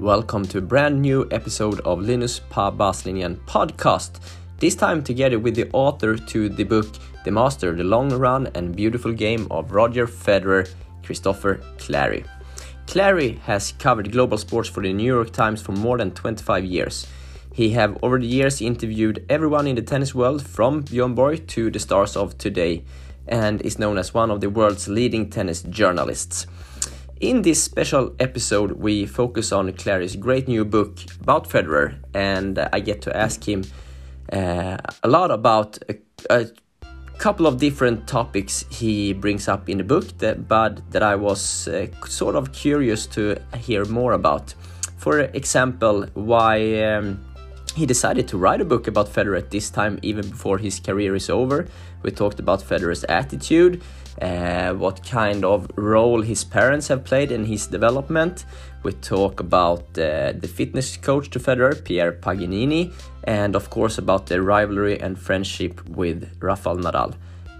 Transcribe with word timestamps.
Welcome 0.00 0.44
to 0.44 0.58
a 0.58 0.60
brand 0.60 1.02
new 1.02 1.26
episode 1.32 1.80
of 1.80 2.00
Linus 2.00 2.38
Pa 2.38 2.70
Baslinjen 2.70 3.34
podcast. 3.46 4.20
This 4.58 4.76
time 4.76 5.02
together 5.02 5.40
with 5.40 5.56
the 5.56 5.68
author 5.72 6.16
to 6.16 6.48
the 6.48 6.62
book 6.62 6.86
The 7.24 7.32
Master, 7.32 7.74
The 7.74 7.82
Long 7.82 8.10
Run 8.10 8.46
and 8.54 8.76
Beautiful 8.76 9.12
Game 9.12 9.48
of 9.50 9.72
Roger 9.72 10.06
Federer, 10.06 10.70
Christopher 11.02 11.56
Clarey. 11.78 12.24
Clarey 12.86 13.40
has 13.40 13.72
covered 13.72 14.12
global 14.12 14.38
sports 14.38 14.68
for 14.68 14.84
the 14.84 14.92
New 14.92 15.12
York 15.12 15.32
Times 15.32 15.60
for 15.60 15.72
more 15.72 15.98
than 15.98 16.12
25 16.12 16.64
years. 16.64 17.08
He 17.52 17.70
have 17.70 17.98
over 18.00 18.20
the 18.20 18.26
years 18.26 18.62
interviewed 18.62 19.26
everyone 19.28 19.66
in 19.66 19.74
the 19.74 19.82
tennis 19.82 20.14
world 20.14 20.46
from 20.46 20.82
Bjorn 20.82 21.16
Borg 21.16 21.48
to 21.48 21.72
the 21.72 21.80
stars 21.80 22.16
of 22.16 22.38
today 22.38 22.84
and 23.26 23.60
is 23.62 23.80
known 23.80 23.98
as 23.98 24.14
one 24.14 24.30
of 24.30 24.40
the 24.40 24.48
world's 24.48 24.86
leading 24.86 25.28
tennis 25.28 25.62
journalists. 25.62 26.46
In 27.20 27.42
this 27.42 27.60
special 27.60 28.14
episode, 28.20 28.72
we 28.72 29.04
focus 29.04 29.50
on 29.50 29.72
Clarey's 29.72 30.14
great 30.14 30.46
new 30.46 30.64
book 30.64 30.98
about 31.20 31.48
Federer, 31.48 31.96
and 32.14 32.60
I 32.72 32.78
get 32.78 33.02
to 33.02 33.16
ask 33.16 33.42
him 33.42 33.64
uh, 34.32 34.76
a 35.02 35.08
lot 35.08 35.32
about 35.32 35.78
a, 35.88 35.96
a, 36.30 36.46
couple 37.18 37.48
of 37.48 37.58
different 37.58 38.06
topics 38.06 38.64
he 38.70 39.12
brings 39.12 39.48
up 39.48 39.68
in 39.68 39.78
the 39.78 39.84
book, 39.84 40.16
that, 40.18 40.46
but 40.46 40.88
that 40.92 41.02
I 41.02 41.16
was 41.16 41.66
uh, 41.66 41.88
sort 42.06 42.36
of 42.36 42.52
curious 42.52 43.04
to 43.08 43.36
hear 43.56 43.84
more 43.86 44.12
about. 44.12 44.54
For 44.98 45.18
example, 45.18 46.06
why 46.14 46.80
um, 46.84 47.18
he 47.74 47.84
decided 47.84 48.28
to 48.28 48.38
write 48.38 48.60
a 48.60 48.64
book 48.64 48.86
about 48.86 49.08
Federer 49.08 49.36
at 49.36 49.50
this 49.50 49.70
time, 49.70 49.98
even 50.02 50.30
before 50.30 50.58
his 50.58 50.78
career 50.78 51.16
is 51.16 51.28
over. 51.28 51.66
We 52.02 52.12
talked 52.12 52.38
about 52.38 52.60
Federer's 52.60 53.02
attitude, 53.04 53.82
uh, 54.20 54.72
what 54.74 55.04
kind 55.04 55.44
of 55.44 55.70
role 55.76 56.22
his 56.22 56.44
parents 56.44 56.88
have 56.88 57.04
played 57.04 57.32
in 57.32 57.44
his 57.44 57.66
development. 57.66 58.44
We 58.82 58.92
talk 58.92 59.40
about 59.40 59.82
uh, 59.98 60.32
the 60.32 60.48
fitness 60.48 60.96
coach 60.96 61.30
to 61.30 61.38
Federer, 61.38 61.84
Pierre 61.84 62.12
Paganini, 62.12 62.92
and 63.24 63.56
of 63.56 63.70
course 63.70 63.98
about 63.98 64.26
the 64.26 64.40
rivalry 64.40 65.00
and 65.00 65.18
friendship 65.18 65.86
with 65.88 66.30
Rafael 66.40 66.76
Nadal. 66.76 67.14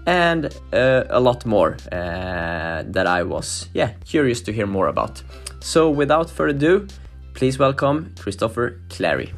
And 0.05 0.45
uh, 0.73 1.03
a 1.09 1.19
lot 1.19 1.45
more 1.45 1.77
uh, 1.91 2.83
that 2.85 3.05
I 3.05 3.23
was, 3.23 3.69
yeah, 3.73 3.91
curious 4.05 4.41
to 4.41 4.53
hear 4.53 4.65
more 4.65 4.87
about. 4.87 5.21
So, 5.59 5.89
without 5.89 6.29
further 6.29 6.55
ado, 6.55 6.87
please 7.33 7.59
welcome 7.59 8.13
Christopher 8.17 8.79
Clarey. 8.89 9.31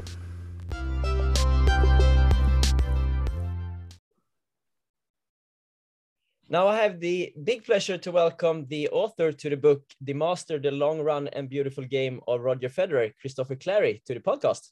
Now 6.51 6.67
I 6.67 6.75
have 6.83 6.99
the 6.99 7.31
big 7.45 7.63
pleasure 7.63 7.97
to 7.99 8.11
welcome 8.11 8.65
the 8.67 8.89
author 8.89 9.31
to 9.31 9.49
the 9.49 9.55
book, 9.55 9.83
The 10.01 10.13
Master, 10.13 10.59
The 10.59 10.69
Long 10.69 10.99
Run 10.99 11.29
and 11.29 11.47
Beautiful 11.47 11.85
Game 11.85 12.19
of 12.27 12.41
Roger 12.41 12.67
Federer, 12.67 13.13
Christopher 13.21 13.55
Clarey, 13.55 14.03
to 14.03 14.13
the 14.13 14.19
podcast. 14.19 14.67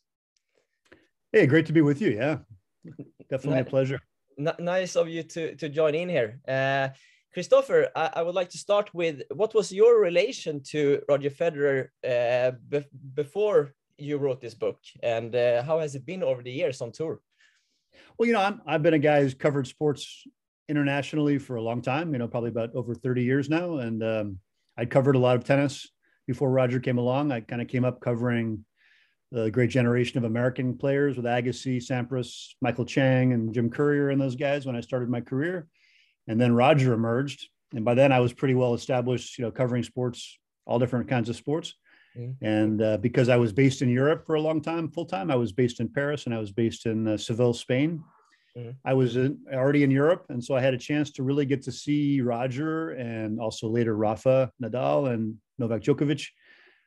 Hey, 1.31 1.47
great 1.47 1.65
to 1.67 1.71
be 1.71 1.79
with 1.79 2.01
you. 2.01 2.09
Yeah, 2.09 2.39
definitely 3.29 3.61
a 3.61 3.63
pleasure. 3.63 4.01
nice 4.59 4.97
of 4.97 5.07
you 5.07 5.23
to, 5.23 5.55
to 5.55 5.69
join 5.69 5.95
in 5.95 6.09
here. 6.09 6.41
Uh, 6.45 6.89
Christopher, 7.33 7.87
I, 7.95 8.09
I, 8.15 8.21
would 8.23 8.35
like 8.35 8.49
to 8.49 8.57
start 8.57 8.93
with 8.93 9.21
what 9.33 9.53
was 9.53 9.71
your 9.71 10.01
relation 10.01 10.61
to 10.71 11.01
Roger 11.07 11.29
Federer 11.29 11.87
uh, 12.05 12.57
be 12.67 12.83
before 13.13 13.71
you 13.97 14.17
wrote 14.17 14.41
this 14.41 14.53
book, 14.53 14.79
and 15.01 15.33
uh, 15.33 15.63
how 15.63 15.79
has 15.79 15.95
it 15.95 16.05
been 16.05 16.23
over 16.23 16.43
the 16.43 16.51
years 16.51 16.81
on 16.81 16.91
tour? 16.91 17.21
Well, 18.17 18.27
you 18.27 18.33
know, 18.33 18.41
I'm, 18.41 18.61
I've 18.65 18.83
been 18.83 18.95
a 18.95 18.99
guy 18.99 19.21
who's 19.21 19.33
covered 19.33 19.65
sports 19.65 20.27
internationally 20.69 21.37
for 21.37 21.55
a 21.55 21.61
long 21.61 21.81
time, 21.81 22.13
you 22.13 22.19
know, 22.19 22.27
probably 22.27 22.49
about 22.49 22.73
over 22.75 22.93
30 22.93 23.23
years 23.23 23.49
now. 23.49 23.77
And 23.77 24.03
um, 24.03 24.39
I'd 24.77 24.89
covered 24.89 25.15
a 25.15 25.19
lot 25.19 25.35
of 25.35 25.43
tennis 25.43 25.89
before 26.27 26.51
Roger 26.51 26.79
came 26.79 26.97
along. 26.97 27.31
I 27.31 27.41
kind 27.41 27.61
of 27.61 27.67
came 27.67 27.83
up 27.83 27.99
covering 27.99 28.63
the 29.31 29.51
great 29.51 29.69
generation 29.69 30.17
of 30.17 30.23
American 30.23 30.77
players 30.77 31.15
with 31.15 31.25
Agassi, 31.25 31.77
Sampras, 31.77 32.49
Michael 32.61 32.85
Chang, 32.85 33.33
and 33.33 33.53
Jim 33.53 33.69
Courier 33.69 34.09
and 34.09 34.21
those 34.21 34.35
guys 34.35 34.65
when 34.65 34.75
I 34.75 34.81
started 34.81 35.09
my 35.09 35.21
career. 35.21 35.67
And 36.27 36.39
then 36.39 36.53
Roger 36.53 36.93
emerged. 36.93 37.47
And 37.73 37.85
by 37.85 37.93
then 37.93 38.11
I 38.11 38.19
was 38.19 38.33
pretty 38.33 38.55
well 38.55 38.73
established, 38.73 39.37
you 39.37 39.45
know, 39.45 39.51
covering 39.51 39.83
sports, 39.83 40.39
all 40.65 40.79
different 40.79 41.07
kinds 41.07 41.29
of 41.29 41.35
sports. 41.35 41.75
Mm-hmm. 42.17 42.45
And 42.45 42.81
uh, 42.81 42.97
because 42.97 43.29
I 43.29 43.37
was 43.37 43.53
based 43.53 43.81
in 43.81 43.89
Europe 43.89 44.25
for 44.25 44.35
a 44.35 44.41
long 44.41 44.61
time, 44.61 44.89
full 44.89 45.05
time, 45.05 45.29
I 45.29 45.35
was 45.35 45.51
based 45.51 45.79
in 45.79 45.89
Paris 45.89 46.25
and 46.25 46.33
I 46.33 46.39
was 46.39 46.51
based 46.51 46.85
in 46.85 47.07
uh, 47.07 47.17
Seville, 47.17 47.53
Spain. 47.53 48.03
Mm-hmm. 48.59 48.71
I 48.83 48.93
was 48.93 49.15
in, 49.15 49.39
already 49.53 49.83
in 49.83 49.91
Europe, 49.91 50.25
and 50.29 50.43
so 50.43 50.55
I 50.55 50.61
had 50.61 50.73
a 50.73 50.77
chance 50.77 51.11
to 51.11 51.23
really 51.23 51.45
get 51.45 51.61
to 51.63 51.71
see 51.71 52.21
Roger 52.21 52.91
and 52.91 53.39
also 53.39 53.69
later 53.69 53.95
Rafa 53.95 54.51
Nadal 54.61 55.13
and 55.13 55.35
Novak 55.57 55.81
Djokovic. 55.81 56.27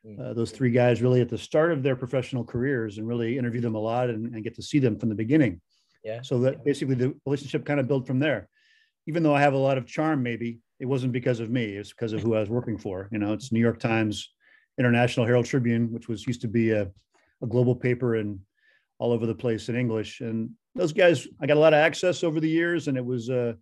Mm-hmm. 0.05 0.21
Uh, 0.21 0.33
those 0.33 0.51
three 0.51 0.71
guys 0.71 1.01
really 1.01 1.21
at 1.21 1.29
the 1.29 1.37
start 1.37 1.71
of 1.71 1.81
their 1.81 1.95
professional 1.95 2.43
careers 2.43 2.97
and 2.97 3.07
really 3.07 3.37
interview 3.37 3.61
them 3.61 3.75
a 3.75 3.79
lot 3.79 4.09
and, 4.09 4.33
and 4.33 4.43
get 4.43 4.55
to 4.55 4.61
see 4.61 4.79
them 4.79 4.99
from 4.99 5.09
the 5.09 5.15
beginning. 5.15 5.61
Yeah. 6.03 6.21
So 6.21 6.39
that 6.39 6.55
yeah. 6.55 6.59
basically 6.65 6.95
the 6.95 7.15
relationship 7.25 7.65
kind 7.65 7.79
of 7.79 7.87
built 7.87 8.05
from 8.05 8.19
there. 8.19 8.49
Even 9.07 9.23
though 9.23 9.35
I 9.35 9.41
have 9.41 9.53
a 9.53 9.57
lot 9.57 9.77
of 9.77 9.85
charm, 9.85 10.21
maybe 10.21 10.59
it 10.79 10.85
wasn't 10.85 11.13
because 11.13 11.39
of 11.39 11.49
me; 11.49 11.65
it's 11.65 11.91
because 11.91 12.13
of 12.13 12.21
who 12.21 12.35
I 12.35 12.39
was 12.39 12.49
working 12.49 12.77
for. 12.77 13.09
You 13.11 13.19
know, 13.19 13.33
it's 13.33 13.51
New 13.51 13.59
York 13.59 13.79
Times, 13.79 14.29
International 14.77 15.25
Herald 15.25 15.45
Tribune, 15.45 15.91
which 15.91 16.07
was 16.07 16.27
used 16.27 16.41
to 16.41 16.47
be 16.47 16.71
a, 16.71 16.89
a 17.41 17.47
global 17.47 17.75
paper 17.75 18.15
and 18.15 18.39
all 18.99 19.11
over 19.11 19.25
the 19.25 19.35
place 19.35 19.69
in 19.69 19.75
English. 19.75 20.21
And 20.21 20.51
those 20.75 20.93
guys, 20.93 21.27
I 21.41 21.45
got 21.45 21.57
a 21.57 21.59
lot 21.59 21.73
of 21.73 21.77
access 21.77 22.23
over 22.23 22.39
the 22.39 22.49
years, 22.49 22.87
and 22.87 22.97
it 22.97 23.05
was, 23.05 23.29
uh, 23.29 23.53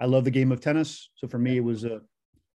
I 0.00 0.06
love 0.06 0.24
the 0.24 0.30
game 0.30 0.52
of 0.52 0.60
tennis. 0.60 1.10
So 1.16 1.26
for 1.28 1.38
me, 1.38 1.56
it 1.56 1.64
was, 1.64 1.84
uh, 1.84 2.00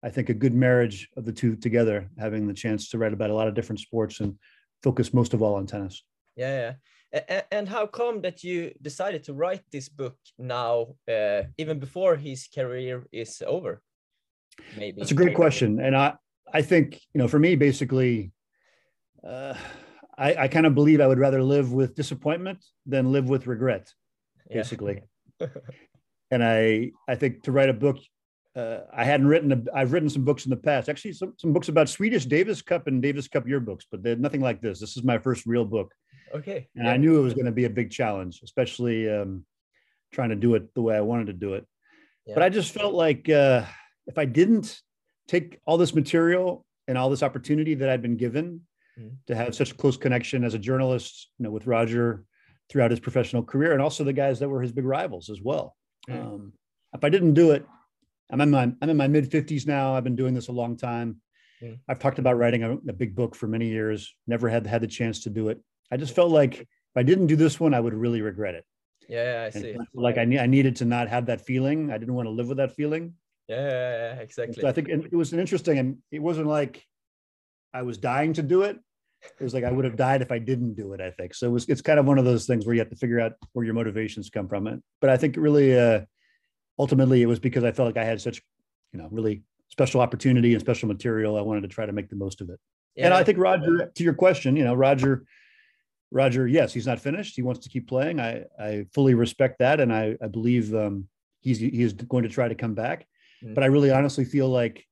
I 0.02 0.10
think, 0.10 0.28
a 0.28 0.34
good 0.34 0.54
marriage 0.54 1.08
of 1.16 1.24
the 1.24 1.32
two 1.32 1.56
together, 1.56 2.10
having 2.18 2.46
the 2.46 2.54
chance 2.54 2.88
to 2.90 2.98
write 2.98 3.12
about 3.12 3.30
a 3.30 3.34
lot 3.34 3.48
of 3.48 3.54
different 3.54 3.80
sports 3.80 4.20
and 4.20 4.36
focus 4.82 5.14
most 5.14 5.34
of 5.34 5.42
all 5.42 5.54
on 5.54 5.66
tennis. 5.66 6.02
Yeah, 6.36 6.74
yeah. 7.12 7.42
And 7.50 7.68
how 7.68 7.86
come 7.86 8.20
that 8.22 8.44
you 8.44 8.72
decided 8.80 9.24
to 9.24 9.34
write 9.34 9.62
this 9.72 9.88
book 9.88 10.16
now, 10.38 10.94
uh, 11.08 11.42
even 11.58 11.78
before 11.78 12.16
his 12.16 12.48
career 12.54 13.04
is 13.12 13.42
over? 13.46 13.82
Maybe 14.76 15.00
that's 15.00 15.10
a 15.10 15.14
great 15.14 15.34
question, 15.34 15.80
and 15.80 15.96
I, 15.96 16.14
I 16.52 16.62
think 16.62 17.00
you 17.14 17.18
know, 17.18 17.28
for 17.28 17.38
me, 17.38 17.56
basically, 17.56 18.32
uh, 19.26 19.54
I, 20.16 20.34
I 20.34 20.48
kind 20.48 20.66
of 20.66 20.74
believe 20.74 21.00
I 21.00 21.06
would 21.06 21.18
rather 21.18 21.42
live 21.42 21.72
with 21.72 21.94
disappointment 21.94 22.64
than 22.86 23.10
live 23.10 23.28
with 23.28 23.46
regret, 23.46 23.92
basically. 24.52 25.02
Yeah. 25.40 25.46
and 26.30 26.44
I 26.44 26.92
I 27.08 27.14
think 27.14 27.42
to 27.44 27.52
write 27.52 27.68
a 27.68 27.74
book, 27.74 27.98
uh, 28.56 28.80
I 28.92 29.04
hadn't 29.04 29.26
written 29.26 29.52
a, 29.52 29.62
I've 29.74 29.92
written 29.92 30.08
some 30.08 30.24
books 30.24 30.44
in 30.44 30.50
the 30.50 30.56
past, 30.56 30.88
actually 30.88 31.12
some, 31.12 31.34
some 31.38 31.52
books 31.52 31.68
about 31.68 31.88
Swedish 31.88 32.26
Davis 32.26 32.62
Cup 32.62 32.86
and 32.86 33.00
Davis 33.00 33.28
Cup 33.28 33.46
yearbooks, 33.46 33.84
but 33.90 34.02
they're 34.02 34.16
nothing 34.16 34.40
like 34.40 34.60
this. 34.60 34.80
This 34.80 34.96
is 34.96 35.04
my 35.04 35.18
first 35.18 35.46
real 35.46 35.64
book. 35.64 35.92
Okay. 36.34 36.68
And 36.76 36.86
yeah. 36.86 36.92
I 36.92 36.96
knew 36.96 37.18
it 37.18 37.22
was 37.22 37.34
going 37.34 37.46
to 37.46 37.52
be 37.52 37.64
a 37.64 37.70
big 37.70 37.90
challenge, 37.90 38.40
especially 38.42 39.10
um, 39.10 39.44
trying 40.12 40.30
to 40.30 40.36
do 40.36 40.54
it 40.54 40.72
the 40.74 40.82
way 40.82 40.96
I 40.96 41.00
wanted 41.00 41.26
to 41.28 41.32
do 41.32 41.54
it. 41.54 41.66
Yeah. 42.26 42.34
But 42.34 42.42
I 42.42 42.48
just 42.48 42.72
felt 42.72 42.94
like 42.94 43.28
uh, 43.28 43.64
if 44.06 44.18
I 44.18 44.24
didn't 44.24 44.80
take 45.28 45.58
all 45.64 45.78
this 45.78 45.94
material 45.94 46.64
and 46.88 46.98
all 46.98 47.10
this 47.10 47.22
opportunity 47.22 47.74
that 47.74 47.88
I'd 47.88 48.02
been 48.02 48.16
given 48.16 48.62
mm-hmm. 48.98 49.14
to 49.28 49.34
have 49.36 49.54
such 49.54 49.70
a 49.70 49.74
close 49.74 49.96
connection 49.96 50.44
as 50.44 50.54
a 50.54 50.58
journalist, 50.58 51.30
you 51.38 51.44
know, 51.44 51.50
with 51.50 51.66
Roger 51.66 52.24
throughout 52.70 52.90
his 52.90 53.00
professional 53.00 53.42
career, 53.42 53.72
and 53.72 53.82
also 53.82 54.04
the 54.04 54.12
guys 54.12 54.38
that 54.38 54.48
were 54.48 54.62
his 54.62 54.72
big 54.72 54.84
rivals 54.84 55.28
as 55.28 55.40
well. 55.40 55.76
Mm-hmm. 56.08 56.26
Um, 56.26 56.52
if 56.94 57.04
I 57.04 57.08
didn't 57.08 57.34
do 57.34 57.50
it, 57.50 57.66
I'm 58.30 58.40
in 58.40 58.50
my 58.50 58.62
I'm 58.80 58.90
in 58.90 58.96
my 58.96 59.08
mid 59.08 59.30
50s 59.30 59.66
now. 59.66 59.94
I've 59.94 60.04
been 60.04 60.16
doing 60.16 60.34
this 60.34 60.48
a 60.48 60.52
long 60.52 60.76
time. 60.76 61.20
Mm-hmm. 61.62 61.74
I've 61.88 61.98
talked 61.98 62.18
about 62.18 62.38
writing 62.38 62.62
a, 62.62 62.72
a, 62.72 62.92
big 62.92 63.14
book 63.14 63.34
for 63.34 63.46
many 63.46 63.68
years. 63.68 64.14
Never 64.26 64.48
had 64.48 64.66
had 64.66 64.80
the 64.80 64.86
chance 64.86 65.24
to 65.24 65.30
do 65.30 65.48
it. 65.48 65.60
I 65.90 65.96
just 65.96 66.14
felt 66.14 66.30
like 66.30 66.60
if 66.60 66.96
I 66.96 67.02
didn't 67.02 67.26
do 67.26 67.36
this 67.36 67.60
one, 67.60 67.74
I 67.74 67.80
would 67.80 67.92
really 67.92 68.22
regret 68.22 68.54
it. 68.54 68.64
Yeah, 69.08 69.44
I 69.46 69.50
see. 69.50 69.76
like 69.94 70.16
I, 70.16 70.22
I 70.22 70.46
needed 70.46 70.76
to 70.76 70.84
not 70.84 71.08
have 71.08 71.26
that 71.26 71.42
feeling. 71.42 71.90
I 71.90 71.98
didn't 71.98 72.14
want 72.14 72.26
to 72.26 72.30
live 72.30 72.48
with 72.48 72.58
that 72.58 72.74
feeling. 72.74 73.14
Yeah, 73.48 73.68
yeah, 73.68 74.14
yeah 74.14 74.20
exactly. 74.20 74.60
So 74.60 74.68
I 74.68 74.72
think 74.72 74.88
it 74.88 75.14
was 75.14 75.32
an 75.32 75.40
interesting, 75.40 75.78
and 75.78 75.98
it 76.10 76.20
wasn't 76.20 76.46
like 76.46 76.84
I 77.74 77.82
was 77.82 77.98
dying 77.98 78.32
to 78.34 78.42
do 78.42 78.62
it. 78.62 78.78
It 79.22 79.44
was 79.44 79.54
like 79.54 79.64
I 79.64 79.70
would 79.70 79.84
have 79.84 79.96
died 79.96 80.22
if 80.22 80.32
I 80.32 80.38
didn't 80.38 80.74
do 80.74 80.92
it. 80.92 81.00
I 81.00 81.10
think 81.10 81.34
so. 81.34 81.46
It 81.46 81.50
was. 81.50 81.68
It's 81.68 81.82
kind 81.82 81.98
of 81.98 82.06
one 82.06 82.18
of 82.18 82.24
those 82.24 82.46
things 82.46 82.66
where 82.66 82.74
you 82.74 82.80
have 82.80 82.90
to 82.90 82.96
figure 82.96 83.20
out 83.20 83.32
where 83.52 83.64
your 83.64 83.74
motivations 83.74 84.30
come 84.30 84.48
from. 84.48 84.66
It, 84.66 84.82
but 85.00 85.10
I 85.10 85.16
think 85.16 85.36
really, 85.38 85.78
uh, 85.78 86.00
ultimately, 86.78 87.22
it 87.22 87.26
was 87.26 87.38
because 87.38 87.64
I 87.64 87.72
felt 87.72 87.86
like 87.86 88.02
I 88.02 88.04
had 88.04 88.20
such, 88.20 88.40
you 88.92 88.98
know, 89.00 89.08
really 89.10 89.42
special 89.68 90.00
opportunity 90.00 90.52
and 90.52 90.60
special 90.60 90.88
material. 90.88 91.36
I 91.36 91.42
wanted 91.42 91.62
to 91.62 91.68
try 91.68 91.86
to 91.86 91.92
make 91.92 92.08
the 92.08 92.16
most 92.16 92.40
of 92.40 92.50
it. 92.50 92.58
Yeah. 92.96 93.06
And 93.06 93.14
I 93.14 93.22
think 93.22 93.38
Roger, 93.38 93.92
to 93.94 94.04
your 94.04 94.14
question, 94.14 94.56
you 94.56 94.64
know, 94.64 94.74
Roger 94.74 95.24
Roger, 96.10 96.46
yes, 96.48 96.72
he's 96.72 96.86
not 96.86 96.98
finished. 96.98 97.36
He 97.36 97.42
wants 97.42 97.60
to 97.60 97.68
keep 97.68 97.88
playing. 97.88 98.20
I, 98.20 98.44
I 98.58 98.86
fully 98.92 99.14
respect 99.14 99.60
that. 99.60 99.80
And 99.80 99.92
I, 99.92 100.16
I 100.22 100.26
believe 100.26 100.74
um, 100.74 101.06
he's, 101.40 101.58
he 101.58 101.82
is 101.82 101.92
going 101.92 102.24
to 102.24 102.28
try 102.28 102.48
to 102.48 102.54
come 102.54 102.74
back. 102.74 103.06
Mm-hmm. 103.44 103.54
But 103.54 103.64
I 103.64 103.68
really 103.68 103.90
honestly 103.90 104.24
feel 104.24 104.48
like 104.48 104.84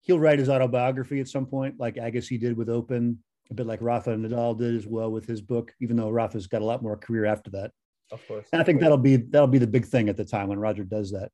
he'll 0.00 0.18
write 0.18 0.38
his 0.38 0.48
autobiography 0.48 1.20
at 1.20 1.28
some 1.28 1.46
point, 1.46 1.78
like 1.78 1.96
Agassi 1.96 2.40
did 2.40 2.56
with 2.56 2.70
Open, 2.70 3.18
a 3.50 3.54
bit 3.54 3.66
like 3.66 3.80
Rafa 3.80 4.10
Nadal 4.10 4.56
did 4.58 4.74
as 4.74 4.86
well 4.86 5.10
with 5.10 5.26
his 5.26 5.40
book, 5.40 5.72
even 5.80 5.96
though 5.96 6.10
Rafa's 6.10 6.46
got 6.46 6.62
a 6.62 6.64
lot 6.64 6.82
more 6.82 6.96
career 6.96 7.24
after 7.24 7.50
that. 7.50 7.70
Of 8.10 8.26
course. 8.26 8.46
And 8.52 8.60
I 8.60 8.64
think 8.64 8.80
that'll 8.80 8.98
be 8.98 9.16
that'll 9.16 9.48
be 9.48 9.58
the 9.58 9.66
big 9.66 9.86
thing 9.86 10.08
at 10.08 10.16
the 10.16 10.24
time 10.24 10.48
when 10.48 10.58
Roger 10.58 10.84
does 10.84 11.12
that. 11.12 11.30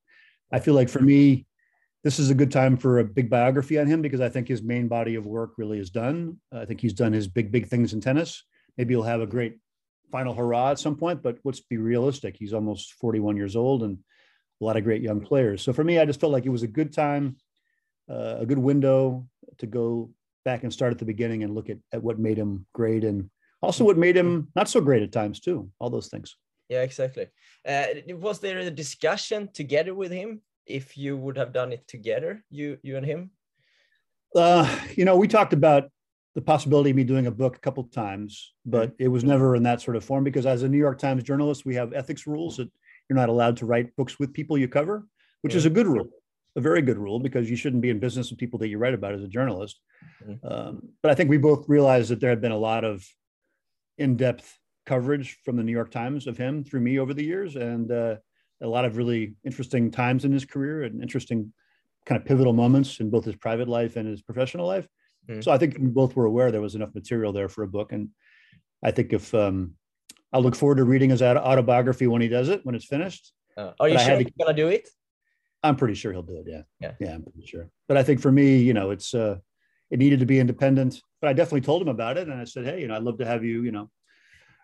I 0.50 0.60
feel 0.60 0.74
like 0.74 0.88
for 0.88 1.00
me, 1.00 1.46
this 2.04 2.18
is 2.18 2.30
a 2.30 2.34
good 2.34 2.50
time 2.50 2.76
for 2.76 2.98
a 2.98 3.04
big 3.04 3.30
biography 3.30 3.78
on 3.78 3.86
him 3.86 4.02
because 4.02 4.20
I 4.20 4.28
think 4.28 4.48
his 4.48 4.62
main 4.62 4.88
body 4.88 5.14
of 5.14 5.26
work 5.26 5.52
really 5.56 5.78
is 5.78 5.90
done. 5.90 6.40
I 6.52 6.64
think 6.64 6.80
he's 6.80 6.94
done 6.94 7.12
his 7.12 7.28
big, 7.28 7.52
big 7.52 7.68
things 7.68 7.92
in 7.92 8.00
tennis. 8.00 8.44
Maybe 8.76 8.94
he'll 8.94 9.02
have 9.02 9.20
a 9.20 9.26
great 9.26 9.58
final 10.10 10.34
hurrah 10.34 10.72
at 10.72 10.78
some 10.78 10.96
point, 10.96 11.22
but 11.22 11.38
let's 11.44 11.60
be 11.60 11.76
realistic. 11.76 12.36
He's 12.38 12.52
almost 12.52 12.94
41 12.94 13.36
years 13.36 13.56
old 13.56 13.82
and 13.82 13.98
a 14.60 14.64
lot 14.64 14.76
of 14.76 14.84
great 14.84 15.02
young 15.02 15.20
players. 15.20 15.62
So 15.62 15.72
for 15.72 15.84
me, 15.84 15.98
I 15.98 16.04
just 16.04 16.20
felt 16.20 16.32
like 16.32 16.44
it 16.44 16.50
was 16.50 16.62
a 16.62 16.68
good 16.68 16.92
time, 16.92 17.36
uh, 18.10 18.36
a 18.40 18.46
good 18.46 18.58
window 18.58 19.26
to 19.58 19.66
go 19.66 20.10
back 20.44 20.62
and 20.62 20.72
start 20.72 20.92
at 20.92 20.98
the 20.98 21.04
beginning 21.04 21.44
and 21.44 21.54
look 21.54 21.70
at, 21.70 21.78
at 21.92 22.02
what 22.02 22.18
made 22.18 22.38
him 22.38 22.66
great 22.72 23.04
and 23.04 23.30
also 23.60 23.84
what 23.84 23.96
made 23.96 24.16
him 24.16 24.48
not 24.56 24.68
so 24.68 24.80
great 24.80 25.02
at 25.02 25.12
times 25.12 25.40
too. 25.40 25.70
All 25.78 25.90
those 25.90 26.08
things. 26.08 26.36
Yeah, 26.68 26.82
exactly. 26.82 27.26
Uh, 27.66 27.84
was 28.16 28.40
there 28.40 28.58
a 28.58 28.70
discussion 28.70 29.48
together 29.52 29.94
with 29.94 30.10
him 30.10 30.40
if 30.66 30.96
you 30.96 31.16
would 31.16 31.36
have 31.36 31.52
done 31.52 31.72
it 31.72 31.86
together, 31.86 32.44
you 32.50 32.78
you 32.82 32.96
and 32.96 33.06
him? 33.06 33.30
Uh, 34.34 34.66
you 34.96 35.04
know, 35.04 35.16
we 35.16 35.28
talked 35.28 35.52
about 35.52 35.90
the 36.34 36.40
possibility 36.40 36.90
of 36.90 36.96
me 36.96 37.04
doing 37.04 37.26
a 37.26 37.30
book 37.30 37.56
a 37.56 37.60
couple 37.60 37.84
times, 37.84 38.54
but 38.64 38.90
mm-hmm. 38.92 39.04
it 39.04 39.08
was 39.08 39.22
never 39.22 39.54
in 39.54 39.62
that 39.64 39.82
sort 39.82 39.96
of 39.96 40.04
form 40.04 40.24
because 40.24 40.46
as 40.46 40.62
a 40.62 40.68
New 40.68 40.78
York 40.78 40.98
Times 40.98 41.22
journalist, 41.22 41.66
we 41.66 41.74
have 41.74 41.92
ethics 41.92 42.26
rules 42.26 42.56
that 42.56 42.70
you're 43.08 43.18
not 43.18 43.28
allowed 43.28 43.58
to 43.58 43.66
write 43.66 43.94
books 43.96 44.18
with 44.18 44.32
people 44.32 44.56
you 44.56 44.68
cover, 44.68 45.06
which 45.42 45.52
yeah. 45.52 45.58
is 45.58 45.66
a 45.66 45.70
good 45.70 45.86
rule, 45.86 46.08
a 46.56 46.60
very 46.60 46.82
good 46.82 46.98
rule 46.98 47.18
because 47.18 47.48
you 47.48 47.56
shouldn't 47.56 47.82
be 47.82 47.90
in 47.90 47.98
business 47.98 48.30
with 48.30 48.38
people 48.38 48.58
that 48.58 48.68
you 48.68 48.78
write 48.78 48.94
about 48.94 49.14
as 49.14 49.22
a 49.22 49.28
journalist. 49.28 49.80
Mm-hmm. 50.26 50.46
Um, 50.46 50.88
but 51.02 51.10
I 51.10 51.14
think 51.14 51.30
we 51.30 51.38
both 51.38 51.68
realized 51.68 52.10
that 52.10 52.20
there 52.20 52.30
had 52.30 52.40
been 52.40 52.52
a 52.52 52.58
lot 52.58 52.84
of 52.84 53.06
in-depth 53.98 54.58
coverage 54.84 55.38
from 55.44 55.56
the 55.56 55.62
New 55.62 55.72
York 55.72 55.90
Times 55.90 56.26
of 56.26 56.36
him 56.36 56.64
through 56.64 56.80
me 56.80 56.98
over 56.98 57.14
the 57.14 57.24
years, 57.24 57.56
and 57.56 57.90
uh, 57.90 58.16
a 58.60 58.66
lot 58.66 58.84
of 58.84 58.96
really 58.96 59.34
interesting 59.44 59.90
times 59.90 60.24
in 60.24 60.32
his 60.32 60.44
career 60.44 60.82
and 60.82 61.02
interesting 61.02 61.52
kind 62.04 62.20
of 62.20 62.26
pivotal 62.26 62.52
moments 62.52 63.00
in 63.00 63.10
both 63.10 63.24
his 63.24 63.36
private 63.36 63.68
life 63.68 63.96
and 63.96 64.08
his 64.08 64.22
professional 64.22 64.66
life. 64.66 64.88
Mm. 65.28 65.42
So 65.42 65.52
I 65.52 65.58
think 65.58 65.76
we 65.78 65.88
both 65.88 66.16
were 66.16 66.26
aware 66.26 66.50
there 66.50 66.60
was 66.60 66.74
enough 66.74 66.94
material 66.94 67.32
there 67.32 67.48
for 67.48 67.62
a 67.62 67.68
book. 67.68 67.92
And 67.92 68.08
I 68.82 68.90
think 68.90 69.12
if 69.12 69.32
um, 69.34 69.74
I'll 70.32 70.42
look 70.42 70.56
forward 70.56 70.76
to 70.76 70.84
reading 70.84 71.10
his 71.10 71.22
autobiography 71.22 72.06
when 72.06 72.22
he 72.22 72.28
does 72.28 72.48
it, 72.48 72.64
when 72.64 72.74
it's 72.74 72.86
finished. 72.86 73.32
Uh, 73.56 73.72
are 73.78 73.88
you 73.88 73.96
but 73.96 74.04
sure 74.04 74.16
going 74.16 74.28
to 74.48 74.54
do 74.54 74.68
it? 74.68 74.88
I'm 75.62 75.76
pretty 75.76 75.94
sure 75.94 76.12
he'll 76.12 76.22
do 76.22 76.36
it. 76.36 76.44
Yeah. 76.46 76.62
Yeah. 76.80 76.92
Yeah. 77.00 77.14
I'm 77.14 77.22
pretty 77.22 77.46
sure. 77.46 77.68
But 77.88 77.96
I 77.96 78.02
think 78.02 78.20
for 78.20 78.32
me, 78.32 78.58
you 78.58 78.74
know, 78.74 78.90
it's, 78.90 79.14
uh, 79.14 79.36
it 79.90 79.98
needed 79.98 80.20
to 80.20 80.26
be 80.26 80.40
independent, 80.40 81.00
but 81.20 81.28
I 81.28 81.32
definitely 81.32 81.60
told 81.60 81.82
him 81.82 81.88
about 81.88 82.16
it. 82.16 82.28
And 82.28 82.40
I 82.40 82.44
said, 82.44 82.64
Hey, 82.64 82.80
you 82.80 82.88
know, 82.88 82.96
I'd 82.96 83.02
love 83.02 83.18
to 83.18 83.26
have 83.26 83.44
you, 83.44 83.62
you 83.62 83.72
know, 83.72 83.90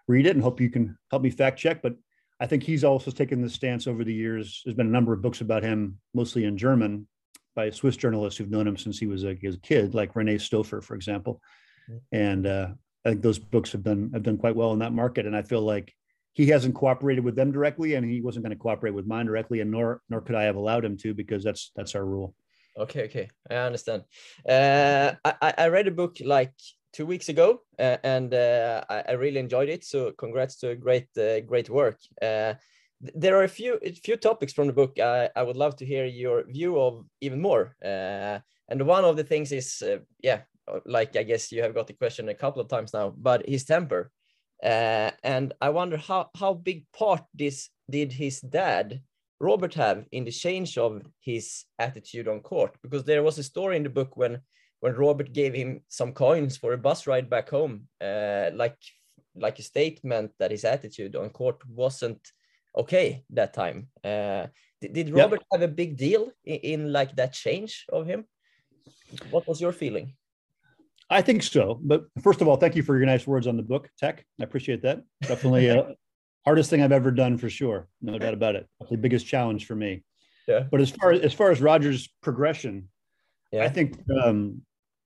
read 0.09 0.27
it 0.27 0.35
and 0.35 0.43
hope 0.43 0.61
you 0.61 0.71
can 0.71 0.97
help 1.11 1.23
me 1.23 1.31
fact 1.31 1.59
check. 1.59 1.83
But 1.83 1.95
I 2.41 2.47
think 2.47 2.62
he's 2.62 2.85
also 2.85 3.11
taken 3.11 3.43
the 3.43 3.50
stance 3.50 3.87
over 3.87 4.05
the 4.05 4.15
years. 4.15 4.62
There's 4.65 4.77
been 4.77 4.87
a 4.87 4.91
number 4.91 5.12
of 5.12 5.23
books 5.23 5.41
about 5.41 5.62
him, 5.62 5.99
mostly 6.15 6.45
in 6.45 6.56
German, 6.56 7.06
by 7.55 7.71
Swiss 7.71 7.97
journalists 7.97 8.39
who've 8.39 8.51
known 8.51 8.67
him 8.67 8.77
since 8.77 8.99
he 8.99 9.06
was 9.06 9.25
a, 9.25 9.31
a 9.31 9.56
kid, 9.62 9.94
like 9.94 10.15
Rene 10.15 10.39
Stauffer, 10.39 10.81
for 10.81 10.94
example. 10.94 11.43
Mm-hmm. 11.91 12.17
And 12.17 12.47
uh, 12.47 12.69
I 13.05 13.11
think 13.11 13.23
those 13.23 13.39
books 13.39 13.73
have 13.73 13.83
done 13.83 14.11
have 14.15 14.23
done 14.23 14.39
quite 14.39 14.56
well 14.56 14.73
in 14.73 14.79
that 14.79 14.93
market. 14.93 15.27
And 15.27 15.37
I 15.37 15.43
feel 15.43 15.62
like 15.62 15.93
he 16.38 16.46
hasn't 16.46 16.76
cooperated 16.76 17.25
with 17.25 17.35
them 17.35 17.50
directly, 17.50 17.94
and 17.94 18.08
he 18.08 18.20
wasn't 18.20 18.44
going 18.44 18.56
to 18.56 18.62
cooperate 18.62 18.94
with 18.94 19.08
mine 19.08 19.26
directly, 19.26 19.58
and 19.61 19.73
nor 19.73 20.02
nor 20.08 20.20
could 20.20 20.37
I 20.37 20.44
have 20.44 20.55
allowed 20.55 20.85
him 20.85 20.96
to 20.99 21.12
because 21.12 21.43
that's 21.43 21.73
that's 21.75 21.96
our 21.96 22.05
rule. 22.05 22.32
Okay, 22.79 23.02
okay, 23.06 23.29
I 23.50 23.56
understand. 23.56 24.05
Uh, 24.49 25.14
I 25.25 25.55
I 25.64 25.67
read 25.67 25.88
a 25.88 25.90
book 26.00 26.19
like 26.25 26.52
two 26.93 27.06
weeks 27.06 27.29
ago, 27.29 27.62
uh, 27.81 27.96
and 28.05 28.32
uh, 28.32 28.85
I, 28.88 29.02
I, 29.08 29.12
really 29.12 29.40
enjoyed 29.40 29.69
it. 29.69 29.82
So 29.85 30.12
congrats 30.12 30.61
to 30.61 30.70
a 30.70 30.76
great 30.76 31.08
uh, 31.19 31.40
great 31.40 31.69
work. 31.69 31.99
Uh, 32.23 32.55
there 33.00 33.37
are 33.37 33.44
a 33.44 33.55
few 33.58 33.81
a 33.82 33.91
few 33.91 34.17
topics 34.17 34.52
from 34.52 34.69
the 34.69 34.79
book 34.81 34.93
I, 35.00 35.31
I 35.34 35.43
would 35.43 35.56
love 35.56 35.75
to 35.79 35.87
hear 35.87 36.06
your 36.06 36.44
view 36.46 36.81
of 36.81 37.05
even 37.20 37.41
more. 37.43 37.75
Uh, 37.84 38.38
and 38.69 38.87
one 38.87 39.05
of 39.05 39.17
the 39.17 39.25
things 39.25 39.50
is 39.50 39.82
yeah, 40.23 40.43
like 40.87 41.17
I 41.17 41.25
guess 41.25 41.50
you 41.50 41.62
have 41.62 41.75
got 41.75 41.88
the 41.88 41.99
question 42.02 42.29
a 42.29 42.41
couple 42.43 42.62
of 42.62 42.69
times 42.69 42.94
now, 42.94 43.12
but 43.17 43.49
his 43.49 43.64
temper. 43.64 44.12
And 44.62 45.52
I 45.60 45.69
wonder 45.70 45.96
how 45.96 46.31
how 46.38 46.55
big 46.55 46.84
part 46.93 47.22
this 47.34 47.70
did 47.90 48.12
his 48.12 48.40
dad 48.40 49.00
Robert 49.40 49.75
have 49.75 50.05
in 50.10 50.25
the 50.25 50.32
change 50.32 50.76
of 50.78 51.02
his 51.20 51.64
attitude 51.78 52.26
on 52.28 52.40
court 52.40 52.76
because 52.82 53.05
there 53.05 53.22
was 53.22 53.38
a 53.38 53.43
story 53.43 53.76
in 53.76 53.84
the 53.84 53.90
book 53.90 54.16
when 54.16 54.40
when 54.81 54.94
Robert 54.94 55.32
gave 55.32 55.55
him 55.55 55.81
some 55.88 56.12
coins 56.12 56.56
for 56.56 56.72
a 56.72 56.78
bus 56.78 57.06
ride 57.06 57.28
back 57.28 57.50
home, 57.50 57.88
uh, 58.00 58.50
like 58.55 58.76
like 59.34 59.58
a 59.58 59.62
statement 59.62 60.32
that 60.38 60.50
his 60.50 60.64
attitude 60.64 61.14
on 61.16 61.31
court 61.31 61.60
wasn't 61.69 62.20
okay 62.76 63.25
that 63.31 63.55
time. 63.55 63.88
Uh, 64.05 64.46
did, 64.81 64.93
did, 64.93 65.10
Robert 65.10 65.40
yep. 65.40 65.60
have 65.60 65.62
a 65.62 65.75
big 65.75 65.96
deal 65.96 66.31
in, 66.44 66.56
in, 66.56 66.93
like 66.93 67.14
that 67.16 67.32
change 67.32 67.84
of 67.93 68.06
him? 68.06 68.25
What 69.31 69.46
was 69.46 69.60
your 69.60 69.72
feeling? 69.72 70.14
I 71.10 71.22
think 71.22 71.43
so. 71.43 71.81
But 71.82 72.05
first 72.22 72.40
of 72.40 72.49
all, 72.49 72.56
thank 72.56 72.76
you 72.76 72.82
for 72.82 72.96
your 72.96 73.06
nice 73.06 73.26
words 73.26 73.46
on 73.46 73.56
the 73.56 73.62
book, 73.62 73.88
Tech. 73.99 74.25
I 74.40 74.44
appreciate 74.44 74.82
that. 74.82 75.02
Definitely 75.22 75.69
a 75.69 75.94
hardest 76.44 76.70
thing 76.70 76.82
I've 76.82 76.93
ever 76.93 77.10
done 77.10 77.38
for 77.38 77.49
sure. 77.49 77.88
No 78.02 78.19
doubt 78.19 78.34
about 78.34 78.56
it. 78.56 78.69
The 78.90 78.96
biggest 78.96 79.26
challenge 79.26 79.66
for 79.66 79.75
me. 79.75 80.02
Yeah. 80.46 80.64
But 80.70 80.81
as 80.81 80.90
far 80.90 81.12
as, 81.12 81.20
as 81.20 81.34
far 81.34 81.50
as 81.50 81.60
Roger's 81.60 82.08
progression, 82.22 82.88
yeah. 83.52 83.64
I 83.64 83.69
think 83.69 83.99
um, 84.22 84.62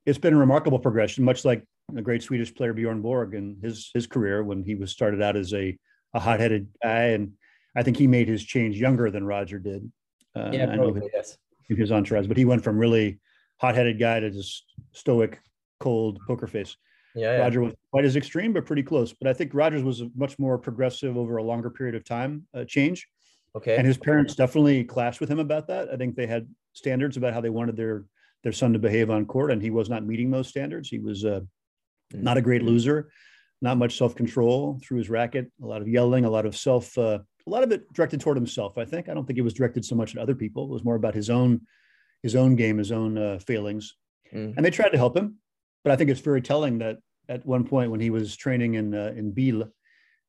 it's 0.07 0.19
been 0.19 0.35
a 0.35 0.39
remarkable 0.39 0.79
progression, 0.79 1.25
much 1.25 1.45
like 1.45 1.65
the 1.93 2.03
great 2.03 2.23
Swedish 2.23 2.55
player 2.55 2.73
Bjorn 2.73 3.03
Borg 3.03 3.35
and 3.35 3.63
his 3.63 3.91
his 3.93 4.07
career 4.07 4.43
when 4.43 4.65
he 4.65 4.75
was 4.75 4.91
started 4.91 5.23
out 5.23 5.37
as 5.37 5.53
a 5.53 5.77
a 6.15 6.21
hot-headed 6.21 6.69
guy, 6.83 7.05
and 7.09 7.33
I 7.75 7.83
think 7.83 7.97
he 7.97 8.07
made 8.07 8.29
his 8.29 8.45
change 8.45 8.77
younger 8.77 9.11
than 9.11 9.25
Roger 9.25 9.59
did. 9.59 9.91
Uh, 10.37 10.51
yeah, 10.53 10.75
probably, 10.75 11.09
yes. 11.13 11.37
In 11.69 11.77
his 11.77 11.93
entourage, 11.93 12.27
but 12.27 12.37
he 12.37 12.45
went 12.45 12.63
from 12.63 12.79
really 12.79 13.19
hot-headed 13.59 13.99
guy 13.99 14.21
to 14.21 14.31
just 14.31 14.65
stoic, 14.93 15.41
cold 15.83 16.21
poker 16.27 16.47
face. 16.47 16.77
Yeah, 17.15 17.37
Roger 17.39 17.61
was 17.61 17.75
quite 17.91 18.07
as 18.07 18.17
extreme, 18.17 18.55
but 18.55 18.65
pretty 18.65 18.83
close. 18.83 19.13
But 19.13 19.29
I 19.29 19.35
think 19.35 19.53
Rogers 19.53 19.83
was 19.83 20.03
much 20.17 20.39
more 20.39 20.57
progressive 20.57 21.19
over 21.19 21.37
a 21.37 21.43
longer 21.43 21.69
period 21.69 21.95
of 21.95 22.05
time 22.05 22.47
uh, 22.55 22.65
change. 22.65 23.07
Okay. 23.55 23.77
And 23.77 23.87
his 23.87 23.99
parents 23.99 24.35
definitely 24.35 24.83
clashed 24.85 25.21
with 25.21 25.29
him 25.29 25.39
about 25.39 25.67
that. 25.67 25.91
I 25.91 25.97
think 25.97 26.17
they 26.17 26.27
had 26.27 26.49
standards 26.73 27.19
about 27.19 27.35
how 27.35 27.43
they 27.43 27.51
wanted 27.51 27.77
their 27.77 28.07
their 28.43 28.53
son 28.53 28.73
to 28.73 28.79
behave 28.79 29.11
on 29.11 29.27
court, 29.27 29.53
and 29.53 29.63
he 29.63 29.71
was 29.71 29.89
not 29.89 30.05
meeting 30.05 30.31
those 30.31 30.49
standards. 30.49 30.89
He 30.89 30.99
was 30.99 31.25
uh, 31.25 31.41
mm-hmm. 31.41 32.23
not 32.23 32.39
a 32.39 32.43
great 32.43 32.63
loser, 32.63 33.11
not 33.61 33.79
much 33.79 33.97
self 33.97 34.15
control 34.15 34.81
through 34.83 34.99
his 34.99 35.11
racket, 35.11 35.51
a 35.63 35.67
lot 35.67 35.83
of 35.83 35.89
yelling, 35.89 36.25
a 36.25 36.31
lot 36.31 36.47
of 36.47 36.57
self, 36.57 36.97
uh, 36.99 37.19
a 37.47 37.51
lot 37.51 37.63
of 37.63 37.73
it 37.73 37.93
directed 37.93 38.21
toward 38.21 38.37
himself. 38.37 38.79
I 38.79 38.85
think 38.85 39.09
I 39.09 39.15
don't 39.15 39.27
think 39.27 39.39
it 39.39 39.43
was 39.43 39.55
directed 39.55 39.85
so 39.85 39.95
much 39.95 40.17
at 40.17 40.23
other 40.23 40.35
people. 40.35 40.65
It 40.65 40.71
was 40.71 40.85
more 40.85 40.97
about 40.97 41.15
his 41.15 41.31
own 41.31 41.61
his 42.23 42.37
own 42.37 42.57
game, 42.57 42.79
his 42.79 42.93
own 42.93 43.19
uh, 43.19 43.39
failings, 43.39 43.97
mm-hmm. 44.33 44.57
and 44.57 44.65
they 44.65 44.71
tried 44.71 44.91
to 44.91 44.99
help 44.99 45.17
him. 45.17 45.39
But 45.85 45.93
I 45.93 45.97
think 45.97 46.11
it's 46.11 46.21
very 46.21 46.43
telling 46.43 46.79
that 46.79 46.99
at 47.29 47.47
one 47.47 47.65
point 47.65 47.91
when 47.91 48.01
he 48.01 48.11
was 48.11 48.37
training 48.37 48.75
in 48.75 48.95
uh, 48.95 49.13
in 49.17 49.33
Biel 49.33 49.69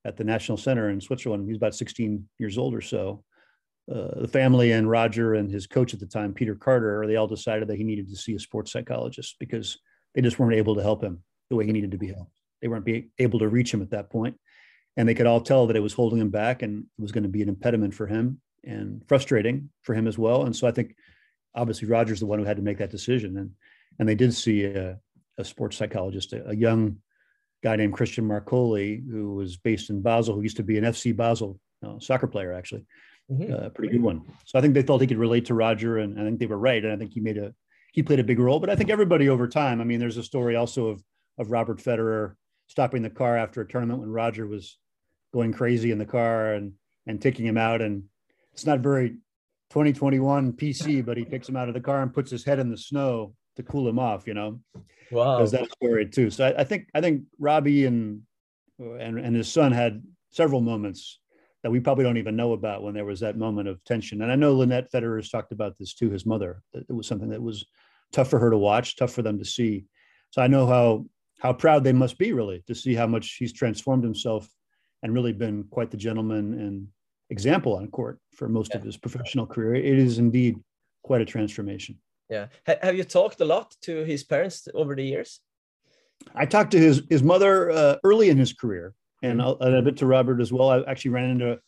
at 0.06 0.18
the 0.18 0.24
National 0.24 0.58
Center 0.58 0.90
in 0.90 1.02
Switzerland, 1.02 1.44
he 1.46 1.50
was 1.50 1.58
about 1.58 1.76
16 1.76 2.28
years 2.40 2.58
old 2.58 2.74
or 2.74 2.82
so 2.82 3.24
uh, 3.92 4.22
the 4.22 4.28
family 4.28 4.72
and 4.72 4.90
Roger 4.90 5.34
and 5.34 5.52
his 5.52 5.68
coach 5.68 5.94
at 5.94 6.00
the 6.00 6.06
time, 6.06 6.34
Peter 6.34 6.56
Carter, 6.56 7.06
they 7.06 7.18
all 7.18 7.28
decided 7.28 7.68
that 7.68 7.78
he 7.78 7.84
needed 7.84 8.08
to 8.10 8.16
see 8.16 8.34
a 8.34 8.40
sports 8.40 8.72
psychologist 8.72 9.36
because 9.40 9.78
they 10.16 10.22
just 10.22 10.40
weren't 10.40 10.56
able 10.56 10.76
to 10.76 10.82
help 10.82 11.04
him 11.04 11.22
the 11.50 11.56
way 11.56 11.66
he 11.66 11.74
needed 11.74 11.92
to 11.92 11.98
be 11.98 12.08
helped. 12.08 12.32
They 12.62 12.70
weren't 12.70 12.86
be 12.86 13.10
able 13.20 13.40
to 13.40 13.50
reach 13.50 13.74
him 13.74 13.82
at 13.82 13.90
that 13.90 14.10
point, 14.10 14.38
and 14.96 15.08
they 15.08 15.14
could 15.14 15.26
all 15.26 15.42
tell 15.42 15.68
that 15.68 15.76
it 15.76 15.82
was 15.82 15.94
holding 15.94 16.20
him 16.20 16.30
back 16.30 16.62
and 16.62 16.84
it 16.98 17.02
was 17.02 17.12
going 17.12 17.24
to 17.24 17.30
be 17.30 17.42
an 17.42 17.50
impediment 17.50 17.94
for 17.94 18.08
him 18.08 18.40
and 18.64 19.02
frustrating 19.10 19.70
for 19.82 19.94
him 19.94 20.08
as 20.08 20.18
well. 20.18 20.46
And 20.46 20.56
so 20.56 20.66
I 20.66 20.72
think 20.72 20.96
obviously 21.54 21.90
Roger's 21.90 22.22
the 22.22 22.26
one 22.26 22.40
who 22.40 22.46
had 22.46 22.58
to 22.58 22.64
make 22.64 22.78
that 22.78 22.92
decision, 22.92 23.38
and 23.38 23.52
and 24.00 24.08
they 24.08 24.16
did 24.16 24.34
see 24.34 24.64
a, 24.64 24.98
a 25.38 25.44
sports 25.44 25.78
psychologist, 25.78 26.34
a, 26.34 26.50
a 26.50 26.56
young 26.56 26.98
guy 27.64 27.76
named 27.76 27.94
Christian 27.94 28.28
Marcolli, 28.28 29.04
who 29.10 29.36
was 29.36 29.58
based 29.58 29.90
in 29.90 30.02
Basel, 30.02 30.36
who 30.36 30.42
used 30.42 30.58
to 30.58 30.64
be 30.64 30.78
an 30.78 30.84
FC 30.84 31.16
Basel 31.16 31.60
uh, 31.86 32.00
soccer 32.00 32.28
player 32.28 32.54
actually 32.54 32.86
mm-hmm. 33.32 33.54
uh, 33.54 33.70
pretty 33.70 33.94
good 33.94 34.02
one. 34.02 34.22
So 34.46 34.58
I 34.58 34.62
think 34.62 34.74
they 34.74 34.82
thought 34.82 35.02
he 35.02 35.08
could 35.08 35.18
relate 35.18 35.46
to 35.46 35.54
Roger, 35.54 35.98
and 35.98 36.20
I 36.20 36.24
think 36.24 36.40
they 36.40 36.46
were 36.46 36.58
right. 36.58 36.84
And 36.84 36.94
I 36.94 36.98
think 36.98 37.14
he 37.14 37.20
made 37.20 37.38
a 37.38 37.54
he 37.92 38.04
played 38.04 38.20
a 38.20 38.24
big 38.24 38.40
role. 38.40 38.60
But 38.60 38.70
I 38.70 38.76
think 38.76 38.90
everybody 38.90 39.30
over 39.30 39.48
time. 39.48 39.82
I 39.82 39.84
mean, 39.84 40.00
there's 40.00 40.18
a 40.18 40.24
story 40.24 40.56
also 40.56 40.88
of 40.88 41.04
of 41.38 41.52
Robert 41.52 41.80
Federer 41.80 42.36
stopping 42.68 43.02
the 43.02 43.10
car 43.10 43.38
after 43.38 43.62
a 43.62 43.68
tournament 43.68 44.00
when 44.00 44.10
Roger 44.10 44.48
was 44.48 44.78
going 45.34 45.52
crazy 45.54 45.92
in 45.92 45.98
the 45.98 46.06
car 46.06 46.54
and 46.54 46.74
and 47.08 47.22
taking 47.22 47.46
him 47.46 47.58
out. 47.58 47.82
And 47.82 48.04
it's 48.54 48.66
not 48.66 48.80
very 48.80 49.10
2021 49.72 50.54
PC, 50.54 51.06
but 51.06 51.18
he 51.18 51.26
takes 51.26 51.50
him 51.50 51.56
out 51.56 51.68
of 51.68 51.74
the 51.74 51.82
car 51.82 52.02
and 52.02 52.14
puts 52.14 52.32
his 52.32 52.46
head 52.46 52.60
in 52.60 52.70
the 52.70 52.78
snow 52.78 53.34
to 53.56 53.64
cool 53.64 53.88
him 53.88 54.00
off. 54.00 54.28
You 54.28 54.34
know, 54.34 54.60
wow, 55.12 55.38
there's 55.38 55.52
that 55.52 55.72
story 55.72 56.08
too. 56.08 56.30
So 56.30 56.46
I, 56.46 56.62
I 56.62 56.64
think 56.64 56.88
I 56.94 57.02
think 57.02 57.24
Robbie 57.40 57.86
and 57.86 58.22
and 58.80 59.20
and 59.20 59.36
his 59.36 59.52
son 59.52 59.72
had 59.72 60.04
several 60.32 60.62
moments 60.62 61.20
that 61.64 61.72
we 61.72 61.80
probably 61.80 62.04
don't 62.04 62.18
even 62.18 62.36
know 62.36 62.54
about 62.54 62.84
when 62.84 62.94
there 62.94 63.06
was 63.06 63.22
that 63.22 63.38
moment 63.38 63.70
of 63.70 63.84
tension. 63.86 64.22
And 64.22 64.32
I 64.32 64.36
know 64.36 64.54
Lynette 64.54 64.92
Federer 64.92 65.16
has 65.16 65.30
talked 65.30 65.54
about 65.54 65.78
this 65.78 65.94
to 65.96 66.10
his 66.10 66.26
mother. 66.26 66.62
It 66.74 66.92
was 66.92 67.08
something 67.08 67.30
that 67.30 67.42
was 67.42 67.66
tough 68.12 68.30
for 68.30 68.38
her 68.40 68.50
to 68.50 68.58
watch, 68.58 68.98
tough 68.98 69.14
for 69.14 69.22
them 69.22 69.40
to 69.40 69.46
see. 69.46 69.86
So 70.32 70.42
I 70.42 70.48
know 70.48 70.68
how 70.68 71.06
how 71.40 71.54
proud 71.54 71.84
they 71.84 71.94
must 71.94 72.18
be 72.18 72.32
really 72.34 72.64
to 72.68 72.76
see 72.76 72.94
how 72.94 73.08
much 73.08 73.36
he's 73.38 73.54
transformed 73.54 74.04
himself 74.04 74.48
and 75.02 75.14
really 75.14 75.34
been 75.34 75.66
quite 75.70 75.92
the 75.92 75.98
gentleman 75.98 76.54
and 76.54 76.88
example 77.30 77.76
on 77.76 77.88
court 77.88 78.20
for 78.36 78.48
most 78.48 78.72
yeah. 78.72 78.78
of 78.78 78.84
his 78.84 78.98
professional 78.98 79.46
career. 79.46 79.76
It 79.76 80.00
is 80.00 80.20
indeed 80.20 80.56
quite 81.04 81.22
a 81.22 81.26
transformation. 81.26 82.00
Yeah. 82.34 82.48
have 82.82 82.96
you 82.96 83.04
talked 83.04 83.40
a 83.42 83.46
lot 83.46 83.76
to 83.82 84.04
his 84.04 84.24
parents 84.24 84.68
over 84.74 84.96
the 84.96 85.04
years? 85.04 85.40
I 86.34 86.46
talked 86.46 86.72
to 86.72 86.80
his 86.80 87.04
his 87.10 87.22
mother 87.22 87.72
uh, 87.72 87.96
early 88.04 88.30
in 88.30 88.38
his 88.38 88.54
career, 88.54 88.94
and 89.22 89.40
mm-hmm. 89.40 89.64
a, 89.64 89.80
a 89.80 89.82
bit 89.82 89.98
to 89.98 90.06
Robert 90.06 90.40
as 90.42 90.52
well. 90.52 90.70
I 90.70 90.82
actually 90.92 91.12
ran 91.12 91.30
into 91.30 91.60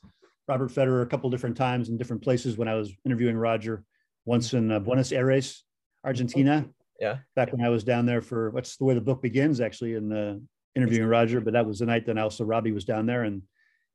Robert 0.48 0.72
Federer 0.72 1.01
a 1.03 1.05
couple 1.05 1.29
different 1.29 1.57
times 1.57 1.89
in 1.89 1.98
different 1.98 2.24
places 2.24 2.57
when 2.57 2.67
I 2.67 2.75
was 2.75 2.91
interviewing 3.05 3.38
Roger. 3.38 3.84
Once 4.25 4.53
in 4.53 4.72
uh, 4.72 4.79
Buenos 4.79 5.12
Aires, 5.12 5.63
Argentina. 6.03 6.65
Yeah. 7.00 7.17
Back 7.36 7.51
when 7.51 7.63
I 7.63 7.69
was 7.69 7.84
down 7.84 8.07
there 8.07 8.22
for 8.22 8.50
what's 8.51 8.77
the 8.77 8.86
way 8.86 8.95
the 8.95 9.01
book 9.01 9.22
begins, 9.22 9.62
actually, 9.62 9.93
in 9.93 10.10
the 10.10 10.41
interviewing 10.75 11.07
Roger. 11.07 11.41
But 11.41 11.53
that 11.53 11.65
was 11.65 11.79
the 11.79 11.86
night 11.86 12.05
that 12.07 12.17
also 12.17 12.43
Robbie 12.43 12.72
was 12.72 12.86
down 12.86 13.05
there, 13.05 13.24
and 13.24 13.43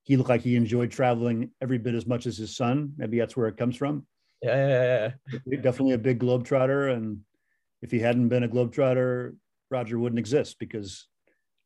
he 0.04 0.16
looked 0.16 0.30
like 0.30 0.42
he 0.42 0.54
enjoyed 0.54 0.90
traveling 0.90 1.50
every 1.60 1.78
bit 1.78 1.94
as 1.94 2.06
much 2.06 2.26
as 2.26 2.36
his 2.36 2.54
son. 2.54 2.92
Maybe 2.96 3.18
that's 3.18 3.36
where 3.36 3.48
it 3.48 3.56
comes 3.56 3.76
from. 3.76 4.06
Yeah, 4.42 4.68
yeah, 4.68 5.12
yeah. 5.46 5.60
Definitely 5.60 5.94
a 5.94 5.98
big 5.98 6.20
globetrotter, 6.20 6.94
and 6.94 7.20
if 7.82 7.90
he 7.90 7.98
hadn't 7.98 8.28
been 8.28 8.44
a 8.44 8.48
globetrotter, 8.48 9.36
Roger 9.70 9.98
wouldn't 9.98 10.18
exist 10.18 10.58
because 10.58 11.06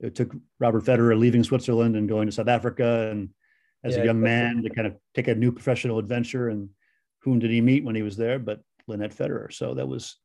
it 0.01 0.15
took 0.15 0.35
Robert 0.59 0.85
Federer 0.85 1.19
leaving 1.19 1.45
Switzerland 1.45 1.97
and 1.97 2.09
going 2.09 2.27
to 2.27 2.33
South 2.33 2.49
Africa 2.49 3.09
and 3.11 3.31
as 3.85 3.97
yeah, 3.97 4.03
a 4.03 4.05
young 4.07 4.21
man 4.21 4.63
to 4.63 4.71
kind 4.71 4.87
of 4.87 4.97
take 5.15 5.29
a 5.29 5.35
new 5.35 5.53
professional 5.53 5.99
adventure. 5.99 6.49
And 6.49 6.71
whom 7.21 7.39
did 7.39 7.51
he 7.51 7.61
meet 7.61 7.85
when 7.85 7.95
he 7.95 8.03
was 8.03 8.17
there? 8.17 8.39
But 8.39 8.61
Lynette 8.87 9.15
Federer. 9.15 9.53
So 9.53 9.75
that 9.75 9.87
was 9.87 10.17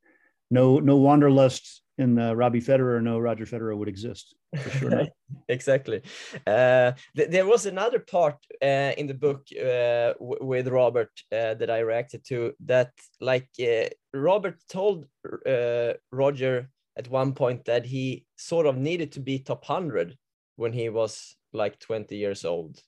no 0.49 0.79
no 0.79 0.97
wanderlust 0.97 1.83
in 1.97 2.17
uh, 2.17 2.33
Robbie 2.33 2.61
Federer, 2.61 3.01
no 3.01 3.19
Roger 3.19 3.45
Federer 3.45 3.77
would 3.77 3.87
exist 3.87 4.35
for 4.57 4.69
sure. 4.69 5.07
exactly. 5.49 6.01
Uh, 6.45 6.93
th- 7.15 7.29
there 7.29 7.45
was 7.45 7.65
another 7.65 7.99
part 7.99 8.37
uh, 8.61 8.93
in 8.97 9.07
the 9.07 9.13
book 9.13 9.47
uh, 9.51 10.13
with 10.19 10.67
Robert 10.67 11.11
uh, 11.31 11.53
that 11.55 11.69
I 11.69 11.79
reacted 11.79 12.25
to. 12.25 12.53
That 12.65 12.91
like 13.19 13.49
uh, 13.61 13.89
Robert 14.13 14.57
told 14.69 15.05
Roger 16.11 16.69
at 16.97 17.09
one 17.09 17.33
point 17.33 17.65
that 17.65 17.85
he 17.85 18.25
sort 18.37 18.65
of 18.65 18.77
needed 18.77 19.11
to 19.13 19.19
be 19.19 19.39
top 19.39 19.65
hundred 19.65 20.17
when 20.55 20.73
he 20.73 20.89
was 20.89 21.35
like 21.53 21.79
20 21.79 22.15
years 22.17 22.45
old. 22.45 22.79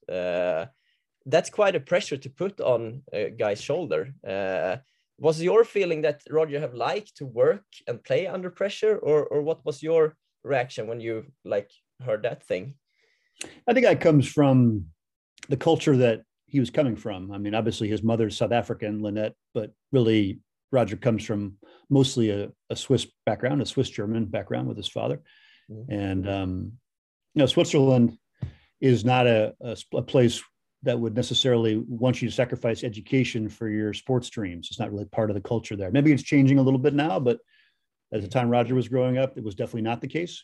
that's 1.28 1.52
quite 1.52 1.76
a 1.76 1.80
pressure 1.80 2.18
to 2.18 2.30
put 2.30 2.60
on 2.60 3.04
a 3.14 3.30
guy's 3.30 3.62
shoulder 3.62 4.12
was 5.22 5.40
your 5.42 5.64
feeling 5.64 6.02
that 6.02 6.24
Roger 6.32 6.60
have 6.60 6.74
liked 6.74 7.16
to 7.18 7.28
work 7.28 7.64
and 7.88 8.04
play 8.04 8.26
under 8.26 8.50
pressure, 8.50 8.98
or 8.98 9.28
or 9.28 9.42
what 9.44 9.64
was 9.64 9.84
your 9.84 10.16
reaction 10.44 10.88
when 10.88 11.00
you 11.00 11.26
like 11.46 11.70
heard 12.04 12.24
that 12.24 12.44
thing? 12.44 12.76
I 13.68 13.74
think 13.74 13.86
that 13.86 14.02
comes 14.02 14.28
from 14.28 14.86
the 15.50 15.58
culture 15.58 15.98
that 15.98 16.22
he 16.46 16.60
was 16.60 16.70
coming 16.70 16.96
from. 16.96 17.32
I 17.32 17.38
mean, 17.38 17.56
obviously 17.56 17.88
his 17.88 18.04
mother's 18.04 18.38
South 18.38 18.52
African, 18.52 19.02
Lynette, 19.02 19.36
but 19.54 19.72
really 19.92 20.40
Roger 20.72 20.98
comes 20.98 21.26
from 21.26 21.58
mostly 21.90 22.30
a, 22.30 22.50
a 22.70 22.76
Swiss 22.76 23.08
background, 23.26 23.62
a 23.62 23.66
Swiss 23.66 23.90
German 23.90 24.26
background 24.26 24.68
with 24.68 24.78
his 24.78 24.88
father, 24.88 25.22
mm-hmm. 25.70 25.92
and 25.92 26.30
um, 26.30 26.72
you 27.34 27.40
know, 27.40 27.46
Switzerland 27.46 28.18
is 28.80 29.06
not 29.06 29.28
a, 29.28 29.54
a, 29.62 29.78
a 29.94 30.02
place 30.02 30.42
that 30.84 31.00
would 31.00 31.16
necessarily 31.16 31.78
want 31.88 32.22
you 32.22 32.30
to 32.30 32.34
sacrifice 32.34 32.84
education 32.84 33.48
for 33.48 33.70
your 33.70 33.94
sports 33.94 34.30
dreams. 34.30 34.68
It's 34.70 34.80
not 34.80 34.92
really 34.92 35.06
part 35.06 35.30
of 35.30 35.36
the 35.36 35.42
culture 35.42 35.76
there. 35.76 35.92
Maybe 35.92 36.12
it's 36.12 36.24
changing 36.24 36.58
a 36.58 36.62
little 36.62 36.80
bit 36.80 36.94
now, 36.94 37.20
but 37.20 37.40
at 38.14 38.22
the 38.22 38.28
time 38.28 38.50
Roger 38.50 38.76
was 38.76 38.88
growing 38.88 39.18
up, 39.18 39.38
it 39.38 39.44
was 39.44 39.56
definitely 39.56 39.84
not 39.84 40.02
the 40.02 40.08
case. 40.08 40.44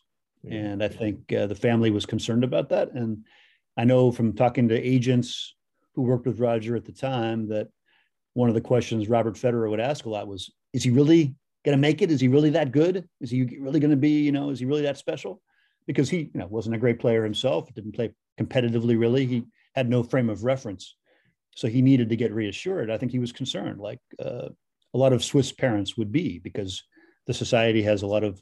And 0.50 0.84
I 0.84 0.88
think 0.88 1.34
uh, 1.34 1.48
the 1.48 1.56
family 1.56 1.92
was 1.92 2.06
concerned 2.06 2.44
about 2.44 2.70
that. 2.70 2.94
And 2.94 3.26
I 3.76 3.84
know 3.84 4.12
from 4.12 4.34
talking 4.34 4.70
to 4.70 4.80
agents 4.80 5.56
who 5.94 6.04
worked 6.04 6.26
with 6.26 6.40
Roger 6.40 6.76
at 6.76 6.86
the 6.86 6.92
time 6.92 7.50
that 7.50 7.68
one 8.34 8.50
of 8.50 8.56
the 8.56 8.62
questions 8.62 9.10
Robert 9.10 9.36
Federer 9.36 9.70
would 9.70 9.80
ask 9.80 10.06
a 10.06 10.10
lot 10.10 10.28
was, 10.28 10.54
is 10.74 10.84
he 10.84 10.92
really 10.92 11.36
going 11.66 11.76
to 11.76 11.82
make 11.82 12.02
it? 12.02 12.12
Is 12.12 12.22
he 12.22 12.28
really 12.28 12.52
that 12.52 12.72
good? 12.72 13.10
Is 13.20 13.32
he 13.32 13.58
really 13.60 13.80
going 13.80 13.92
to 13.92 13.98
be, 13.98 14.22
you 14.22 14.32
know, 14.32 14.52
is 14.52 14.60
he 14.60 14.66
really 14.66 14.84
that 14.84 14.98
special? 14.98 15.42
Because 15.88 16.10
he, 16.10 16.30
you 16.34 16.40
know, 16.40 16.48
wasn't 16.48 16.76
a 16.76 16.80
great 16.80 17.00
player 17.00 17.24
himself, 17.24 17.74
didn't 17.74 17.96
play 17.96 18.14
competitively 18.40 18.98
really. 18.98 19.26
He 19.26 19.44
had 19.74 19.90
no 19.90 20.04
frame 20.04 20.30
of 20.30 20.44
reference. 20.44 20.96
So 21.56 21.68
he 21.68 21.82
needed 21.82 22.10
to 22.10 22.16
get 22.16 22.32
reassured. 22.32 22.92
I 22.92 22.98
think 22.98 23.12
he 23.12 23.20
was 23.20 23.32
concerned, 23.32 23.80
like 23.80 24.00
uh, 24.24 24.50
a 24.94 24.98
lot 24.98 25.14
of 25.14 25.24
Swiss 25.24 25.52
parents 25.52 25.98
would 25.98 26.12
be, 26.12 26.40
because 26.40 26.84
the 27.28 27.34
society 27.34 27.84
has 27.84 28.02
a 28.02 28.08
lot 28.08 28.24
of 28.24 28.42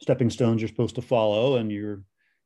stepping 0.00 0.30
stones 0.30 0.60
you're 0.60 0.68
supposed 0.68 0.96
to 0.96 1.02
follow, 1.02 1.56
and 1.56 1.70
you're 1.70 2.02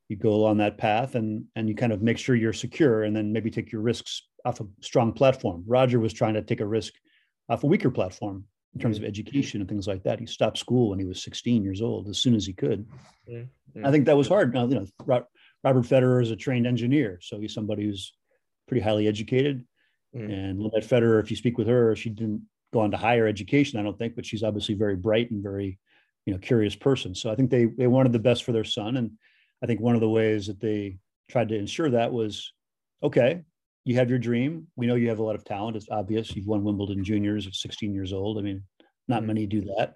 you 0.09 0.15
go 0.15 0.33
along 0.33 0.57
that 0.57 0.77
path, 0.77 1.15
and 1.15 1.45
and 1.55 1.67
you 1.67 1.75
kind 1.75 1.91
of 1.91 2.01
make 2.01 2.17
sure 2.17 2.35
you're 2.35 2.53
secure, 2.53 3.03
and 3.03 3.15
then 3.15 3.33
maybe 3.33 3.49
take 3.49 3.71
your 3.71 3.81
risks 3.81 4.23
off 4.45 4.59
a 4.61 4.65
strong 4.81 5.13
platform. 5.13 5.63
Roger 5.65 5.99
was 5.99 6.13
trying 6.13 6.35
to 6.35 6.41
take 6.41 6.61
a 6.61 6.67
risk 6.67 6.93
off 7.49 7.63
a 7.63 7.67
weaker 7.67 7.91
platform 7.91 8.45
in 8.73 8.81
terms 8.81 8.97
of 8.97 9.01
mm-hmm. 9.01 9.09
education 9.09 9.61
and 9.61 9.69
things 9.69 9.87
like 9.87 10.03
that. 10.03 10.19
He 10.19 10.25
stopped 10.25 10.57
school 10.57 10.89
when 10.89 10.99
he 10.99 11.05
was 11.05 11.23
16 11.23 11.63
years 11.63 11.81
old 11.81 12.09
as 12.09 12.19
soon 12.19 12.35
as 12.35 12.45
he 12.45 12.53
could. 12.53 12.87
Mm-hmm. 13.29 13.85
I 13.85 13.91
think 13.91 14.05
that 14.05 14.17
was 14.17 14.27
hard. 14.27 14.53
Now, 14.53 14.67
you 14.67 14.75
know, 14.75 14.85
Robert 15.63 15.85
Federer 15.85 16.21
is 16.21 16.31
a 16.31 16.35
trained 16.35 16.67
engineer, 16.67 17.19
so 17.21 17.39
he's 17.39 17.53
somebody 17.53 17.83
who's 17.83 18.13
pretty 18.67 18.81
highly 18.81 19.07
educated. 19.07 19.65
Mm. 20.15 20.31
And 20.31 20.59
Lynette 20.61 20.87
Federer, 20.87 21.21
if 21.21 21.29
you 21.29 21.37
speak 21.37 21.57
with 21.57 21.67
her, 21.67 21.95
she 21.95 22.09
didn't 22.09 22.43
go 22.77 22.83
on 22.83 22.91
to 22.91 22.97
higher 22.97 23.27
education, 23.27 23.79
I 23.79 23.83
don't 23.83 23.97
think, 23.97 24.15
but 24.15 24.25
she's 24.25 24.43
obviously 24.43 24.75
very 24.75 24.95
bright 24.95 25.31
and 25.31 25.41
very, 25.41 25.79
you 26.25 26.33
know, 26.33 26.39
curious 26.39 26.75
person. 26.75 27.15
So 27.15 27.31
I 27.31 27.35
think 27.35 27.49
they 27.49 27.65
they 27.65 27.87
wanted 27.87 28.13
the 28.13 28.19
best 28.19 28.43
for 28.43 28.51
their 28.51 28.63
son, 28.63 28.97
and 28.97 29.11
I 29.63 29.65
think 29.65 29.81
one 29.81 29.95
of 29.95 30.01
the 30.01 30.09
ways 30.09 30.47
that 30.47 30.59
they 30.59 30.99
tried 31.29 31.49
to 31.49 31.57
ensure 31.57 31.89
that 31.89 32.13
was, 32.13 32.53
okay, 33.01 33.41
you 33.85 33.95
have 33.95 34.09
your 34.09 34.19
dream. 34.19 34.67
We 34.75 34.85
know 34.85 34.95
you 34.95 35.09
have 35.09 35.19
a 35.19 35.23
lot 35.23 35.35
of 35.35 35.43
talent. 35.43 35.77
It's 35.77 35.89
obvious. 35.89 36.35
You've 36.35 36.47
won 36.47 36.63
Wimbledon 36.63 37.03
juniors 37.03 37.47
at 37.47 37.55
16 37.55 37.93
years 37.93 38.13
old. 38.13 38.37
I 38.37 38.41
mean, 38.41 38.63
not 39.07 39.23
mm. 39.23 39.27
many 39.27 39.45
do 39.45 39.61
that, 39.77 39.95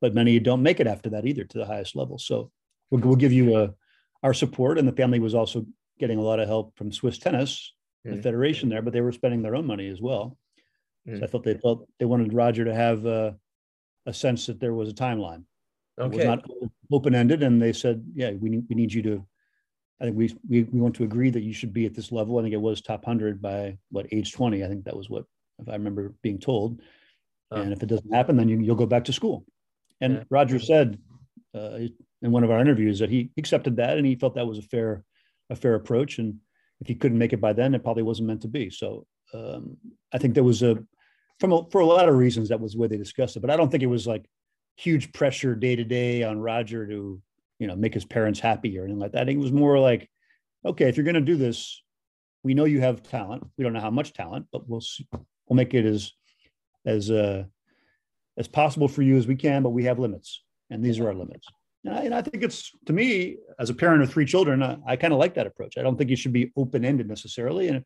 but 0.00 0.14
many 0.14 0.38
don't 0.38 0.62
make 0.62 0.80
it 0.80 0.86
after 0.86 1.10
that 1.10 1.26
either 1.26 1.44
to 1.44 1.58
the 1.58 1.66
highest 1.66 1.94
level. 1.96 2.18
So 2.18 2.50
we'll, 2.90 3.00
we'll 3.02 3.16
give 3.16 3.32
you 3.32 3.56
a, 3.56 3.64
uh, 3.64 3.68
our 4.22 4.34
support. 4.34 4.78
And 4.78 4.86
the 4.86 4.92
family 4.92 5.18
was 5.18 5.34
also 5.34 5.66
getting 5.98 6.18
a 6.18 6.22
lot 6.22 6.38
of 6.38 6.46
help 6.46 6.76
from 6.76 6.92
Swiss 6.92 7.18
tennis 7.18 7.72
mm. 8.06 8.14
the 8.16 8.22
federation 8.22 8.68
there, 8.68 8.82
but 8.82 8.92
they 8.92 9.00
were 9.00 9.12
spending 9.12 9.42
their 9.42 9.56
own 9.56 9.66
money 9.66 9.88
as 9.88 10.00
well. 10.00 10.38
Mm. 11.08 11.18
So 11.18 11.24
I 11.24 11.26
thought 11.26 11.44
they 11.44 11.58
felt 11.58 11.88
they 11.98 12.04
wanted 12.04 12.32
Roger 12.32 12.64
to 12.64 12.74
have 12.74 13.04
uh, 13.06 13.32
a 14.06 14.12
sense 14.12 14.46
that 14.46 14.60
there 14.60 14.74
was 14.74 14.88
a 14.88 14.94
timeline. 14.94 15.44
Okay. 15.98 16.14
It 16.14 16.16
was 16.18 16.26
not 16.26 16.44
open 16.90 17.14
ended, 17.14 17.42
and 17.42 17.60
they 17.60 17.72
said, 17.72 18.04
"Yeah, 18.14 18.30
we 18.32 18.48
need 18.48 18.64
we 18.68 18.76
need 18.76 18.92
you 18.92 19.02
to." 19.02 19.26
I 20.00 20.04
think 20.06 20.16
we, 20.16 20.34
we 20.48 20.62
we 20.64 20.80
want 20.80 20.96
to 20.96 21.04
agree 21.04 21.30
that 21.30 21.42
you 21.42 21.52
should 21.52 21.72
be 21.72 21.86
at 21.86 21.94
this 21.94 22.10
level. 22.10 22.38
I 22.38 22.42
think 22.42 22.54
it 22.54 22.60
was 22.60 22.80
top 22.80 23.04
hundred 23.04 23.40
by 23.40 23.78
what 23.90 24.06
age 24.12 24.32
twenty. 24.32 24.64
I 24.64 24.68
think 24.68 24.84
that 24.84 24.96
was 24.96 25.08
what 25.08 25.24
if 25.58 25.68
I 25.68 25.72
remember 25.72 26.14
being 26.22 26.38
told. 26.38 26.80
Oh. 27.50 27.60
And 27.60 27.72
if 27.72 27.82
it 27.82 27.86
doesn't 27.86 28.12
happen, 28.12 28.36
then 28.36 28.48
you, 28.48 28.58
you'll 28.60 28.74
go 28.76 28.86
back 28.86 29.04
to 29.04 29.12
school. 29.12 29.44
And 30.00 30.14
yeah. 30.14 30.24
Roger 30.30 30.58
said 30.58 30.98
uh, 31.54 31.78
in 32.22 32.32
one 32.32 32.44
of 32.44 32.50
our 32.50 32.60
interviews 32.60 32.98
that 32.98 33.10
he 33.10 33.30
accepted 33.36 33.76
that 33.76 33.98
and 33.98 34.06
he 34.06 34.16
felt 34.16 34.34
that 34.34 34.46
was 34.46 34.58
a 34.58 34.62
fair 34.62 35.04
a 35.50 35.56
fair 35.56 35.74
approach. 35.74 36.18
And 36.18 36.38
if 36.80 36.88
he 36.88 36.94
couldn't 36.94 37.18
make 37.18 37.32
it 37.32 37.40
by 37.40 37.52
then, 37.52 37.74
it 37.74 37.84
probably 37.84 38.02
wasn't 38.02 38.28
meant 38.28 38.42
to 38.42 38.48
be. 38.48 38.70
So 38.70 39.06
um, 39.34 39.76
I 40.12 40.18
think 40.18 40.34
there 40.34 40.42
was 40.42 40.62
a, 40.62 40.78
from 41.42 41.52
a, 41.52 41.64
for 41.72 41.80
a 41.80 41.86
lot 41.86 42.08
of 42.08 42.14
reasons, 42.14 42.50
that 42.50 42.60
was 42.60 42.74
the 42.74 42.78
way 42.78 42.86
they 42.86 42.96
discussed 42.96 43.36
it. 43.36 43.40
But 43.40 43.50
I 43.50 43.56
don't 43.56 43.68
think 43.68 43.82
it 43.82 43.88
was 43.88 44.06
like 44.06 44.24
huge 44.76 45.12
pressure 45.12 45.56
day 45.56 45.74
to 45.74 45.82
day 45.82 46.22
on 46.22 46.38
Roger 46.38 46.86
to, 46.86 47.20
you 47.58 47.66
know, 47.66 47.74
make 47.74 47.94
his 47.94 48.04
parents 48.04 48.38
happy 48.38 48.78
or 48.78 48.84
anything 48.84 49.00
like 49.00 49.10
that. 49.10 49.22
I 49.22 49.24
think 49.24 49.38
it 49.40 49.42
was 49.42 49.50
more 49.50 49.76
like, 49.80 50.08
okay, 50.64 50.88
if 50.88 50.96
you're 50.96 51.02
going 51.02 51.16
to 51.16 51.20
do 51.20 51.34
this, 51.34 51.82
we 52.44 52.54
know 52.54 52.64
you 52.64 52.80
have 52.80 53.02
talent. 53.02 53.44
We 53.58 53.64
don't 53.64 53.72
know 53.72 53.80
how 53.80 53.90
much 53.90 54.12
talent, 54.12 54.46
but 54.52 54.68
we'll 54.68 54.82
we'll 55.12 55.56
make 55.56 55.74
it 55.74 55.84
as 55.84 56.12
as 56.86 57.10
uh, 57.10 57.42
as 58.36 58.46
possible 58.46 58.86
for 58.86 59.02
you 59.02 59.16
as 59.16 59.26
we 59.26 59.34
can. 59.34 59.64
But 59.64 59.70
we 59.70 59.82
have 59.86 59.98
limits, 59.98 60.44
and 60.70 60.80
these 60.80 61.00
are 61.00 61.08
our 61.08 61.14
limits. 61.14 61.48
And 61.84 61.92
I, 61.92 62.02
and 62.02 62.14
I, 62.14 62.22
think 62.22 62.44
it's 62.44 62.70
to 62.86 62.92
me 62.92 63.38
as 63.58 63.68
a 63.68 63.74
parent 63.74 64.04
of 64.04 64.12
three 64.12 64.26
children, 64.26 64.62
I, 64.62 64.78
I 64.86 64.94
kind 64.94 65.12
of 65.12 65.18
like 65.18 65.34
that 65.34 65.48
approach. 65.48 65.76
I 65.76 65.82
don't 65.82 65.98
think 65.98 66.08
you 66.08 66.14
should 66.14 66.32
be 66.32 66.52
open 66.56 66.84
ended 66.84 67.08
necessarily, 67.08 67.66
and 67.66 67.84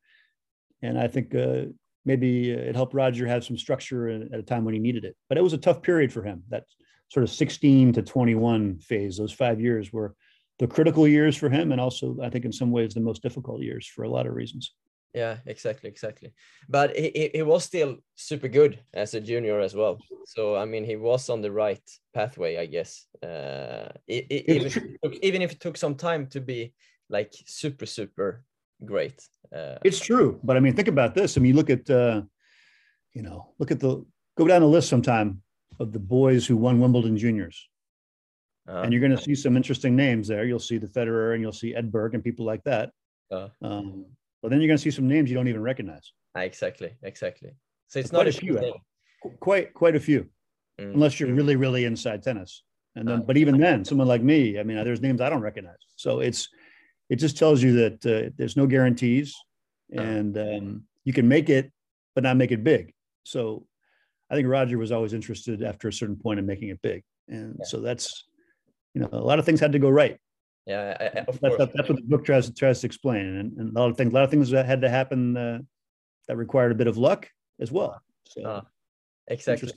and 0.83 0.99
I 0.99 1.09
think 1.09 1.35
uh, 1.35 1.73
maybe 2.07 2.51
it 2.51 2.75
helped 2.75 2.95
Roger 2.95 3.27
have 3.27 3.45
some 3.45 3.59
structure 3.59 4.09
at 4.09 4.39
a 4.39 4.43
time 4.43 4.65
when 4.65 4.75
he 4.75 4.81
needed 4.81 5.05
it. 5.05 5.17
But 5.29 5.37
it 5.37 5.43
was 5.43 5.53
a 5.53 5.59
tough 5.59 5.83
period 5.83 6.13
for 6.13 6.23
him. 6.23 6.43
That 6.49 6.65
sort 7.09 7.25
of 7.25 7.31
16 7.31 7.93
to 7.93 8.03
21 8.03 8.79
phase, 8.79 9.19
those 9.19 9.33
five 9.33 9.61
years 9.61 9.93
were 9.93 10.15
the 10.59 10.67
critical 10.67 11.07
years 11.07 11.37
for 11.37 11.51
him, 11.51 11.73
and 11.73 11.81
also 11.81 12.17
I 12.23 12.31
think 12.31 12.47
in 12.47 12.53
some 12.53 12.71
ways 12.71 12.95
the 12.95 13.01
most 13.01 13.23
difficult 13.23 13.61
years 13.61 13.87
for 13.87 14.05
a 14.05 14.09
lot 14.09 14.27
of 14.27 14.35
reasons 14.35 14.73
yeah 15.17 15.39
exactly 15.47 15.89
exactly 15.89 16.33
but 16.69 16.95
he, 16.95 17.31
he 17.35 17.43
was 17.43 17.65
still 17.65 17.97
super 18.17 18.49
good 18.49 18.79
as 18.93 19.15
a 19.15 19.21
junior 19.21 19.59
as 19.61 19.75
well 19.75 19.99
so 20.27 20.55
i 20.55 20.65
mean 20.65 20.85
he 20.85 20.97
was 20.97 21.31
on 21.31 21.41
the 21.41 21.51
right 21.51 21.83
pathway 22.15 22.59
i 22.59 22.67
guess 22.67 23.07
uh, 23.23 23.89
even, 24.07 24.67
if 24.67 24.75
took, 24.75 25.15
even 25.23 25.43
if 25.43 25.53
it 25.53 25.61
took 25.61 25.77
some 25.79 25.95
time 25.95 26.27
to 26.27 26.41
be 26.41 26.75
like 27.09 27.33
super 27.47 27.87
super 27.87 28.45
great. 28.85 29.23
Uh, 29.55 29.79
It's 29.85 30.01
true, 30.01 30.41
but 30.43 30.57
I 30.57 30.61
mean, 30.61 30.75
think 30.75 30.89
about 30.89 31.15
this. 31.15 31.37
I 31.37 31.41
mean, 31.41 31.55
look 31.57 31.71
at 31.71 31.89
uh, 31.89 32.23
you 33.13 33.23
know, 33.23 33.55
look 33.59 33.71
at 33.71 33.81
the 33.81 34.05
go 34.37 34.47
down 34.47 34.61
the 34.61 34.69
list 34.69 34.89
sometime 34.89 35.43
of 35.81 35.93
the 35.93 35.99
boys 35.99 36.47
who 36.47 36.57
won 36.57 36.81
Wimbledon 36.81 37.17
juniors, 37.17 37.69
uh, 38.69 38.83
and 38.83 38.93
you're 38.93 39.01
going 39.01 39.17
to 39.17 39.23
see 39.23 39.35
some 39.35 39.57
interesting 39.57 39.95
names 39.97 40.29
there. 40.29 40.45
You'll 40.45 40.59
see 40.59 40.79
the 40.79 40.87
Federer, 40.89 41.33
and 41.35 41.41
you'll 41.43 41.53
see 41.53 41.75
Edberg, 41.75 42.15
and 42.15 42.23
people 42.23 42.45
like 42.45 42.63
that. 42.65 42.91
uh, 43.31 43.49
Um, 43.63 44.07
but 44.43 44.51
then 44.51 44.61
you're 44.61 44.69
going 44.69 44.79
to 44.79 44.83
see 44.83 44.91
some 44.91 45.09
names 45.09 45.31
you 45.31 45.37
don't 45.37 45.49
even 45.49 45.63
recognize. 45.63 46.13
exactly, 46.37 46.93
exactly. 47.03 47.53
So 47.89 47.99
it's 48.01 48.11
Quite 48.11 48.19
not 48.27 48.35
a 48.35 48.37
a 48.37 48.41
few, 48.41 48.59
thing. 48.59 48.75
Quite 49.41 49.73
quite 49.75 49.97
a 49.97 50.01
few, 50.01 50.29
Mm. 50.81 50.93
unless 50.95 51.19
you're 51.19 51.33
really 51.33 51.57
really 51.57 51.85
inside 51.87 52.23
tennis. 52.23 52.63
And 52.97 53.07
then, 53.09 53.21
Ah. 53.21 53.25
but 53.29 53.37
even 53.37 53.59
then, 53.59 53.85
someone 53.85 54.09
like 54.09 54.23
me, 54.23 54.59
I 54.59 54.63
mean, 54.63 54.77
there's 54.85 55.01
names 55.03 55.21
I 55.21 55.29
don't 55.31 55.41
recognize. 55.51 55.83
So 55.97 56.21
it's 56.21 56.49
it 57.09 57.17
just 57.17 57.37
tells 57.37 57.63
you 57.63 57.73
that 57.75 58.07
uh, 58.07 58.31
there's 58.37 58.57
no 58.57 58.67
guarantees, 58.67 59.35
Ah. 59.97 60.03
and 60.03 60.37
um, 60.37 60.85
you 61.05 61.13
can 61.13 61.29
make 61.29 61.49
it, 61.49 61.73
but 62.15 62.25
not 62.25 62.37
make 62.37 62.51
it 62.53 62.65
big. 62.65 62.93
So 63.25 63.67
I 64.31 64.35
think 64.35 64.49
Roger 64.49 64.79
was 64.79 64.91
always 64.91 65.13
interested 65.13 65.63
after 65.63 65.89
a 65.89 65.93
certain 65.93 66.17
point 66.17 66.39
in 66.41 66.47
making 66.47 66.69
it 66.71 66.83
big, 66.83 67.05
and 67.29 67.57
Yeah. 67.59 67.65
so 67.67 67.81
that's 67.81 68.25
you 68.95 69.01
know 69.03 69.09
a 69.13 69.27
lot 69.31 69.39
of 69.39 69.45
things 69.45 69.61
had 69.61 69.73
to 69.73 69.79
go 69.79 69.91
right. 69.91 70.19
Yeah, 70.67 70.97
I, 70.99 71.05
I, 71.05 71.09
of 71.29 71.39
That, 71.41 71.51
course. 71.57 71.71
that's 71.75 71.89
what 71.89 71.97
the 71.97 72.03
book 72.03 72.25
tries 72.25 72.51
tries 72.55 72.81
to 72.81 72.87
explain, 72.87 73.25
and, 73.25 73.57
and 73.59 73.77
a 73.77 73.81
lot 73.81 73.91
of 73.91 73.97
things, 73.97 74.11
a 74.11 74.15
lot 74.15 74.25
of 74.25 74.31
things 74.31 74.51
that 74.51 74.67
had 74.67 74.81
to 74.81 74.89
happen 74.89 75.37
uh, 75.37 75.59
that 76.27 76.37
required 76.37 76.73
a 76.73 76.75
bit 76.75 76.89
of 76.89 76.97
luck 76.99 77.31
as 77.61 77.71
well. 77.71 78.03
So 78.25 78.43
Ah, 78.45 78.63
exactly. 79.29 79.71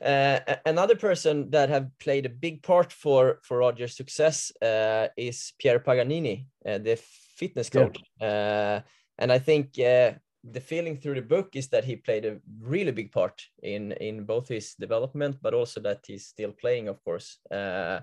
Uh, 0.00 0.38
another 0.66 0.96
person 0.96 1.50
that 1.50 1.68
have 1.68 1.90
played 1.98 2.26
a 2.26 2.40
big 2.40 2.62
part 2.62 2.92
for 2.92 3.40
for 3.42 3.58
Roger's 3.58 3.96
success 3.96 4.52
uh, 4.62 5.08
is 5.16 5.52
Pierre 5.58 5.80
Paganini, 5.80 6.46
uh, 6.66 6.78
the 6.78 6.96
fitness 7.36 7.68
Yeah. 7.72 7.84
coach. 7.84 8.02
Uh, 8.20 8.80
and 9.18 9.32
I 9.32 9.38
think 9.38 9.78
uh, 9.78 10.12
the 10.44 10.60
feeling 10.60 10.96
through 10.96 11.14
the 11.14 11.28
book 11.28 11.56
is 11.56 11.68
that 11.68 11.84
he 11.84 11.96
played 11.96 12.24
a 12.24 12.38
really 12.60 12.92
big 12.92 13.12
part 13.12 13.42
in 13.62 13.92
in 13.92 14.24
both 14.24 14.48
his 14.48 14.74
development, 14.74 15.36
but 15.42 15.54
also 15.54 15.80
that 15.80 16.04
he's 16.06 16.26
still 16.26 16.52
playing, 16.52 16.88
of 16.88 17.02
course. 17.04 17.38
Uh, 17.50 18.00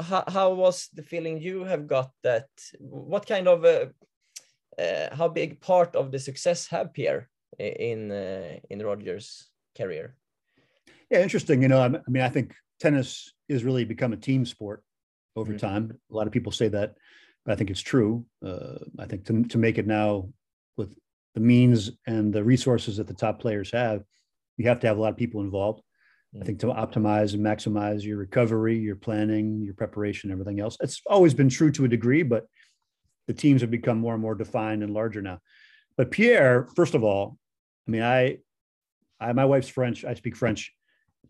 how, 0.00 0.24
how 0.28 0.54
was 0.54 0.88
the 0.94 1.02
feeling 1.02 1.42
you 1.42 1.64
have 1.64 1.86
got 1.86 2.10
that? 2.22 2.48
What 2.78 3.26
kind 3.26 3.48
of 3.48 3.64
how 5.12 5.28
big 5.28 5.60
part 5.60 5.96
of 5.96 6.10
the 6.10 6.18
success 6.18 6.68
have 6.68 6.92
Pierre 6.92 7.28
in 7.58 8.10
uh, 8.10 8.58
in 8.70 8.82
Roger's 8.82 9.50
career? 9.76 10.16
Yeah, 11.10 11.22
interesting. 11.22 11.62
You 11.62 11.68
know, 11.68 11.80
I 11.82 11.88
mean, 12.10 12.22
I 12.22 12.28
think 12.28 12.54
tennis 12.78 13.32
is 13.48 13.64
really 13.64 13.84
become 13.84 14.12
a 14.12 14.16
team 14.16 14.46
sport 14.46 14.84
over 15.36 15.52
Mhm. 15.52 15.58
time. 15.58 15.98
A 16.10 16.14
lot 16.14 16.26
of 16.26 16.32
people 16.32 16.52
say 16.52 16.68
that, 16.68 16.96
but 17.44 17.52
I 17.52 17.56
think 17.56 17.70
it's 17.70 17.80
true. 17.80 18.26
Uh, 18.44 18.78
I 18.98 19.06
think 19.06 19.24
to, 19.26 19.42
to 19.44 19.58
make 19.58 19.78
it 19.78 19.86
now 19.86 20.32
with 20.76 20.96
the 21.34 21.40
means 21.40 21.90
and 22.06 22.32
the 22.32 22.44
resources 22.44 22.96
that 22.96 23.06
the 23.06 23.14
top 23.14 23.40
players 23.40 23.70
have, 23.72 24.04
you 24.56 24.68
have 24.68 24.80
to 24.80 24.86
have 24.86 24.98
a 24.98 25.00
lot 25.00 25.12
of 25.12 25.16
people 25.16 25.40
involved. 25.40 25.82
I 26.34 26.38
Mhm. 26.38 26.46
think 26.46 26.58
to 26.60 26.66
optimize 26.68 27.34
and 27.34 27.42
maximize 27.44 28.04
your 28.04 28.16
recovery, 28.18 28.78
your 28.78 28.96
planning, 28.96 29.62
your 29.62 29.74
preparation, 29.74 30.30
everything 30.30 30.60
else. 30.60 30.76
It's 30.80 31.02
always 31.06 31.34
been 31.34 31.48
true 31.48 31.72
to 31.72 31.84
a 31.84 31.88
degree, 31.88 32.22
but 32.22 32.46
the 33.26 33.34
teams 33.34 33.62
have 33.62 33.70
become 33.70 33.98
more 33.98 34.14
and 34.14 34.22
more 34.22 34.36
defined 34.36 34.84
and 34.84 34.94
larger 34.94 35.22
now. 35.22 35.40
But 35.96 36.12
Pierre, 36.12 36.68
first 36.76 36.94
of 36.94 37.02
all, 37.02 37.36
I 37.86 37.90
mean, 37.90 38.02
I, 38.02 38.38
I 39.18 39.32
my 39.32 39.44
wife's 39.44 39.68
French. 39.68 40.04
I 40.04 40.14
speak 40.14 40.36
French. 40.36 40.72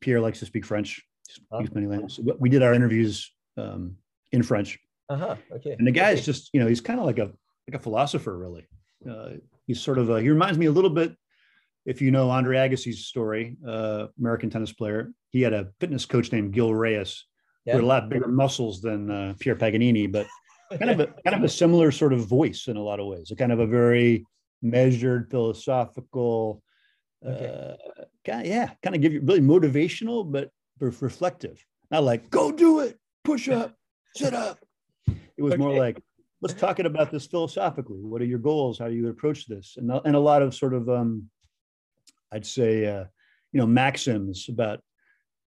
Pierre 0.00 0.21
likes 0.21 0.38
to 0.40 0.47
speak 0.47 0.64
French. 0.64 1.02
Speaks 1.28 1.73
many 1.75 1.87
languages. 1.87 2.19
We 2.38 2.49
did 2.49 2.62
our 2.62 2.75
interviews 2.75 3.33
um, 3.57 3.97
in 4.33 4.42
French, 4.42 4.78
Uh-huh. 5.09 5.37
Okay. 5.52 5.76
and 5.78 5.87
the 5.87 5.92
guy 5.92 6.11
is 6.11 6.25
just, 6.25 6.50
you 6.52 6.61
know, 6.61 6.66
he's 6.66 6.80
kind 6.80 6.99
of 6.99 7.07
like 7.07 7.19
a 7.19 7.30
like 7.69 7.75
a 7.75 7.78
philosopher, 7.78 8.37
really. 8.37 8.66
Uh, 9.09 9.30
he's 9.66 9.80
sort 9.80 9.99
of 9.99 10.11
a, 10.11 10.21
he 10.21 10.28
reminds 10.28 10.59
me 10.59 10.66
a 10.66 10.73
little 10.73 10.90
bit, 10.90 11.14
if 11.87 12.02
you 12.02 12.11
know 12.11 12.30
Andre 12.30 12.57
Agassi's 12.59 13.07
story, 13.07 13.57
uh, 13.66 14.07
American 14.18 14.51
tennis 14.51 14.72
player. 14.72 15.12
He 15.31 15.40
had 15.42 15.53
a 15.53 15.68
fitness 15.79 16.05
coach 16.05 16.33
named 16.33 16.53
Gil 16.53 16.74
Reyes, 16.74 17.24
who 17.64 17.72
had 17.72 17.81
a 17.81 17.87
lot 17.87 18.09
bigger 18.09 18.27
muscles 18.29 18.81
than 18.81 19.11
uh, 19.11 19.35
Pierre 19.38 19.55
Paganini, 19.57 20.09
but 20.11 20.27
kind 20.79 20.90
of 20.90 20.98
a 21.01 21.07
kind 21.24 21.37
of 21.37 21.44
a 21.44 21.48
similar 21.48 21.92
sort 21.92 22.12
of 22.12 22.27
voice 22.27 22.66
in 22.66 22.77
a 22.77 22.83
lot 22.83 22.98
of 22.98 23.07
ways. 23.07 23.31
A 23.31 23.37
kind 23.37 23.53
of 23.53 23.61
a 23.61 23.66
very 23.66 24.27
measured, 24.62 25.31
philosophical, 25.31 26.62
Okay. 27.24 27.77
uh, 27.98 28.05
kind 28.26 28.46
yeah, 28.46 28.70
kind 28.83 28.94
of 28.96 29.02
give 29.02 29.12
you 29.12 29.20
really 29.20 29.40
motivational, 29.40 30.30
but 30.30 30.50
reflective. 30.80 31.64
Not 31.90 32.04
like 32.04 32.30
go 32.30 32.52
do 32.52 32.80
it, 32.80 32.98
push 33.24 33.48
up, 33.48 33.74
sit 34.16 34.35
up. 34.35 34.59
It 35.37 35.42
was 35.42 35.56
more 35.59 35.76
like 35.76 36.00
let's 36.42 36.54
talk 36.54 36.80
it 36.80 36.87
about 36.87 37.11
this 37.11 37.26
philosophically. 37.26 38.00
What 38.02 38.22
are 38.22 38.26
your 38.26 38.38
goals? 38.38 38.78
How 38.78 38.88
do 38.88 38.94
you 38.94 39.09
approach 39.09 39.46
this? 39.46 39.74
And 39.76 39.90
a- 39.90 40.02
and 40.04 40.16
a 40.16 40.20
lot 40.20 40.42
of 40.42 40.54
sort 40.54 40.74
of 40.74 40.88
um, 40.88 41.28
I'd 42.33 42.46
say 42.46 42.87
uh, 42.87 43.04
you 43.52 43.59
know 43.61 43.66
maxims 43.66 44.48
about 44.48 44.80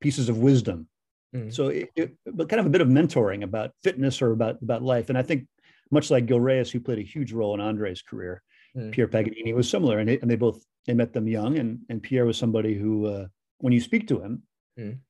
pieces 0.00 0.28
of 0.28 0.38
wisdom 0.38 0.88
Mhm. 1.34 1.50
so 1.50 1.68
it, 1.68 1.88
it, 1.96 2.14
but 2.26 2.50
kind 2.50 2.60
of 2.60 2.66
a 2.66 2.68
bit 2.68 2.82
of 2.82 2.88
mentoring 2.88 3.42
about 3.42 3.70
fitness 3.82 4.20
or 4.20 4.32
about 4.32 4.60
about 4.60 4.82
life 4.82 5.08
and 5.08 5.16
i 5.16 5.22
think 5.22 5.46
much 5.90 6.10
like 6.10 6.26
gil 6.26 6.38
reyes 6.40 6.70
who 6.70 6.78
played 6.78 6.98
a 6.98 7.02
huge 7.14 7.32
role 7.32 7.54
in 7.54 7.60
andre's 7.60 8.02
career 8.02 8.42
Mm. 8.76 8.90
pierre 8.92 9.08
paganini 9.08 9.54
was 9.54 9.70
similar 9.70 9.98
and, 9.98 10.08
they- 10.10 10.18
and 10.20 10.30
they 10.30 10.36
both 10.36 10.62
they 10.86 10.94
met 10.94 11.12
them 11.12 11.28
young 11.28 11.58
and 11.58 11.80
and 11.88 12.02
pierre 12.02 12.24
was 12.26 12.36
somebody 12.36 12.74
who 12.74 13.06
uh, 13.06 13.26
when 13.58 13.72
you 13.72 13.80
speak 13.80 14.08
to 14.08 14.20
him 14.20 14.42
Mm. 14.78 15.00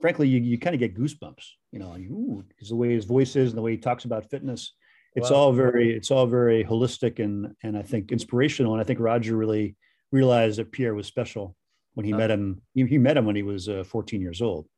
frankly 0.00 0.28
you, 0.28 0.38
you 0.38 0.58
kind 0.58 0.74
of 0.74 0.78
get 0.80 0.96
goosebumps 0.96 1.44
you 1.72 1.80
know 1.80 1.96
you, 1.96 2.10
ooh, 2.12 2.44
'cause 2.58 2.68
the 2.68 2.76
way 2.76 2.90
his 2.94 3.04
voice 3.04 3.34
is 3.34 3.50
and 3.50 3.58
the 3.58 3.62
way 3.62 3.72
he 3.72 3.78
talks 3.78 4.04
about 4.04 4.30
fitness 4.30 4.74
it's 5.16 5.30
Wow. 5.32 5.36
all 5.38 5.52
very 5.52 5.92
it's 5.92 6.12
all 6.12 6.26
very 6.28 6.62
holistic 6.64 7.18
and 7.18 7.52
and 7.64 7.76
i 7.76 7.82
think 7.82 8.12
inspirational 8.12 8.72
and 8.74 8.80
i 8.80 8.84
think 8.84 9.00
roger 9.00 9.36
really 9.36 9.76
realized 10.12 10.58
that 10.58 10.70
pierre 10.70 10.94
was 10.94 11.08
special 11.08 11.56
when 11.94 12.06
he 12.06 12.12
met 12.12 12.30
him 12.30 12.62
he, 12.74 12.86
he 12.86 12.96
met 12.96 13.16
him 13.16 13.26
when 13.26 13.34
he 13.34 13.42
was 13.42 13.68
uh, 13.68 13.82
14 13.82 14.20
years 14.20 14.40
old 14.40 14.68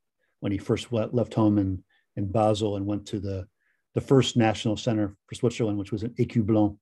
when 0.40 0.52
he 0.52 0.58
first 0.58 0.90
le- 0.90 1.10
left 1.12 1.34
home 1.34 1.58
in 1.58 1.84
in 2.16 2.24
basel 2.32 2.76
and 2.76 2.86
went 2.86 3.04
to 3.08 3.20
the 3.20 3.46
the 3.94 4.00
first 4.00 4.38
national 4.38 4.78
center 4.78 5.14
for 5.26 5.34
switzerland 5.34 5.76
which 5.78 5.92
was 5.92 6.02
in 6.02 6.14
Ecublens 6.14 6.78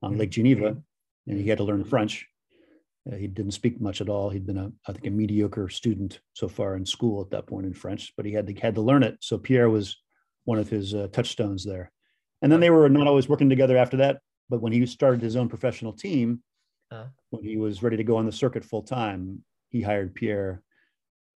on 0.00 0.14
Mhm. 0.14 0.18
lake 0.18 0.30
geneva 0.30 0.82
and 1.26 1.38
he 1.38 1.46
had 1.46 1.58
to 1.58 1.64
learn 1.64 1.84
french 1.84 2.26
uh, 3.10 3.16
he 3.16 3.26
didn't 3.26 3.52
speak 3.52 3.80
much 3.80 4.00
at 4.00 4.08
all. 4.08 4.30
He'd 4.30 4.46
been 4.46 4.58
a 4.58 4.70
i 4.86 4.92
think 4.92 5.06
a 5.06 5.10
mediocre 5.10 5.68
student 5.68 6.20
so 6.34 6.48
far 6.48 6.76
in 6.76 6.86
school 6.86 7.20
at 7.20 7.30
that 7.30 7.46
point 7.46 7.66
in 7.66 7.74
french 7.74 8.12
but 8.16 8.26
he 8.26 8.32
had 8.32 8.46
to 8.46 8.54
had 8.54 8.74
to 8.76 8.80
learn 8.80 9.02
it. 9.02 9.16
So 9.20 9.38
pierre 9.38 9.70
was 9.70 9.96
one 10.44 10.58
of 10.58 10.68
his 10.68 10.94
uh, 10.94 11.08
touchstones 11.12 11.64
there. 11.64 11.92
And 12.42 12.50
then 12.50 12.58
they 12.60 12.70
were 12.70 12.88
not 12.88 13.06
always 13.06 13.28
working 13.28 13.48
together 13.48 13.76
after 13.76 13.96
that 13.98 14.18
but 14.48 14.60
when 14.60 14.72
he 14.72 14.84
started 14.86 15.22
his 15.22 15.36
own 15.36 15.48
professional 15.48 15.92
team 15.92 16.42
Uh. 16.90 17.06
when 17.30 17.42
he 17.42 17.56
was 17.56 17.82
ready 17.82 17.96
to 17.96 18.04
go 18.04 18.16
on 18.16 18.26
the 18.26 18.32
circuit 18.32 18.64
full 18.64 18.82
time 18.82 19.42
he 19.70 19.80
hired 19.82 20.14
pierre 20.14 20.62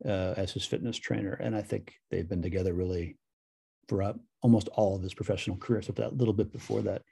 uh, 0.04 0.34
as 0.36 0.52
his 0.52 0.66
fitness 0.66 0.96
trainer. 0.98 1.34
And 1.34 1.56
i 1.56 1.62
think 1.62 1.94
they've 2.10 2.28
been 2.28 2.42
together 2.42 2.72
really 2.74 3.16
for 3.88 4.02
uh, 4.02 4.12
almost 4.42 4.68
all 4.68 4.94
of 4.96 5.02
his 5.02 5.14
professional 5.14 5.56
career 5.56 5.78
except 5.80 5.98
that 5.98 6.16
little 6.16 6.34
bit 6.34 6.52
before 6.52 6.82
that. 6.82 7.02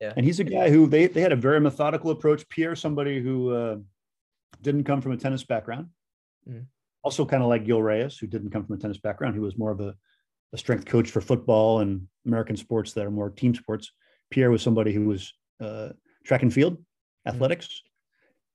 Yeah. 0.00 0.12
and 0.16 0.26
he's 0.26 0.40
a 0.40 0.44
guy 0.44 0.68
who 0.70 0.86
they, 0.86 1.06
they 1.06 1.20
had 1.20 1.32
a 1.32 1.36
very 1.48 1.60
methodical 1.60 2.10
approach. 2.10 2.46
Pierre 2.48 2.76
somebody 2.76 3.20
who 3.22 3.36
uh, 3.54 3.76
didn't 4.62 4.84
come 4.84 5.00
from 5.00 5.12
a 5.12 5.16
tennis 5.16 5.44
background 5.44 5.88
Mm. 6.46 6.66
also 7.02 7.24
kind 7.24 7.42
of 7.42 7.48
like 7.48 7.64
gil 7.64 7.82
reyes 7.82 8.18
who 8.18 8.26
didn't 8.26 8.50
come 8.50 8.66
from 8.66 8.76
a 8.76 8.78
tennis 8.78 8.98
background 8.98 9.32
He 9.34 9.40
was 9.40 9.56
more 9.56 9.70
of 9.70 9.80
a, 9.80 9.94
a 10.52 10.58
strength 10.58 10.84
coach 10.84 11.10
for 11.10 11.22
football 11.22 11.80
and 11.80 12.06
american 12.26 12.54
sports 12.56 12.92
that 12.92 13.06
are 13.06 13.10
more 13.10 13.30
team 13.30 13.54
sports 13.54 13.92
pierre 14.30 14.50
was 14.50 14.60
somebody 14.60 14.92
who 14.92 15.06
was 15.06 15.32
uh, 15.62 15.88
track 16.26 16.42
and 16.42 16.52
field 16.52 16.76
athletics 17.26 17.80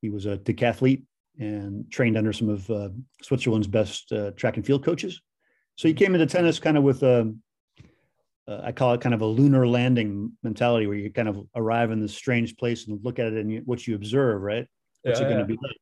he 0.02 0.10
was 0.12 0.28
a 0.28 0.38
decathlete 0.38 1.04
and 1.40 1.90
trained 1.92 2.16
under 2.16 2.32
some 2.32 2.48
of 2.50 2.70
uh, 2.70 2.90
switzerland's 3.24 3.66
best 3.68 4.12
uh, 4.12 4.30
track 4.32 4.58
and 4.58 4.66
field 4.68 4.86
coaches 4.86 5.20
so 5.76 5.88
he 5.88 5.94
came 5.96 6.14
into 6.14 6.28
tennis 6.28 6.60
kind 6.60 6.78
of 6.78 6.84
with 6.84 7.02
a 7.02 7.34
uh, 8.48 8.62
I 8.64 8.72
call 8.72 8.94
it 8.94 9.02
kind 9.02 9.16
of 9.16 9.22
a 9.22 9.26
lunar 9.26 9.68
landing 9.68 10.32
mentality 10.44 10.86
where 10.88 10.98
you 10.98 11.12
kind 11.12 11.28
of 11.28 11.48
arrive 11.56 11.90
in 11.92 12.00
this 12.02 12.16
strange 12.16 12.56
place 12.58 12.88
and 12.88 13.00
look 13.04 13.20
at 13.20 13.28
it 13.28 13.34
and 13.34 13.52
you, 13.52 13.62
what 13.66 13.86
you 13.86 13.94
observe, 13.96 14.42
right? 14.42 14.66
What's 15.04 15.20
Yeah, 15.20 15.26
it 15.28 15.30
going 15.30 15.40
yeah. 15.40 15.46
to 15.46 15.54
be 15.54 15.60
like? 15.62 15.78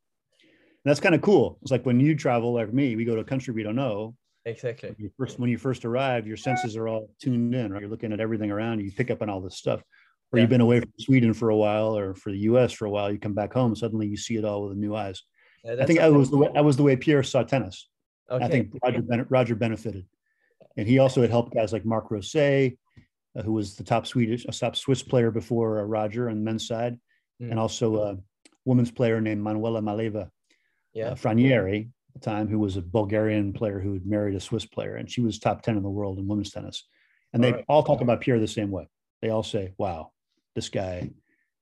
And 0.85 0.89
that's 0.91 0.99
kind 0.99 1.15
of 1.15 1.21
cool. 1.21 1.57
It's 1.61 1.71
like 1.71 1.85
when 1.85 1.99
you 1.99 2.15
travel, 2.15 2.53
like 2.53 2.73
me, 2.73 2.95
we 2.95 3.03
go 3.05 3.15
to 3.15 3.21
a 3.21 3.25
country 3.25 3.53
we 3.53 3.63
don't 3.63 3.75
know. 3.75 4.15
Exactly. 4.45 4.95
You 4.97 5.11
first, 5.17 5.39
when 5.39 5.49
you 5.49 5.57
first 5.57 5.83
arrive, 5.83 6.25
your 6.25 6.37
senses 6.37 6.77
are 6.77 6.87
all 6.87 7.09
tuned 7.21 7.53
in, 7.53 7.73
right? 7.73 7.81
You're 7.81 7.89
looking 7.89 8.13
at 8.13 8.21
everything 8.21 8.49
around 8.51 8.79
you, 8.79 8.85
you 8.85 8.91
pick 8.91 9.11
up 9.11 9.21
on 9.21 9.29
all 9.29 9.41
this 9.41 9.57
stuff. 9.57 9.81
Or 10.31 10.39
Yeah. 10.39 10.43
you've 10.43 10.49
been 10.49 10.61
away 10.61 10.79
from 10.79 10.91
Sweden 10.99 11.33
for 11.33 11.49
a 11.49 11.55
while 11.57 11.97
or 11.97 12.15
for 12.15 12.31
the 12.31 12.37
US 12.39 12.71
for 12.71 12.85
a 12.85 12.89
while, 12.89 13.11
you 13.11 13.19
come 13.19 13.33
back 13.33 13.53
home, 13.53 13.75
suddenly 13.75 14.07
you 14.07 14.15
see 14.17 14.37
it 14.37 14.45
all 14.45 14.69
with 14.69 14.77
new 14.77 14.95
eyes. 14.95 15.21
Yeah, 15.65 15.75
I 15.81 15.85
think 15.85 15.99
that 15.99 16.13
was 16.13 16.29
the 16.29 16.37
way, 16.37 16.49
that 16.53 16.63
was 16.63 16.77
the 16.77 16.83
way 16.83 16.95
Pierre 16.95 17.23
saw 17.23 17.43
tennis. 17.43 17.89
okay. 18.29 18.45
I 18.45 18.47
think 18.47 18.77
Roger, 18.83 19.25
Roger 19.29 19.55
benefited. 19.55 20.05
And 20.77 20.87
he 20.87 20.99
also 20.99 21.21
had 21.21 21.29
helped 21.31 21.53
guys 21.53 21.73
like 21.73 21.85
Marc 21.85 22.09
Rosset, 22.11 22.77
uh, 23.35 23.41
who 23.41 23.51
was 23.53 23.75
the 23.75 23.83
top 23.83 24.05
Swedish, 24.07 24.45
a 24.45 24.51
top 24.51 24.75
Swiss 24.77 25.01
player 25.03 25.31
before 25.31 25.79
uh, 25.79 25.83
Roger 25.83 26.29
on 26.29 26.35
the 26.37 26.41
men's 26.43 26.67
side, 26.67 26.97
Mm. 27.41 27.51
and 27.51 27.59
also 27.59 28.01
a 28.01 28.17
women's 28.65 28.89
player 28.91 29.21
named 29.21 29.41
Manuela 29.43 29.79
Maleeva 29.81 30.29
yeah. 30.97 31.09
uh, 31.09 31.15
Fragniere 31.15 31.81
at 31.87 32.13
the 32.13 32.19
time, 32.19 32.47
who 32.47 32.59
was 32.59 32.77
a 32.77 32.81
Bulgarian 32.81 33.53
player 33.53 33.79
who 33.79 33.93
had 33.93 34.05
married 34.05 34.35
a 34.35 34.39
Swiss 34.39 34.65
player, 34.65 34.95
and 34.95 35.09
she 35.09 35.21
was 35.21 35.37
top 35.39 35.61
10 35.61 35.77
in 35.77 35.83
the 35.83 35.89
world 35.89 36.17
in 36.19 36.27
women's 36.27 36.51
tennis. 36.51 36.85
And 37.33 37.43
they 37.43 37.49
All 37.51 37.55
right. 37.57 37.65
all 37.67 37.83
talk 37.83 38.01
about 38.01 38.21
Pierre 38.21 38.39
the 38.39 38.47
same 38.47 38.71
way. 38.71 38.87
they 39.21 39.29
all 39.29 39.43
say, 39.43 39.73
"Wow, 39.77 40.11
this 40.55 40.69
guy 40.69 41.09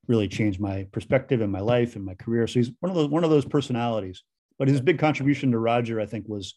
really 0.08 0.28
changed 0.28 0.60
my 0.60 0.84
perspective 0.92 1.40
and 1.42 1.52
my 1.52 1.62
life 1.62 1.96
and 1.96 2.04
my 2.06 2.14
career." 2.16 2.48
So 2.48 2.60
he's 2.60 2.72
one 2.82 2.90
of 2.90 2.96
those 2.98 3.10
one 3.10 3.24
of 3.24 3.30
those 3.30 3.46
personalities. 3.46 4.24
But 4.60 4.68
his 4.68 4.82
big 4.82 5.00
contribution 5.00 5.52
to 5.52 5.58
Roger, 5.60 6.00
I 6.02 6.06
think, 6.06 6.28
was 6.28 6.56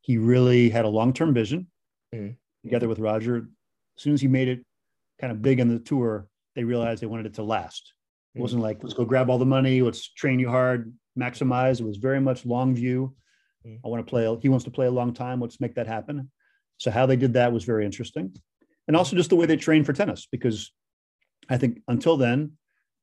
he 0.00 0.18
really 0.18 0.68
had 0.68 0.84
a 0.84 0.88
long 0.88 1.12
term 1.12 1.32
vision. 1.34 1.68
Mm. 2.14 2.36
Together 2.64 2.88
with 2.88 2.98
Roger, 2.98 3.36
as 3.96 4.02
soon 4.02 4.14
as 4.14 4.20
he 4.20 4.28
made 4.28 4.48
it 4.48 4.60
kind 5.20 5.32
of 5.32 5.40
big 5.42 5.58
in 5.60 5.68
the 5.68 5.78
tour, 5.78 6.28
they 6.56 6.64
realized 6.64 7.00
they 7.02 7.06
wanted 7.06 7.26
it 7.26 7.34
to 7.34 7.42
last. 7.44 7.92
It 8.34 8.38
Mm. 8.38 8.42
wasn't 8.42 8.62
like 8.62 8.82
let's 8.82 8.94
go 8.94 9.04
grab 9.04 9.30
all 9.30 9.38
the 9.38 9.46
money, 9.58 9.80
let's 9.82 10.08
train 10.12 10.38
you 10.40 10.48
hard, 10.50 10.92
maximize. 11.18 11.80
It 11.80 11.86
was 11.86 11.96
very 11.96 12.20
much 12.20 12.46
long 12.46 12.74
view. 12.74 13.14
Mm. 13.66 13.80
I 13.84 13.88
want 13.88 14.06
to 14.06 14.10
play. 14.10 14.38
He 14.40 14.48
wants 14.48 14.64
to 14.64 14.70
play 14.70 14.86
a 14.86 14.90
long 14.90 15.12
time. 15.12 15.40
Let's 15.40 15.60
make 15.60 15.74
that 15.74 15.86
happen. 15.86 16.30
So 16.78 16.90
how 16.90 17.06
they 17.06 17.16
did 17.16 17.34
that 17.34 17.52
was 17.52 17.64
very 17.64 17.86
interesting, 17.86 18.36
and 18.86 18.96
also 18.96 19.16
just 19.16 19.30
the 19.30 19.36
way 19.36 19.46
they 19.46 19.56
trained 19.56 19.86
for 19.86 19.92
tennis. 19.92 20.28
Because 20.30 20.72
I 21.48 21.56
think 21.56 21.80
until 21.88 22.16
then, 22.16 22.52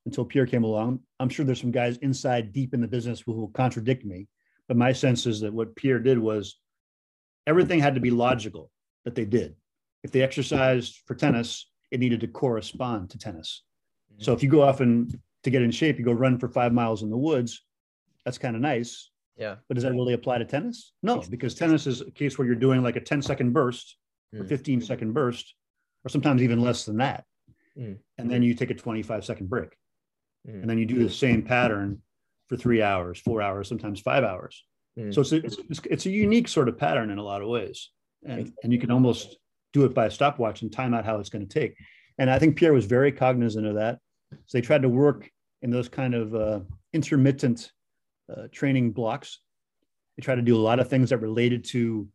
until 0.05 0.25
Pierre 0.25 0.45
came 0.45 0.63
along, 0.63 0.99
I'm 1.19 1.29
sure 1.29 1.45
there's 1.45 1.61
some 1.61 1.71
guys 1.71 1.97
inside 1.97 2.53
deep 2.53 2.73
in 2.73 2.81
the 2.81 2.87
business 2.87 3.21
who 3.21 3.33
will 3.33 3.47
contradict 3.49 4.05
me. 4.05 4.27
But 4.67 4.77
my 4.77 4.93
sense 4.93 5.25
is 5.25 5.41
that 5.41 5.53
what 5.53 5.75
Pierre 5.75 5.99
did 5.99 6.19
was 6.19 6.57
everything 7.47 7.79
had 7.79 7.95
to 7.95 8.01
be 8.01 8.11
logical 8.11 8.69
that 9.05 9.15
they 9.15 9.25
did. 9.25 9.55
If 10.03 10.11
they 10.11 10.21
exercised 10.21 11.01
for 11.05 11.15
tennis, 11.15 11.69
it 11.91 11.99
needed 11.99 12.21
to 12.21 12.27
correspond 12.27 13.09
to 13.11 13.17
tennis. 13.17 13.63
So 14.19 14.33
if 14.33 14.43
you 14.43 14.49
go 14.49 14.61
off 14.61 14.79
and 14.79 15.19
to 15.43 15.49
get 15.49 15.61
in 15.61 15.71
shape, 15.71 15.97
you 15.97 16.05
go 16.05 16.11
run 16.11 16.37
for 16.37 16.47
five 16.47 16.71
miles 16.71 17.03
in 17.03 17.09
the 17.09 17.17
woods. 17.17 17.61
That's 18.25 18.37
kind 18.37 18.55
of 18.55 18.61
nice. 18.61 19.09
Yeah. 19.37 19.55
But 19.67 19.75
does 19.75 19.83
that 19.83 19.93
really 19.93 20.13
apply 20.13 20.37
to 20.37 20.45
tennis? 20.45 20.93
No, 21.01 21.21
because 21.29 21.55
tennis 21.55 21.87
is 21.87 22.01
a 22.01 22.11
case 22.11 22.37
where 22.37 22.45
you're 22.45 22.55
doing 22.55 22.83
like 22.83 22.95
a 22.95 23.01
10 23.01 23.21
second 23.21 23.53
burst 23.53 23.97
or 24.33 24.43
Mm. 24.43 24.49
15 24.49 24.81
second 24.81 25.13
burst, 25.13 25.53
or 26.03 26.09
sometimes 26.09 26.41
even 26.41 26.59
less 26.59 26.85
than 26.85 26.97
that. 26.97 27.23
Mm. 27.77 27.97
And 28.17 28.31
then 28.31 28.41
you 28.41 28.55
take 28.55 28.71
a 28.71 28.75
25 28.75 29.23
second 29.25 29.49
break. 29.49 29.69
Mm. 30.47 30.61
And 30.61 30.69
then 30.69 30.77
you 30.77 30.85
do 30.85 31.03
the 31.03 31.09
same 31.09 31.43
pattern 31.43 32.01
for 32.49 32.57
three 32.57 32.81
hours, 32.81 33.19
four 33.19 33.41
hours, 33.41 33.67
sometimes 33.67 34.01
five 34.01 34.23
hours. 34.23 34.65
Mm. 34.97 35.13
So 35.13 35.21
it's 35.21 35.31
a, 35.31 35.35
it's, 35.37 35.57
it's, 35.69 35.81
it's 35.89 36.05
a 36.05 36.09
unique 36.09 36.47
sort 36.47 36.67
of 36.67 36.77
pattern 36.77 37.09
in 37.09 37.17
a 37.17 37.23
lot 37.23 37.41
of 37.41 37.47
ways. 37.47 37.89
And, 38.25 38.53
and 38.63 38.71
you 38.71 38.79
can 38.79 38.89
almost 38.91 39.37
do 39.73 39.85
it 39.85 39.93
by 39.93 40.05
a 40.05 40.11
stopwatch 40.11 40.61
and 40.61 40.71
time 40.71 40.93
out 40.93 41.05
how 41.05 41.19
it's 41.19 41.29
going 41.29 41.47
to 41.47 41.59
take. 41.59 41.75
And 42.17 42.29
I 42.29 42.39
think 42.39 42.55
Pierre 42.55 42.73
was 42.73 42.85
very 42.85 43.11
cognizant 43.11 43.65
of 43.65 43.75
that. 43.75 43.99
So 44.31 44.57
they 44.57 44.61
tried 44.61 44.83
to 44.83 44.89
work 44.89 45.29
in 45.61 45.71
those 45.71 45.89
kind 45.89 46.15
of 46.15 46.33
uh, 46.35 46.59
intermittent 46.93 47.71
uh, 48.29 48.47
training 48.51 48.91
blocks. 48.91 49.39
They 50.17 50.21
try 50.21 50.35
to 50.35 50.41
do 50.41 50.55
a 50.55 50.61
lot 50.61 50.79
of 50.79 50.89
things 50.89 51.09
that 51.09 51.17
related 51.17 51.63
to 51.65 52.07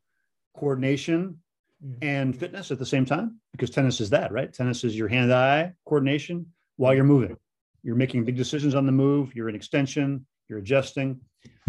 coordination 0.57 1.39
Mm. 1.81 1.99
and 2.03 2.37
fitness 2.37 2.73
at 2.73 2.81
the 2.81 2.87
same 2.87 3.05
time, 3.05 3.39
because 3.53 3.71
tennis 3.71 4.01
is 4.01 4.11
that, 4.11 4.33
right? 4.33 4.53
Tennis 4.53 4.83
is 4.83 4.99
your 4.99 5.07
hand 5.07 5.33
eye 5.33 5.73
coordination 5.85 6.45
while 6.75 6.93
you're 6.93 7.05
moving. 7.05 7.37
You're 7.85 7.95
making 7.95 8.25
big 8.25 8.37
decisions 8.37 8.75
on 8.75 8.85
the 8.85 8.91
move, 8.91 9.33
you're 9.37 9.49
in 9.49 9.55
extension, 9.55 10.27
you're 10.49 10.59
adjusting. 10.59 11.21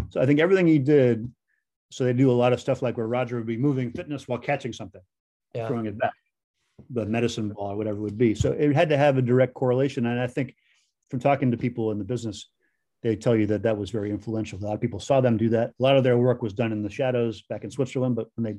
So 0.10 0.20
I 0.20 0.26
think 0.26 0.40
everything 0.40 0.66
he 0.66 0.80
did, 0.80 1.32
so 1.92 2.06
they 2.06 2.14
do 2.14 2.32
a 2.32 2.34
lot 2.34 2.54
of 2.54 2.60
stuff 2.60 2.82
like 2.82 2.98
where 2.98 3.08
Roger 3.08 3.36
would 3.38 3.46
be 3.46 3.56
moving 3.56 3.92
fitness 3.92 4.28
while 4.28 4.40
catching 4.40 4.74
something, 4.74 5.02
Yeah. 5.54 5.68
throwing 5.68 5.86
it 5.86 5.96
back, 5.96 6.14
the 6.90 7.06
medicine 7.06 7.50
ball 7.50 7.74
or 7.74 7.78
whatever 7.78 8.00
it 8.00 8.02
would 8.02 8.18
be. 8.18 8.34
So 8.34 8.52
it 8.54 8.74
had 8.76 8.90
to 8.90 8.98
have 8.98 9.20
a 9.20 9.22
direct 9.22 9.54
correlation. 9.54 10.08
And 10.08 10.20
I 10.20 10.26
think 10.26 10.56
from 11.12 11.20
talking 11.20 11.52
to 11.52 11.58
people 11.58 11.92
in 11.92 12.00
the 12.00 12.04
business, 12.04 12.50
they 13.04 13.16
tell 13.16 13.36
you 13.36 13.48
that 13.48 13.64
that 13.64 13.78
was 13.78 13.90
very 13.92 14.10
influential. 14.12 14.60
A 14.60 14.66
lot 14.66 14.74
of 14.74 14.82
people 14.82 15.00
saw 15.00 15.22
them 15.22 15.38
do 15.38 15.50
that. 15.50 15.70
A 15.80 15.84
lot 15.84 15.96
of 15.98 16.04
their 16.04 16.18
work 16.18 16.42
was 16.42 16.54
done 16.54 16.72
in 16.72 16.84
the 16.84 16.90
shadows 16.90 17.42
back 17.44 17.64
in 17.64 17.72
Switzerland, 17.72 18.16
but 18.16 18.28
when 18.36 18.44
they 18.44 18.56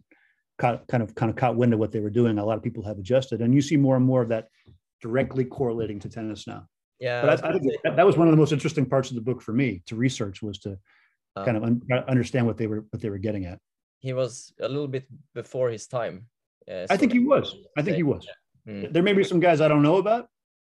caught, 0.59 0.87
kind 0.89 1.03
of 1.03 1.15
kind 1.15 1.31
of 1.31 1.37
caught 1.37 1.57
wind 1.57 1.73
of 1.75 1.79
what 1.79 1.93
they 1.93 2.01
were 2.01 2.11
doing, 2.11 2.39
a 2.39 2.45
lot 2.45 2.57
of 2.57 2.63
people 2.63 2.83
have 2.85 2.99
adjusted. 2.99 3.41
And 3.43 3.55
you 3.55 3.61
see 3.63 3.77
more 3.77 3.97
and 3.97 4.05
more 4.05 4.23
of 4.23 4.29
that 4.31 4.49
directly 5.03 5.45
correlating 5.45 5.99
to 6.01 6.09
tennis 6.09 6.47
now. 6.47 6.67
Yeah. 6.99 7.23
But 7.23 7.45
I, 7.45 7.49
I 7.49 7.53
think 7.59 7.65
that, 7.85 7.97
that 7.97 8.07
was 8.07 8.17
one 8.17 8.29
of 8.29 8.33
the 8.33 8.37
most 8.39 8.53
interesting 8.53 8.87
parts 8.87 9.11
of 9.11 9.15
the 9.15 9.23
book 9.23 9.41
for 9.43 9.53
me 9.53 9.83
to 9.87 9.97
research 9.97 10.43
was 10.43 10.59
to 10.61 10.79
Uh, 11.37 11.45
kind 11.45 11.57
of 11.57 11.63
un- 11.63 11.81
understand 12.09 12.45
what 12.49 12.57
they 12.57 12.67
were 12.67 12.83
what 12.91 13.01
they 13.03 13.11
were 13.15 13.23
getting 13.27 13.45
at. 13.47 13.59
he 14.07 14.13
was 14.13 14.33
a 14.67 14.69
little 14.75 14.89
bit 14.97 15.05
before 15.41 15.71
his 15.77 15.87
time. 15.87 16.17
uh, 16.73 16.87
I 16.95 16.97
think 16.97 17.13
he 17.13 17.23
was. 17.33 17.47
I 17.79 17.83
think 17.85 17.97
he 17.97 18.07
was. 18.15 18.23
Mm. 18.67 18.93
There 18.95 19.05
may 19.09 19.15
be 19.21 19.25
some 19.33 19.41
guys 19.47 19.59
I 19.61 19.69
don't 19.73 19.85
know 19.89 19.99
about, 20.05 20.25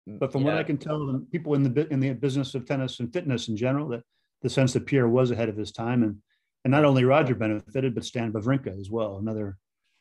but 0.08 0.32
from 0.32 0.44
what 0.44 0.56
I 0.58 0.64
can 0.64 0.78
tell, 0.78 1.06
the 1.06 1.20
people 1.32 1.54
in 1.54 1.64
the 1.64 1.88
in 1.94 2.00
the 2.00 2.14
business 2.14 2.56
of 2.56 2.66
tennis 2.66 3.00
and 3.00 3.12
fitness 3.14 3.48
in 3.50 3.56
general, 3.58 3.88
that 3.90 4.04
the 4.42 4.50
sense 4.50 4.74
that 4.74 4.86
Pierre 4.86 5.08
was 5.08 5.32
ahead 5.32 5.50
of 5.50 5.58
his 5.58 5.72
time, 5.72 6.04
and 6.04 6.22
and 6.64 6.72
not 6.72 6.86
only 6.86 7.04
Roger 7.06 7.36
benefited, 7.36 7.96
but 7.96 8.06
Stan 8.06 8.32
Wawrinka 8.34 8.80
as 8.80 8.90
well, 8.90 9.18
another 9.18 9.58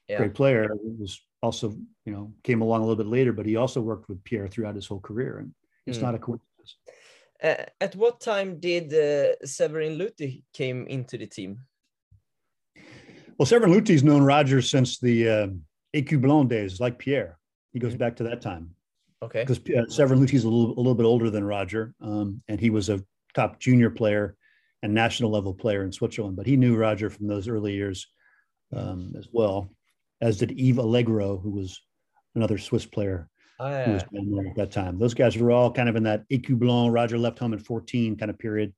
Yeah. 0.09 0.19
great 0.19 0.35
player, 0.35 0.69
who 0.69 0.97
was 0.99 1.21
also 1.43 1.71
you 2.07 2.13
know 2.13 2.35
came 2.43 2.63
along 2.63 2.81
a 2.81 2.85
little 2.87 3.03
bit 3.05 3.11
later, 3.11 3.33
but 3.33 3.47
he 3.47 3.57
also 3.57 3.81
worked 3.81 4.09
with 4.09 4.23
Pierre 4.25 4.49
throughout 4.49 4.75
his 4.75 4.87
whole 4.87 5.01
career, 5.01 5.39
and 5.39 5.55
it's 5.87 5.99
Mm. 5.99 6.03
not 6.03 6.15
a 6.15 6.19
coincidence. 6.19 6.77
Uh, 7.43 7.65
at 7.81 7.97
what 7.97 8.21
time 8.21 8.61
did 8.61 8.93
uh, 8.93 9.35
Severin 9.47 9.97
Luthi 9.99 10.43
came 10.53 10.87
into 10.87 11.17
the 11.17 11.27
team? 11.27 11.61
Well, 13.39 13.47
Severin 13.47 13.73
Luthi's 13.73 14.05
known 14.05 14.23
Roger 14.23 14.61
since 14.61 14.99
the 14.99 15.29
uh, 15.29 15.47
days, 16.49 16.81
like 16.81 16.99
Pierre. 16.99 17.39
He 17.73 17.79
goes 17.79 17.95
Mhm. 17.95 17.99
back 17.99 18.17
to 18.17 18.25
that 18.25 18.43
time. 18.43 18.75
Okay. 19.23 19.45
because 19.45 19.61
uh, 19.77 19.89
Severin 19.91 20.19
Luthi's 20.21 20.45
a 20.45 20.49
little, 20.49 20.75
a 20.75 20.79
little 20.81 20.95
bit 20.95 21.05
older 21.05 21.31
than 21.31 21.45
Roger, 21.45 21.95
um, 22.01 22.43
and 22.49 22.59
he 22.61 22.71
was 22.71 22.89
a 22.89 23.03
top 23.35 23.61
junior 23.61 23.91
player 23.91 24.37
and 24.83 24.95
national 24.95 25.31
level 25.31 25.53
player 25.53 25.83
in 25.83 25.93
Switzerland. 25.93 26.37
But 26.37 26.47
he 26.47 26.57
knew 26.57 26.77
Roger 26.77 27.11
from 27.11 27.27
those 27.27 27.49
early 27.49 27.75
years 27.75 28.07
um, 28.75 29.13
as 29.19 29.29
well, 29.31 29.71
as 30.21 30.39
did 30.39 30.53
Yves 30.59 30.79
Allegro, 30.79 31.39
who 31.39 31.51
was 31.51 31.81
another 32.35 32.57
Swiss 32.59 32.87
player 32.87 33.29
Ah, 33.59 33.83
who 33.85 33.93
was 33.93 34.03
down 34.05 34.31
there 34.31 34.47
at 34.47 34.57
that 34.57 34.71
time. 34.71 34.99
Those 34.99 35.13
guys 35.13 35.37
were 35.37 35.51
all 35.51 35.71
kind 35.71 35.89
of 35.91 35.97
in 35.97 36.03
that 36.05 36.27
Ecublens, 36.31 36.93
Roger 36.93 37.19
left 37.19 37.39
home 37.39 37.53
at 37.53 37.61
14 37.61 38.17
kind 38.17 38.31
of 38.31 38.39
period. 38.39 38.73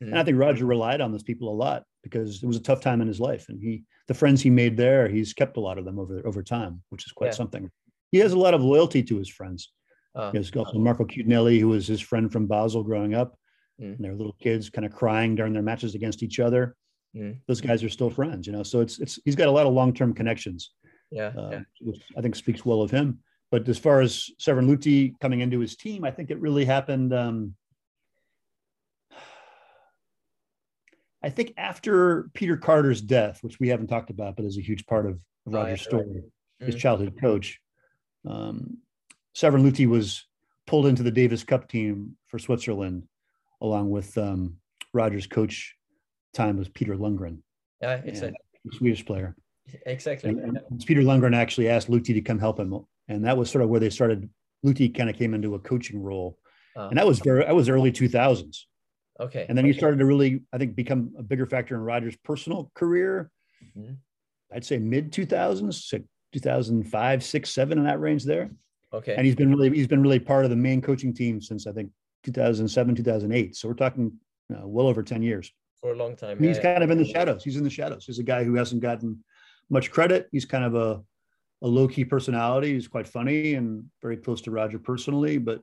And 0.00 0.16
I 0.16 0.22
think 0.22 0.38
Roger 0.38 0.64
relied 0.64 1.00
on 1.00 1.10
those 1.10 1.24
people 1.24 1.48
a 1.48 1.56
lot 1.56 1.82
because 2.04 2.40
it 2.40 2.46
was 2.46 2.56
a 2.56 2.62
tough 2.62 2.80
time 2.80 3.00
in 3.00 3.08
his 3.08 3.18
life. 3.18 3.46
And 3.48 3.60
he, 3.60 3.82
the 4.06 4.14
friends 4.14 4.40
he 4.40 4.48
made 4.48 4.76
there, 4.76 5.08
he's 5.08 5.32
kept 5.32 5.56
a 5.56 5.60
lot 5.60 5.76
of 5.76 5.84
them 5.84 5.98
over 5.98 6.24
over 6.24 6.40
time, 6.40 6.82
which 6.90 7.04
is 7.04 7.10
quite 7.10 7.28
Yeah. 7.28 7.32
something. 7.32 7.68
He 8.12 8.18
has 8.18 8.32
a 8.32 8.38
lot 8.38 8.54
of 8.54 8.62
loyalty 8.62 9.02
to 9.02 9.18
his 9.18 9.28
friends. 9.28 9.72
Ah, 10.14 10.30
There's 10.30 10.50
also 10.54 10.78
Marco 10.78 11.04
Chiudinelli, 11.04 11.60
who 11.60 11.68
was 11.68 11.86
his 11.86 12.00
friend 12.00 12.32
from 12.32 12.46
Basel 12.46 12.82
growing 12.82 13.14
up. 13.14 13.38
Mm. 13.80 13.96
And 13.96 14.04
they 14.04 14.08
were 14.08 14.16
little 14.16 14.36
kids 14.40 14.70
kind 14.70 14.84
of 14.84 14.92
crying 14.92 15.34
during 15.34 15.52
their 15.52 15.62
matches 15.62 15.94
against 15.94 16.22
each 16.22 16.40
other. 16.40 16.74
Mm. 17.16 17.38
Those 17.46 17.60
guys 17.60 17.84
are 17.84 17.88
still 17.88 18.10
friends, 18.10 18.46
you 18.46 18.52
know. 18.52 18.62
So 18.62 18.80
it's 18.80 18.98
it's 18.98 19.18
he's 19.24 19.36
got 19.36 19.48
a 19.48 19.52
lot 19.52 19.66
of 19.66 19.72
long-term 19.72 20.14
connections, 20.14 20.72
yeah. 21.10 21.32
uh, 21.36 21.48
yeah. 21.52 21.60
which 21.80 22.02
I 22.16 22.20
think 22.20 22.34
speaks 22.36 22.64
well 22.64 22.82
of 22.82 22.90
him. 22.90 23.20
But 23.50 23.68
as 23.68 23.78
far 23.78 24.00
as 24.00 24.30
Severin 24.38 24.66
Luthi 24.68 25.14
coming 25.20 25.40
into 25.40 25.58
his 25.60 25.76
team, 25.76 26.04
I 26.04 26.10
think 26.10 26.30
it 26.30 26.40
really 26.40 26.64
happened. 26.64 27.14
Um, 27.14 27.54
I 31.22 31.30
think 31.30 31.54
after 31.56 32.30
Peter 32.34 32.56
Carter's 32.56 33.00
death, 33.00 33.42
which 33.42 33.58
we 33.58 33.68
haven't 33.68 33.88
talked 33.88 34.10
about, 34.10 34.36
but 34.36 34.44
is 34.44 34.58
a 34.58 34.62
huge 34.62 34.86
part 34.86 35.06
of 35.06 35.18
Oh, 35.46 35.50
yeah, 35.50 35.56
Roger's 35.58 35.70
right. 35.70 35.80
story, 35.80 36.22
his 36.60 36.74
Mm. 36.74 36.78
childhood 36.78 37.18
coach. 37.20 37.60
Um, 38.26 38.78
Severin 39.38 39.62
Luthi 39.62 39.86
was 39.86 40.26
pulled 40.66 40.86
into 40.86 41.04
the 41.04 41.12
Davis 41.12 41.44
Cup 41.44 41.68
team 41.68 42.16
for 42.26 42.40
Switzerland, 42.40 43.04
along 43.60 43.88
with 43.88 44.18
um, 44.18 44.56
Roger's 44.92 45.28
coach. 45.28 45.76
Time 46.34 46.56
was 46.56 46.68
Peter 46.68 46.96
Lundgren, 46.96 47.38
Yeah. 47.80 48.00
Exactly. 48.04 48.36
a 48.68 48.76
Swedish 48.76 49.06
player. 49.06 49.36
Exactly. 49.86 50.30
And, 50.30 50.58
and 50.68 50.84
Peter 50.84 51.02
Lundgren 51.02 51.36
actually 51.36 51.68
asked 51.68 51.88
Luthi 51.88 52.06
to 52.14 52.20
come 52.20 52.40
help 52.40 52.58
him, 52.58 52.84
and 53.06 53.24
that 53.24 53.36
was 53.36 53.48
sort 53.48 53.62
of 53.62 53.68
where 53.70 53.78
they 53.78 53.90
started. 53.90 54.28
Luthi 54.66 54.92
kind 54.92 55.08
of 55.08 55.14
came 55.14 55.34
into 55.34 55.54
a 55.54 55.58
coaching 55.60 56.02
role, 56.02 56.36
Ah, 56.76 56.88
and 56.88 56.98
that 56.98 57.06
was 57.06 57.20
very 57.20 57.44
that 57.44 57.54
was 57.54 57.68
early 57.68 57.92
two 57.92 58.08
thousands. 58.08 58.66
okay. 59.20 59.46
And 59.48 59.56
then 59.56 59.64
he 59.64 59.72
started 59.72 59.98
to 59.98 60.04
really, 60.04 60.42
I 60.52 60.58
think, 60.58 60.74
become 60.74 61.12
a 61.16 61.22
bigger 61.22 61.46
factor 61.46 61.76
in 61.76 61.80
Roger's 61.82 62.16
personal 62.24 62.72
career. 62.74 63.30
Mhm. 63.76 63.98
I'd 64.52 64.64
say 64.64 64.78
mid 64.78 65.12
2000s, 65.12 65.94
2005, 66.32 67.22
six, 67.22 67.50
seven 67.50 67.78
in 67.78 67.84
that 67.84 68.00
range 68.00 68.24
there. 68.24 68.50
Okay. 68.92 69.14
And 69.14 69.26
he's 69.26 69.34
been 69.34 69.50
really, 69.50 69.70
he's 69.70 69.86
been 69.86 70.02
really 70.02 70.18
part 70.18 70.44
of 70.44 70.50
the 70.50 70.56
main 70.56 70.80
coaching 70.80 71.12
team 71.12 71.40
since 71.40 71.66
I 71.66 71.72
think 71.72 71.90
2007, 72.24 72.94
2008. 72.94 73.56
So 73.56 73.68
we're 73.68 73.74
talking 73.74 74.12
uh, 74.54 74.66
well 74.66 74.86
over 74.86 75.02
10 75.02 75.22
years. 75.22 75.52
For 75.80 75.92
a 75.92 75.96
long 75.96 76.16
time. 76.16 76.38
He's 76.42 76.56
yeah, 76.56 76.62
kind 76.74 76.82
of 76.82 76.90
in 76.90 76.98
the 76.98 77.04
shadows. 77.04 77.44
He's 77.44 77.56
in 77.56 77.64
the 77.64 77.70
shadows. 77.70 78.04
He's 78.06 78.18
a 78.18 78.24
guy 78.24 78.44
who 78.44 78.54
hasn't 78.54 78.82
gotten 78.82 79.22
much 79.70 79.90
credit. 79.90 80.28
He's 80.32 80.44
kind 80.44 80.64
of 80.64 80.74
a, 80.74 81.02
a 81.62 81.68
low 81.68 81.86
key 81.86 82.04
personality. 82.04 82.72
He's 82.72 82.88
quite 82.88 83.06
funny 83.06 83.54
and 83.54 83.84
very 84.02 84.16
close 84.16 84.40
to 84.42 84.50
Roger 84.50 84.78
personally, 84.78 85.38
but 85.38 85.60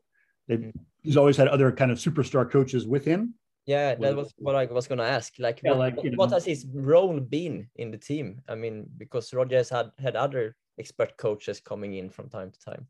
they, 0.47 0.57
Mhm. 0.57 0.73
he's 1.01 1.17
always 1.17 1.37
had 1.37 1.47
other 1.47 1.71
kind 1.71 1.91
of 1.91 1.97
superstar 1.97 2.49
coaches 2.49 2.87
with 2.87 3.03
him. 3.03 3.33
Yeah, 3.65 3.95
that 3.95 4.15
was 4.15 4.31
what 4.37 4.55
I 4.55 4.65
was 4.65 4.87
gonna 4.87 5.03
ask. 5.03 5.33
Like, 5.39 5.61
Yeah, 5.63 5.71
what, 5.71 5.79
like, 5.79 6.15
what 6.15 6.31
has 6.31 6.45
his 6.45 6.67
role 6.71 7.19
been 7.19 7.67
in 7.75 7.89
the 7.89 7.97
team? 7.97 8.41
I 8.47 8.53
mean, 8.53 8.85
because 8.97 9.33
Roger 9.33 9.57
has 9.57 9.69
had 9.69 9.89
had 9.97 10.15
other 10.15 10.55
expert 10.77 11.17
coaches 11.17 11.59
coming 11.59 11.95
in 11.95 12.09
from 12.11 12.29
time 12.29 12.51
to 12.51 12.59
time. 12.59 12.87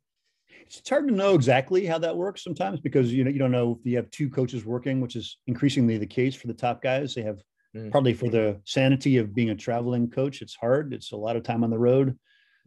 It's 0.66 0.90
hard 0.90 1.08
to 1.08 1.14
know 1.14 1.36
exactly 1.36 1.86
how 1.86 1.98
that 2.00 2.16
works 2.16 2.44
sometimes 2.44 2.80
because 2.80 3.14
you 3.14 3.24
know 3.24 3.30
you 3.32 3.40
don't 3.40 3.52
know 3.52 3.78
if 3.80 3.86
you 3.86 3.96
have 3.98 4.10
two 4.12 4.30
coaches 4.30 4.66
working, 4.66 5.02
which 5.02 5.16
is 5.16 5.38
increasingly 5.48 5.98
the 5.98 6.08
case 6.08 6.36
for 6.36 6.48
the 6.48 6.54
top 6.54 6.82
guys. 6.82 7.14
They 7.14 7.24
have 7.24 7.42
Mm. 7.76 7.92
partly 7.92 8.14
for 8.14 8.30
the 8.30 8.62
sanity 8.64 9.18
of 9.18 9.36
being 9.36 9.50
a 9.50 9.56
traveling 9.56 10.10
coach. 10.10 10.42
It's 10.42 10.56
hard. 10.56 10.94
It's 10.94 11.12
a 11.12 11.18
lot 11.18 11.36
of 11.36 11.44
time 11.44 11.62
on 11.62 11.70
the 11.70 11.78
road, 11.78 12.18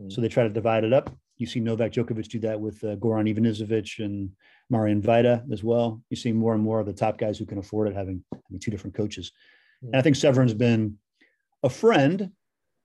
so 0.09 0.19
Mm. 0.19 0.23
they 0.23 0.29
try 0.29 0.43
to 0.43 0.51
divide 0.51 0.85
it 0.85 0.93
up. 0.93 1.17
You 1.39 1.47
see 1.47 1.61
Novak 1.61 1.93
Djokovic 1.93 2.29
do 2.29 2.39
that 2.41 2.61
with 2.61 2.85
uh, 2.85 2.97
Goran 2.97 3.33
Ivanisevic 3.33 4.05
and 4.05 4.31
Marian 4.69 5.01
Vajda 5.01 5.51
as 5.51 5.65
well. 5.65 6.03
You 6.11 6.17
see 6.19 6.33
more 6.33 6.53
and 6.53 6.63
more 6.63 6.79
of 6.79 6.85
the 6.87 6.93
top 6.93 7.17
guys 7.17 7.39
who 7.39 7.47
can 7.47 7.57
afford 7.57 7.89
it 7.89 7.95
having, 7.95 8.23
having 8.33 8.61
two 8.61 8.71
different 8.71 8.97
coaches. 8.97 9.33
And 9.81 9.97
I 9.97 10.03
think 10.03 10.17
Severin's 10.17 10.53
been 10.53 10.99
a 11.63 11.71
friend, 11.71 12.31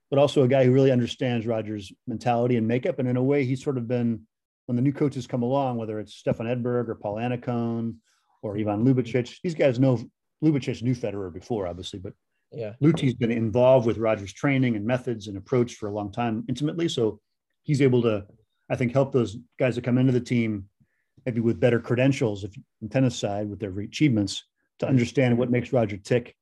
but 0.08 0.18
also 0.18 0.44
a 0.44 0.48
guy 0.48 0.64
who 0.64 0.72
really 0.72 0.92
understands 0.92 1.46
Rogers' 1.46 1.92
mentality 2.06 2.56
and 2.56 2.66
makeup. 2.66 2.98
And 3.00 3.08
in 3.08 3.18
a 3.18 3.22
way, 3.22 3.44
he's 3.44 3.62
sort 3.62 3.76
of 3.76 3.86
been 3.86 4.22
when 4.66 4.76
the 4.76 4.82
new 4.82 4.92
coaches 4.92 5.26
come 5.26 5.42
along, 5.42 5.76
whether 5.76 6.00
it's 6.00 6.14
Stefan 6.14 6.46
Edberg 6.46 6.88
or 6.88 6.94
Paul 6.94 7.16
Annacone 7.16 7.96
or 8.42 8.58
Ivan 8.58 8.84
Ljubicic, 8.84 9.38
these 9.42 9.54
guys 9.54 9.78
know 9.78 9.98
Ljubicic 10.42 10.82
knew 10.82 10.94
Federer 10.94 11.32
before, 11.32 11.66
obviously, 11.66 11.98
but 11.98 12.12
yeah, 12.52 12.74
Luthi's 12.80 13.14
been 13.14 13.30
involved 13.30 13.86
with 13.86 13.98
Rogers' 13.98 14.32
training 14.32 14.76
and 14.76 14.86
methods 14.86 15.26
and 15.26 15.36
approach 15.36 15.74
for 15.74 15.88
a 15.88 15.92
long 15.92 16.12
time 16.12 16.44
intimately. 16.48 16.88
So 16.88 17.20
he's 17.62 17.82
able 17.82 18.02
to, 18.02 18.26
I 18.70 18.76
think, 18.76 18.92
help 18.92 19.12
those 19.12 19.36
guys 19.58 19.74
that 19.74 19.84
come 19.84 19.98
into 19.98 20.12
the 20.12 20.20
team 20.20 20.66
maybe 21.26 21.40
with 21.40 21.60
better 21.60 21.80
credentials 21.80 22.44
if 22.44 22.54
on 22.82 22.88
tennis 22.88 23.16
side 23.18 23.48
with 23.48 23.58
their 23.58 23.76
achievements 23.80 24.44
to 24.78 24.86
understand 24.86 25.36
what 25.36 25.50
makes 25.50 25.72
Roger 25.72 25.96
tick. 25.96 26.34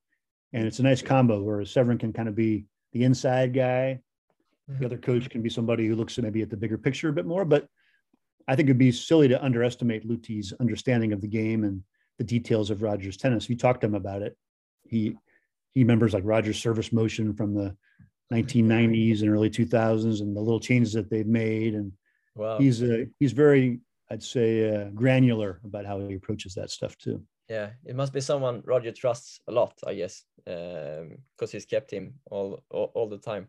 And 0.52 0.66
it's 0.66 0.80
a 0.80 0.82
nice 0.82 1.02
combo 1.02 1.42
where 1.42 1.64
Severin 1.64 1.98
can 1.98 2.12
kind 2.12 2.28
of 2.28 2.34
be 2.34 2.66
the 2.92 3.04
inside 3.04 3.54
guy. 3.54 4.00
The 4.66 4.74
mm-hmm. 4.74 4.84
other 4.84 4.98
coach 4.98 5.30
can 5.30 5.42
be 5.42 5.48
somebody 5.48 5.86
who 5.86 5.94
looks 5.94 6.18
maybe 6.18 6.42
at 6.42 6.50
the 6.50 6.56
bigger 6.56 6.78
picture 6.78 7.08
a 7.08 7.12
bit 7.12 7.26
more. 7.26 7.44
But 7.44 7.66
I 8.48 8.56
think 8.56 8.68
it'd 8.68 8.78
be 8.78 8.92
silly 8.92 9.28
to 9.28 9.42
underestimate 9.42 10.06
Luthi's 10.06 10.52
understanding 10.60 11.12
of 11.12 11.20
the 11.20 11.28
game 11.28 11.64
and 11.64 11.82
the 12.18 12.24
details 12.24 12.70
of 12.70 12.82
Rogers' 12.82 13.16
tennis. 13.16 13.48
We 13.48 13.56
talked 13.56 13.80
to 13.82 13.86
him 13.86 13.94
about 13.94 14.22
it. 14.22 14.36
He 14.84 15.16
he 15.74 15.82
remembers 15.82 16.12
like 16.12 16.24
Rogers' 16.26 16.60
service 16.60 16.92
motion 16.92 17.34
from 17.34 17.54
the 17.54 17.76
1990s 18.32 19.22
and 19.22 19.30
early 19.30 19.50
2000s 19.50 20.20
and 20.20 20.36
the 20.36 20.40
little 20.40 20.60
changes 20.60 20.92
that 20.92 21.10
they've 21.10 21.26
made. 21.26 21.74
And 21.74 21.92
wow. 22.34 22.58
he's 22.58 22.82
uh, 22.82 23.04
he's 23.18 23.32
very, 23.32 23.80
I'd 24.10 24.22
say, 24.22 24.74
uh, 24.74 24.90
granular 24.90 25.60
about 25.64 25.86
how 25.86 26.00
he 26.00 26.14
approaches 26.14 26.54
that 26.54 26.70
stuff 26.70 26.96
too. 26.98 27.22
Yeah, 27.48 27.70
it 27.84 27.96
must 27.96 28.12
be 28.12 28.20
someone 28.20 28.62
Roger 28.64 28.92
trusts 28.92 29.40
a 29.48 29.52
lot, 29.52 29.74
I 29.86 29.94
guess, 29.94 30.22
because 30.44 31.02
um, 31.02 31.48
he's 31.50 31.66
kept 31.66 31.90
him 31.90 32.14
all, 32.30 32.62
all, 32.70 32.92
all 32.94 33.08
the 33.08 33.18
time. 33.18 33.48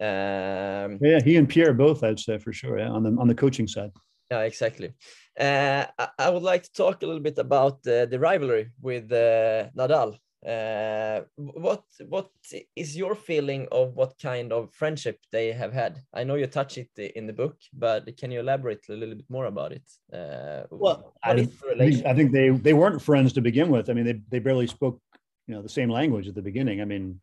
Um, 0.00 0.98
yeah, 1.00 1.20
he 1.24 1.36
and 1.36 1.48
Pierre 1.48 1.72
both, 1.72 2.02
I'd 2.04 2.20
say 2.20 2.38
for 2.38 2.52
sure. 2.52 2.78
Yeah, 2.78 2.90
on 2.90 3.02
the 3.02 3.16
on 3.18 3.28
the 3.28 3.34
coaching 3.34 3.66
side. 3.66 3.90
Yeah, 4.34 4.46
exactly. 4.46 4.92
Uh, 5.38 5.86
I 6.18 6.30
would 6.30 6.42
like 6.42 6.64
to 6.64 6.72
talk 6.72 7.02
a 7.02 7.06
little 7.06 7.22
bit 7.22 7.38
about 7.38 7.86
uh, 7.86 8.06
the 8.06 8.18
rivalry 8.18 8.70
with 8.80 9.12
uh, 9.12 9.68
Nadal. 9.78 10.18
Uh, 10.54 11.20
what 11.36 11.84
what 12.08 12.28
is 12.76 12.96
your 12.96 13.14
feeling 13.14 13.66
of 13.72 13.94
what 13.94 14.12
kind 14.20 14.52
of 14.52 14.74
friendship 14.74 15.18
they 15.32 15.52
have 15.52 15.72
had? 15.72 16.02
I 16.12 16.24
know 16.24 16.34
you 16.34 16.46
touch 16.48 16.78
it 16.78 16.90
in 16.98 17.26
the 17.26 17.32
book, 17.32 17.56
but 17.72 18.00
can 18.18 18.30
you 18.30 18.40
elaborate 18.40 18.84
a 18.90 18.92
little 18.92 19.14
bit 19.14 19.30
more 19.30 19.46
about 19.46 19.72
it? 19.72 19.86
Uh, 20.12 20.64
well, 20.70 21.14
I, 21.22 21.46
think, 21.46 22.04
I 22.04 22.14
think 22.14 22.32
they 22.32 22.50
they 22.50 22.74
weren't 22.74 23.00
friends 23.00 23.32
to 23.34 23.40
begin 23.40 23.68
with. 23.70 23.88
I 23.88 23.94
mean, 23.94 24.04
they 24.04 24.20
they 24.32 24.40
barely 24.40 24.66
spoke 24.66 25.00
you 25.46 25.54
know 25.54 25.62
the 25.62 25.76
same 25.78 25.90
language 25.90 26.28
at 26.28 26.34
the 26.34 26.48
beginning. 26.50 26.82
I 26.82 26.84
mean, 26.84 27.20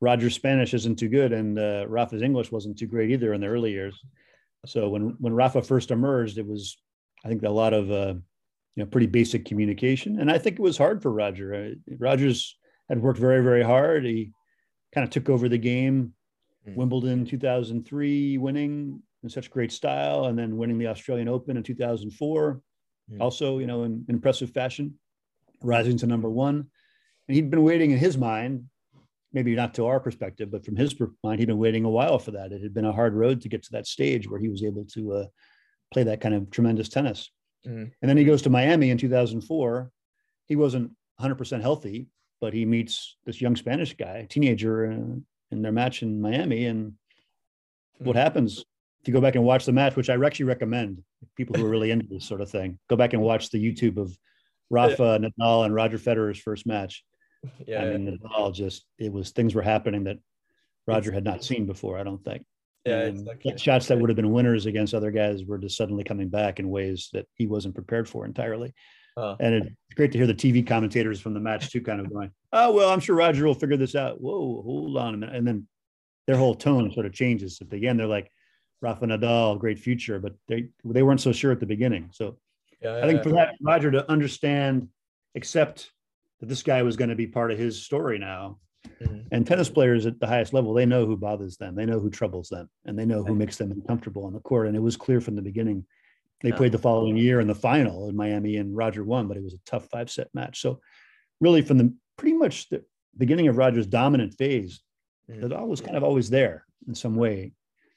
Roger's 0.00 0.34
Spanish 0.34 0.74
isn't 0.74 0.98
too 0.98 1.08
good, 1.08 1.32
and 1.32 1.58
uh, 1.58 1.84
Rafa's 1.88 2.22
English 2.22 2.50
wasn't 2.50 2.78
too 2.78 2.88
great 2.88 3.10
either 3.10 3.34
in 3.34 3.40
the 3.40 3.52
early 3.54 3.72
years. 3.72 3.94
So 4.66 4.88
when 4.88 5.16
when 5.18 5.34
Rafa 5.34 5.62
first 5.62 5.90
emerged, 5.90 6.38
it 6.38 6.46
was 6.46 6.76
I 7.24 7.28
think 7.28 7.42
a 7.42 7.50
lot 7.50 7.72
of 7.72 7.90
uh, 7.90 8.14
you 8.76 8.84
know 8.84 8.86
pretty 8.86 9.06
basic 9.06 9.44
communication, 9.44 10.20
and 10.20 10.30
I 10.30 10.38
think 10.38 10.58
it 10.58 10.62
was 10.62 10.78
hard 10.78 11.02
for 11.02 11.12
Roger. 11.12 11.74
Rogers 11.98 12.56
had 12.88 13.00
worked 13.00 13.18
very 13.18 13.42
very 13.42 13.62
hard. 13.62 14.04
He 14.04 14.32
kind 14.94 15.04
of 15.04 15.10
took 15.10 15.28
over 15.28 15.48
the 15.48 15.58
game. 15.58 16.12
Mm. 16.68 16.76
Wimbledon 16.76 17.24
2003 17.24 18.38
winning 18.38 19.02
in 19.22 19.28
such 19.28 19.50
great 19.50 19.72
style, 19.72 20.26
and 20.26 20.38
then 20.38 20.56
winning 20.56 20.78
the 20.78 20.88
Australian 20.88 21.28
Open 21.28 21.56
in 21.56 21.62
2004, 21.62 22.60
mm. 23.12 23.20
also 23.20 23.58
you 23.58 23.66
know 23.66 23.84
in, 23.84 24.04
in 24.08 24.16
impressive 24.16 24.50
fashion, 24.50 24.94
rising 25.62 25.96
to 25.98 26.06
number 26.06 26.28
one. 26.28 26.66
And 27.28 27.34
he'd 27.34 27.50
been 27.50 27.62
waiting 27.62 27.92
in 27.92 27.98
his 27.98 28.18
mind 28.18 28.64
maybe 29.32 29.54
not 29.54 29.74
to 29.74 29.86
our 29.86 30.00
perspective, 30.00 30.50
but 30.50 30.64
from 30.64 30.76
his 30.76 30.94
mind, 31.22 31.38
he'd 31.38 31.46
been 31.46 31.58
waiting 31.58 31.84
a 31.84 31.90
while 31.90 32.18
for 32.18 32.32
that. 32.32 32.52
It 32.52 32.62
had 32.62 32.74
been 32.74 32.84
a 32.84 32.92
hard 32.92 33.14
road 33.14 33.40
to 33.42 33.48
get 33.48 33.62
to 33.64 33.72
that 33.72 33.86
stage 33.86 34.28
where 34.28 34.40
he 34.40 34.48
was 34.48 34.64
able 34.64 34.84
to 34.86 35.12
uh, 35.12 35.26
play 35.92 36.02
that 36.04 36.20
kind 36.20 36.34
of 36.34 36.50
tremendous 36.50 36.88
tennis. 36.88 37.30
Mm-hmm. 37.66 37.84
And 38.00 38.08
then 38.08 38.16
he 38.16 38.24
goes 38.24 38.42
to 38.42 38.50
Miami 38.50 38.90
in 38.90 38.98
2004. 38.98 39.90
He 40.46 40.56
wasn't 40.56 40.90
100% 41.20 41.60
healthy, 41.60 42.08
but 42.40 42.52
he 42.52 42.64
meets 42.64 43.16
this 43.24 43.40
young 43.40 43.56
Spanish 43.56 43.96
guy, 43.96 44.26
teenager, 44.28 44.90
uh, 44.90 45.20
in 45.52 45.62
their 45.62 45.72
match 45.72 46.02
in 46.02 46.20
Miami. 46.20 46.66
And 46.66 46.92
mm-hmm. 46.92 48.04
what 48.04 48.16
happens? 48.16 48.64
If 49.00 49.08
you 49.08 49.14
go 49.14 49.20
back 49.20 49.36
and 49.36 49.44
watch 49.44 49.64
the 49.64 49.72
match, 49.72 49.96
which 49.96 50.10
I 50.10 50.24
actually 50.24 50.46
recommend 50.46 51.02
people 51.36 51.56
who 51.56 51.64
are 51.64 51.70
really 51.70 51.90
into 51.90 52.06
this 52.06 52.24
sort 52.24 52.40
of 52.40 52.50
thing, 52.50 52.78
go 52.88 52.96
back 52.96 53.12
and 53.12 53.22
watch 53.22 53.50
the 53.50 53.62
YouTube 53.62 53.96
of 53.96 54.16
Rafa 54.68 55.18
Nadal 55.18 55.64
and 55.64 55.74
Roger 55.74 55.98
Federer's 55.98 56.38
first 56.38 56.66
match 56.66 57.02
yeah. 57.66 57.82
I 57.82 57.96
mean, 57.96 58.18
all 58.34 58.50
just 58.50 58.84
it 58.98 59.12
was 59.12 59.30
things 59.30 59.54
were 59.54 59.62
happening 59.62 60.04
that 60.04 60.18
Roger 60.86 61.12
had 61.12 61.24
not 61.24 61.44
seen 61.44 61.66
before. 61.66 61.98
I 61.98 62.02
don't 62.02 62.22
think. 62.24 62.44
Yeah, 62.86 63.00
exactly. 63.00 63.58
shots 63.58 63.88
that 63.88 63.98
would 63.98 64.08
have 64.08 64.16
been 64.16 64.32
winners 64.32 64.64
against 64.64 64.94
other 64.94 65.10
guys 65.10 65.44
were 65.44 65.58
just 65.58 65.76
suddenly 65.76 66.02
coming 66.02 66.28
back 66.28 66.58
in 66.60 66.70
ways 66.70 67.10
that 67.12 67.26
he 67.34 67.46
wasn't 67.46 67.74
prepared 67.74 68.08
for 68.08 68.24
entirely. 68.24 68.72
Uh, 69.16 69.36
and 69.38 69.54
it's 69.54 69.94
great 69.96 70.12
to 70.12 70.18
hear 70.18 70.26
the 70.26 70.34
TV 70.34 70.66
commentators 70.66 71.20
from 71.20 71.34
the 71.34 71.40
match 71.40 71.70
too, 71.70 71.82
kind 71.82 72.00
of 72.00 72.10
going, 72.10 72.30
"Oh 72.52 72.72
well, 72.72 72.90
I'm 72.90 73.00
sure 73.00 73.16
Roger 73.16 73.44
will 73.44 73.54
figure 73.54 73.76
this 73.76 73.94
out." 73.94 74.20
Whoa, 74.20 74.62
hold 74.62 74.96
on 74.96 75.14
a 75.14 75.16
minute, 75.16 75.34
and 75.34 75.46
then 75.46 75.66
their 76.26 76.36
whole 76.36 76.54
tone 76.54 76.90
sort 76.92 77.06
of 77.06 77.12
changes 77.12 77.58
at 77.60 77.68
the 77.68 77.86
end. 77.86 78.00
They're 78.00 78.06
like, 78.06 78.30
"Rafa 78.80 79.06
Nadal, 79.06 79.58
great 79.58 79.78
future," 79.78 80.18
but 80.18 80.34
they 80.48 80.68
they 80.84 81.02
weren't 81.02 81.20
so 81.20 81.32
sure 81.32 81.52
at 81.52 81.60
the 81.60 81.66
beginning. 81.66 82.08
So 82.12 82.38
yeah, 82.80 83.00
I 83.02 83.06
think 83.06 83.22
for 83.22 83.30
that 83.30 83.56
Roger 83.60 83.90
to 83.90 84.10
understand, 84.10 84.88
accept 85.34 85.90
that 86.40 86.48
this 86.48 86.62
guy 86.62 86.82
was 86.82 86.96
going 86.96 87.10
to 87.10 87.16
be 87.16 87.26
part 87.26 87.52
of 87.52 87.58
his 87.58 87.82
story 87.82 88.18
now. 88.18 88.58
Mm-hmm. 89.00 89.20
And 89.30 89.46
tennis 89.46 89.68
players 89.68 90.06
at 90.06 90.18
the 90.20 90.26
highest 90.26 90.52
level, 90.52 90.72
they 90.72 90.86
know 90.86 91.06
who 91.06 91.16
bothers 91.16 91.56
them, 91.56 91.74
they 91.74 91.84
know 91.84 92.00
who 92.00 92.10
troubles 92.10 92.48
them, 92.48 92.68
and 92.84 92.98
they 92.98 93.04
know 93.04 93.22
who 93.22 93.34
makes 93.34 93.56
them 93.56 93.70
uncomfortable 93.70 94.24
on 94.24 94.32
the 94.32 94.40
court. 94.40 94.66
And 94.66 94.76
it 94.76 94.80
was 94.80 94.96
clear 94.96 95.20
from 95.20 95.36
the 95.36 95.42
beginning. 95.42 95.84
They 96.42 96.52
played 96.52 96.72
the 96.72 96.78
following 96.78 97.18
year 97.18 97.40
in 97.40 97.46
the 97.46 97.54
final 97.54 98.08
in 98.08 98.16
Miami, 98.16 98.56
and 98.56 98.74
Roger 98.74 99.04
won, 99.04 99.28
but 99.28 99.36
it 99.36 99.42
was 99.42 99.52
a 99.52 99.60
tough 99.66 99.88
five 99.90 100.10
set 100.10 100.28
match. 100.32 100.62
So, 100.62 100.80
really, 101.38 101.60
from 101.60 101.76
the 101.76 101.94
pretty 102.16 102.34
much 102.34 102.70
the 102.70 102.82
beginning 103.18 103.48
of 103.48 103.58
Roger's 103.58 103.86
dominant 103.86 104.34
phase, 104.38 104.80
mm-hmm. 105.30 105.44
Nadal 105.44 105.68
was 105.68 105.82
kind 105.82 105.98
of 105.98 106.02
always 106.02 106.30
there 106.30 106.64
in 106.88 106.94
some 106.94 107.16
way, 107.16 107.52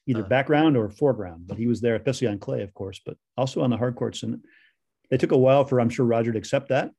either 0.08 0.20
uh-huh. 0.20 0.30
background 0.30 0.76
or 0.76 0.90
foreground. 0.90 1.48
But 1.48 1.58
he 1.58 1.68
was 1.68 1.80
there, 1.80 1.96
especially 1.96 2.28
on 2.28 2.38
clay, 2.38 2.64
of 2.64 2.74
course, 2.74 3.00
but 3.06 3.16
also 3.38 3.62
on 3.62 3.70
the 3.70 3.78
hard 3.78 3.96
courts. 3.96 4.24
And 4.24 4.44
it 5.10 5.22
took 5.22 5.32
a 5.32 5.38
while 5.38 5.64
for 5.64 5.80
I'm 5.80 5.90
sure 5.90 6.06
Roger 6.06 6.34
to 6.34 6.38
accept 6.38 6.68
that. 6.68 6.92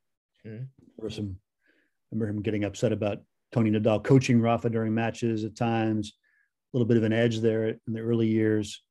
Mm-hmm. 0.46 0.64
There 0.98 1.10
some, 1.10 1.36
I 1.66 1.70
remember 2.12 2.30
him 2.30 2.42
getting 2.42 2.64
upset 2.64 2.92
about 2.92 3.18
Tony 3.52 3.70
Nadal 3.70 4.02
coaching 4.02 4.40
Rafa 4.40 4.70
during 4.70 4.94
matches 4.94 5.44
at 5.44 5.56
times, 5.56 6.12
a 6.72 6.76
little 6.76 6.86
bit 6.86 6.96
of 6.96 7.04
an 7.04 7.12
edge 7.12 7.40
there 7.40 7.68
in 7.68 7.92
the 7.92 8.00
early 8.00 8.26
years. 8.26 8.82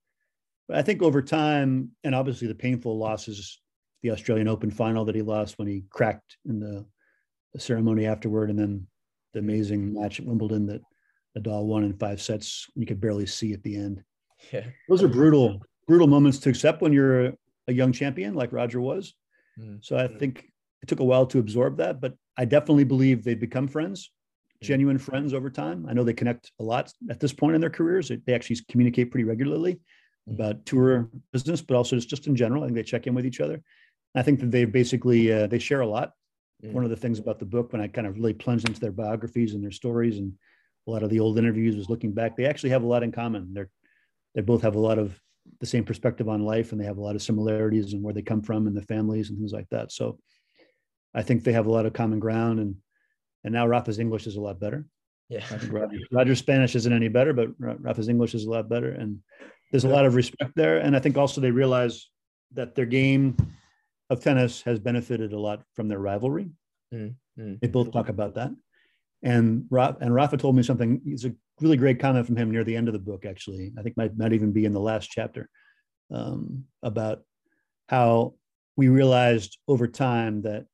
But 0.67 0.77
I 0.77 0.81
think 0.81 1.01
over 1.01 1.21
time, 1.21 1.91
and 2.03 2.15
obviously 2.15 2.47
the 2.47 2.55
painful 2.55 2.97
losses, 2.97 3.59
the 4.01 4.11
Australian 4.11 4.47
Open 4.47 4.71
final 4.71 5.05
that 5.05 5.15
he 5.15 5.21
lost 5.21 5.59
when 5.59 5.67
he 5.67 5.83
cracked 5.89 6.37
in 6.45 6.59
the, 6.59 6.85
the 7.53 7.59
ceremony 7.59 8.05
afterward, 8.05 8.49
and 8.49 8.59
then 8.59 8.87
the 9.33 9.39
amazing 9.39 9.93
match 9.93 10.19
at 10.19 10.25
Wimbledon 10.25 10.65
that 10.67 10.81
Nadal 11.37 11.65
won 11.65 11.83
in 11.83 11.93
five 11.93 12.21
sets, 12.21 12.67
you 12.75 12.85
could 12.85 13.01
barely 13.01 13.25
see 13.25 13.53
at 13.53 13.63
the 13.63 13.75
end. 13.75 14.03
Yeah. 14.51 14.65
Those 14.87 15.03
are 15.03 15.07
brutal, 15.07 15.61
brutal 15.87 16.07
moments 16.07 16.37
to 16.39 16.49
accept 16.49 16.81
when 16.81 16.93
you're 16.93 17.25
a, 17.25 17.33
a 17.67 17.73
young 17.73 17.91
champion 17.91 18.33
like 18.33 18.53
Roger 18.53 18.79
was. 18.79 19.13
Mm. 19.59 19.83
So 19.83 19.97
I 19.97 20.07
think 20.07 20.45
it 20.83 20.87
took 20.89 20.99
a 20.99 21.05
while 21.05 21.25
to 21.27 21.39
absorb 21.39 21.77
that, 21.77 22.01
but 22.01 22.13
I 22.37 22.43
definitely 22.43 22.83
believe 22.83 23.23
they've 23.23 23.39
become 23.39 23.69
friends, 23.69 24.11
genuine 24.61 24.97
friends 24.97 25.33
over 25.33 25.49
time. 25.49 25.85
I 25.89 25.93
know 25.93 26.03
they 26.03 26.13
connect 26.13 26.51
a 26.59 26.63
lot 26.63 26.91
at 27.09 27.21
this 27.21 27.31
point 27.31 27.55
in 27.55 27.61
their 27.61 27.69
careers. 27.69 28.11
They 28.25 28.33
actually 28.33 28.59
communicate 28.69 29.09
pretty 29.09 29.23
regularly 29.23 29.75
mm-hmm. 29.75 30.33
about 30.33 30.65
tour 30.65 31.09
business, 31.31 31.61
but 31.61 31.77
also 31.77 31.95
just, 31.95 32.09
just 32.09 32.27
in 32.27 32.35
general. 32.35 32.63
I 32.63 32.67
think 32.67 32.75
they 32.75 32.83
check 32.83 33.07
in 33.07 33.15
with 33.15 33.25
each 33.25 33.39
other. 33.39 33.63
I 34.13 34.23
think 34.23 34.41
that 34.41 34.51
they 34.51 34.65
basically 34.65 35.31
uh, 35.31 35.47
they 35.47 35.57
share 35.57 35.81
a 35.81 35.87
lot. 35.87 36.11
Mm-hmm. 36.61 36.73
One 36.73 36.83
of 36.83 36.89
the 36.89 36.97
things 36.97 37.17
about 37.17 37.39
the 37.39 37.45
book, 37.45 37.71
when 37.71 37.81
I 37.81 37.87
kind 37.87 38.05
of 38.05 38.15
really 38.17 38.33
plunged 38.33 38.67
into 38.67 38.81
their 38.81 38.91
biographies 38.91 39.53
and 39.53 39.63
their 39.63 39.71
stories, 39.71 40.17
and 40.17 40.33
a 40.85 40.91
lot 40.91 41.03
of 41.03 41.09
the 41.09 41.21
old 41.21 41.37
interviews, 41.37 41.77
was 41.77 41.89
looking 41.89 42.11
back. 42.11 42.35
They 42.35 42.45
actually 42.45 42.71
have 42.71 42.83
a 42.83 42.87
lot 42.87 43.03
in 43.03 43.13
common. 43.13 43.53
They're 43.53 43.69
they 44.35 44.41
both 44.41 44.63
have 44.63 44.75
a 44.75 44.79
lot 44.79 44.99
of 44.99 45.17
the 45.61 45.65
same 45.65 45.85
perspective 45.85 46.27
on 46.27 46.43
life, 46.43 46.73
and 46.73 46.81
they 46.81 46.85
have 46.85 46.97
a 46.97 47.01
lot 47.01 47.15
of 47.15 47.21
similarities 47.21 47.93
and 47.93 48.03
where 48.03 48.13
they 48.13 48.21
come 48.21 48.41
from 48.41 48.67
and 48.67 48.75
the 48.75 48.81
families 48.81 49.29
and 49.29 49.37
things 49.37 49.53
like 49.53 49.69
that. 49.69 49.93
So 49.93 50.19
I 51.13 51.21
think 51.21 51.43
they 51.43 51.53
have 51.53 51.67
a 51.67 51.71
lot 51.71 51.85
of 51.85 51.93
common 51.93 52.19
ground, 52.19 52.59
and 52.59 52.75
and 53.43 53.53
now 53.53 53.67
Rafa's 53.67 53.99
English 53.99 54.27
is 54.27 54.35
a 54.35 54.41
lot 54.41 54.59
better. 54.59 54.85
Yeah, 55.29 55.43
I 55.51 55.57
think 55.57 55.73
Roger, 55.73 55.97
Roger's 56.11 56.39
Spanish 56.39 56.75
isn't 56.75 56.93
any 56.93 57.07
better, 57.07 57.33
but 57.33 57.49
Rafa's 57.59 58.09
English 58.09 58.35
is 58.35 58.45
a 58.45 58.49
lot 58.49 58.69
better, 58.69 58.91
and 58.91 59.19
there's 59.71 59.85
a 59.85 59.89
lot 59.89 60.05
of 60.05 60.15
respect 60.15 60.51
there. 60.55 60.77
And 60.77 60.95
I 60.95 60.99
think 60.99 61.17
also 61.17 61.41
they 61.41 61.51
realize 61.51 62.09
that 62.53 62.75
their 62.75 62.85
game 62.85 63.35
of 64.09 64.21
tennis 64.21 64.61
has 64.63 64.79
benefited 64.79 65.33
a 65.33 65.39
lot 65.39 65.63
from 65.75 65.87
their 65.87 65.99
rivalry. 65.99 66.49
Mm-hmm. 66.93 67.55
They 67.61 67.67
both 67.67 67.91
talk 67.91 68.09
about 68.09 68.35
that. 68.35 68.51
And 69.23 69.65
Rafa, 69.71 69.97
and 70.01 70.13
Rafa 70.13 70.37
told 70.37 70.55
me 70.55 70.63
something. 70.63 71.01
It's 71.05 71.25
a 71.25 71.33
really 71.61 71.77
great 71.77 71.99
comment 71.99 72.27
from 72.27 72.35
him 72.35 72.51
near 72.51 72.63
the 72.63 72.75
end 72.75 72.87
of 72.87 72.93
the 72.93 72.99
book. 72.99 73.25
Actually, 73.25 73.71
I 73.77 73.81
think 73.81 73.97
might 73.97 74.17
might 74.17 74.33
even 74.33 74.51
be 74.51 74.65
in 74.65 74.73
the 74.73 74.79
last 74.79 75.09
chapter. 75.09 75.49
um, 76.13 76.65
about 76.81 77.23
how 77.87 78.33
we 78.75 78.87
realized 78.87 79.57
over 79.67 79.87
time 79.87 80.41
that 80.43 80.65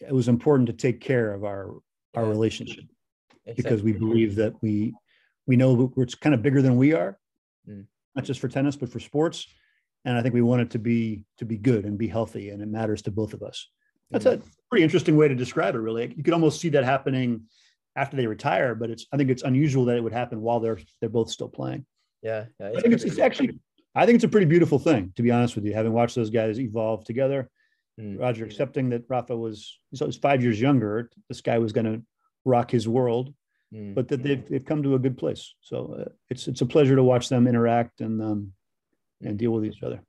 it 0.00 0.12
was 0.12 0.28
important 0.28 0.66
to 0.68 0.72
take 0.72 1.00
care 1.00 1.32
of 1.32 1.44
our 1.44 1.74
our 2.14 2.24
relationship 2.24 2.84
Exactly. 3.46 3.62
because 3.62 3.82
we 3.82 3.92
believe 3.92 4.34
that 4.36 4.54
we 4.62 4.94
we 5.46 5.56
know 5.56 5.92
it's 5.96 6.14
kind 6.14 6.34
of 6.34 6.42
bigger 6.42 6.62
than 6.62 6.76
we 6.76 6.92
are, 6.94 7.18
Mm. 7.68 7.86
not 8.14 8.24
just 8.24 8.40
for 8.40 8.48
tennis 8.48 8.76
but 8.76 8.88
for 8.88 9.00
sports. 9.00 9.46
And 10.04 10.16
I 10.16 10.22
think 10.22 10.32
we 10.34 10.42
want 10.42 10.62
it 10.62 10.70
to 10.70 10.78
be 10.78 11.24
to 11.38 11.44
be 11.44 11.58
good 11.58 11.84
and 11.84 11.98
be 11.98 12.08
healthy, 12.08 12.50
and 12.50 12.62
it 12.62 12.68
matters 12.68 13.02
to 13.02 13.10
both 13.10 13.34
of 13.34 13.42
us. 13.42 13.68
That's 14.10 14.24
Mm. 14.24 14.40
a 14.40 14.42
pretty 14.70 14.84
interesting 14.84 15.16
way 15.16 15.28
to 15.28 15.34
describe 15.34 15.74
it. 15.74 15.78
Really, 15.78 16.14
you 16.16 16.22
could 16.22 16.34
almost 16.34 16.60
see 16.60 16.68
that 16.70 16.84
happening 16.84 17.42
after 17.96 18.16
they 18.16 18.26
retire, 18.26 18.74
but 18.74 18.90
it's 18.90 19.06
I 19.12 19.16
think 19.16 19.30
it's 19.30 19.42
unusual 19.42 19.84
that 19.86 19.96
it 19.96 20.02
would 20.02 20.12
happen 20.12 20.40
while 20.40 20.60
they're 20.60 20.78
they're 21.00 21.10
both 21.10 21.30
still 21.30 21.48
playing. 21.48 21.84
yeah, 22.22 22.46
yeah. 22.58 22.68
I 22.76 22.80
think 22.80 22.94
it's, 22.94 23.04
it's 23.04 23.18
actually 23.18 23.58
I 23.94 24.06
think 24.06 24.16
it's 24.16 24.24
a 24.24 24.28
pretty 24.28 24.46
beautiful 24.46 24.78
thing 24.78 25.12
to 25.16 25.22
be 25.22 25.30
honest 25.30 25.54
with 25.56 25.64
you. 25.66 25.74
Having 25.74 25.92
watched 25.92 26.14
those 26.14 26.30
guys 26.30 26.58
evolve 26.60 27.04
together, 27.04 27.50
Mm. 27.98 28.18
Roger 28.20 28.44
accepting 28.44 28.90
that 28.90 29.04
Rafa 29.08 29.36
was 29.36 29.78
so 29.94 30.06
he's 30.06 30.16
five 30.16 30.42
years 30.42 30.60
younger. 30.60 31.10
This 31.28 31.40
guy 31.40 31.58
was 31.58 31.72
going 31.72 31.86
to 31.92 32.02
rock 32.44 32.70
his 32.70 32.86
world, 32.88 33.34
Mm. 33.74 33.94
but 33.94 34.08
that 34.08 34.22
they've 34.22 34.44
they've 34.48 34.64
come 34.64 34.82
to 34.82 34.94
a 34.94 34.98
good 34.98 35.18
place. 35.18 35.54
So 35.60 35.76
uh, 36.00 36.08
it's 36.30 36.48
it's 36.48 36.62
a 36.62 36.66
pleasure 36.66 36.96
to 36.96 37.02
watch 37.02 37.28
them 37.28 37.46
interact 37.46 38.00
and 38.00 38.22
um, 38.22 38.52
and 39.26 39.36
deal 39.38 39.50
with 39.50 39.64
each 39.66 39.82
other. 39.82 40.00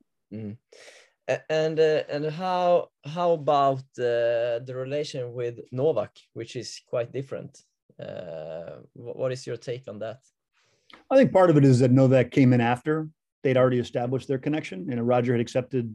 A- 1.28 1.52
and 1.52 1.78
uh, 1.78 2.02
and 2.08 2.24
how 2.42 2.88
how 3.04 3.32
about 3.32 3.84
uh, 3.98 4.60
the 4.66 4.74
relation 4.74 5.34
with 5.34 5.58
Novak, 5.72 6.12
which 6.32 6.56
is 6.56 6.80
quite 6.86 7.12
different? 7.12 7.52
Uh, 7.98 8.76
what 8.94 9.30
is 9.32 9.46
your 9.46 9.58
take 9.58 9.86
on 9.88 9.98
that? 9.98 10.20
I 11.10 11.16
think 11.16 11.32
part 11.32 11.50
of 11.50 11.56
it 11.56 11.64
is 11.64 11.80
that 11.80 11.90
Novak 11.90 12.30
came 12.30 12.52
in 12.54 12.60
after 12.60 13.08
they'd 13.42 13.56
already 13.58 13.78
established 13.78 14.26
their 14.28 14.38
connection. 14.38 14.88
You 14.88 14.96
know, 14.96 15.02
Roger 15.02 15.32
had 15.32 15.40
accepted 15.40 15.94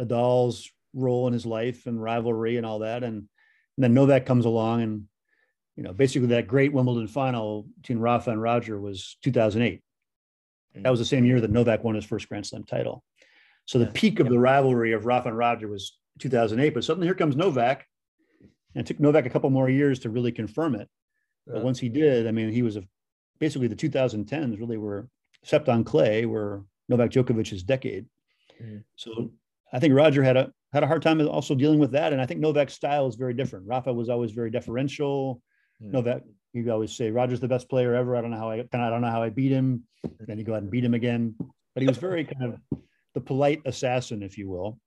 Nadal's 0.00 0.70
role 0.94 1.26
in 1.26 1.32
his 1.32 1.46
life 1.46 1.86
and 1.86 2.02
rivalry 2.02 2.56
and 2.56 2.66
all 2.66 2.80
that, 2.80 3.02
and, 3.02 3.16
and 3.16 3.28
then 3.78 3.94
Novak 3.94 4.26
comes 4.26 4.44
along 4.44 4.82
and 4.82 5.04
you 5.76 5.82
know 5.82 5.92
basically 5.92 6.28
that 6.28 6.46
great 6.46 6.72
Wimbledon 6.72 7.06
final 7.08 7.66
between 7.80 7.98
Rafa 7.98 8.30
and 8.30 8.40
Roger 8.40 8.80
was 8.80 9.16
2008. 9.22 9.82
That 10.82 10.90
was 10.90 11.00
the 11.00 11.06
same 11.06 11.24
year 11.24 11.40
that 11.40 11.50
Novak 11.50 11.84
won 11.84 11.94
his 11.94 12.04
first 12.04 12.28
Grand 12.28 12.46
Slam 12.46 12.64
title. 12.64 13.02
So 13.64 13.78
the 13.78 13.86
peak 13.86 14.20
of 14.20 14.28
the 14.28 14.38
rivalry 14.38 14.92
of 14.92 15.06
Rafa 15.06 15.28
and 15.28 15.38
Roger 15.38 15.68
was 15.68 15.98
2008. 16.20 16.74
But 16.74 16.84
suddenly 16.84 17.06
here 17.06 17.14
comes 17.14 17.36
Novak, 17.36 17.86
and 18.74 18.82
it 18.82 18.86
took 18.86 19.00
Novak 19.00 19.26
a 19.26 19.30
couple 19.30 19.50
more 19.50 19.68
years 19.68 19.98
to 20.00 20.10
really 20.10 20.32
confirm 20.32 20.74
it. 20.74 20.88
But 21.46 21.62
once 21.62 21.78
he 21.78 21.88
did, 21.88 22.26
I 22.26 22.32
mean, 22.32 22.50
he 22.50 22.62
was 22.62 22.76
a, 22.76 22.82
basically 23.38 23.68
the 23.68 23.76
2010s 23.76 24.58
really 24.58 24.76
were 24.76 25.08
stepped 25.44 25.68
on 25.68 25.84
clay, 25.84 26.26
were 26.26 26.64
Novak 26.88 27.10
Djokovic's 27.10 27.62
decade. 27.62 28.06
Mhm. 28.60 28.84
So 28.96 29.30
I 29.72 29.78
think 29.78 29.94
Roger 29.94 30.22
had 30.22 30.36
a 30.36 30.52
had 30.72 30.82
a 30.82 30.86
hard 30.86 31.02
time 31.02 31.20
also 31.28 31.54
dealing 31.54 31.78
with 31.78 31.92
that, 31.92 32.12
and 32.12 32.20
I 32.20 32.26
think 32.26 32.40
Novak's 32.40 32.74
style 32.74 33.06
is 33.06 33.14
very 33.14 33.34
different. 33.34 33.66
Rafa 33.66 33.92
was 33.92 34.08
always 34.08 34.32
very 34.32 34.50
deferential. 34.50 35.40
Mm. 35.82 35.92
Novak, 35.92 36.22
you 36.52 36.70
always 36.70 36.96
say 36.96 37.10
Roger's 37.10 37.40
the 37.40 37.48
best 37.48 37.68
player 37.68 37.94
ever. 37.94 38.16
I 38.16 38.20
don't 38.20 38.30
know 38.30 38.38
how 38.38 38.50
I 38.50 38.56
kind 38.56 38.68
of 38.74 38.80
I 38.80 38.90
don't 38.90 39.02
know 39.02 39.10
how 39.10 39.22
I 39.22 39.30
beat 39.30 39.52
him. 39.52 39.84
Then 40.20 40.38
you 40.38 40.44
go 40.44 40.54
out 40.54 40.62
and 40.62 40.70
beat 40.70 40.84
him 40.84 40.94
again. 40.94 41.34
But 41.74 41.82
he 41.82 41.86
was 41.86 41.98
very 41.98 42.24
kind 42.24 42.54
of 42.54 42.80
the 43.14 43.20
polite 43.20 43.62
assassin, 43.66 44.22
if 44.22 44.38
you 44.38 44.48
will. 44.48 44.78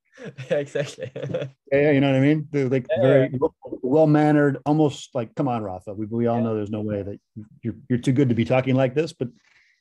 Yeah, 0.50 0.58
exactly. 0.58 1.12
Yeah, 1.72 1.92
you 1.92 2.02
know 2.02 2.10
what 2.12 2.18
I 2.18 2.22
mean? 2.22 2.48
The, 2.52 2.68
like 2.68 2.88
Yeah. 2.90 3.02
very 3.02 3.40
well 3.84 4.08
mannered, 4.08 4.58
almost 4.66 5.14
like, 5.14 5.36
come 5.36 5.48
on, 5.48 5.62
Rafa. 5.62 5.94
We, 5.94 6.08
we 6.08 6.26
all 6.26 6.42
know 6.42 6.56
there's 6.56 6.72
no 6.72 6.82
way 6.82 7.04
that 7.04 7.20
you're 7.62 7.76
you're 7.90 8.00
too 8.00 8.12
good 8.12 8.30
to 8.30 8.36
be 8.36 8.44
talking 8.46 8.76
like 8.76 8.96
this. 8.96 9.14
But 9.14 9.30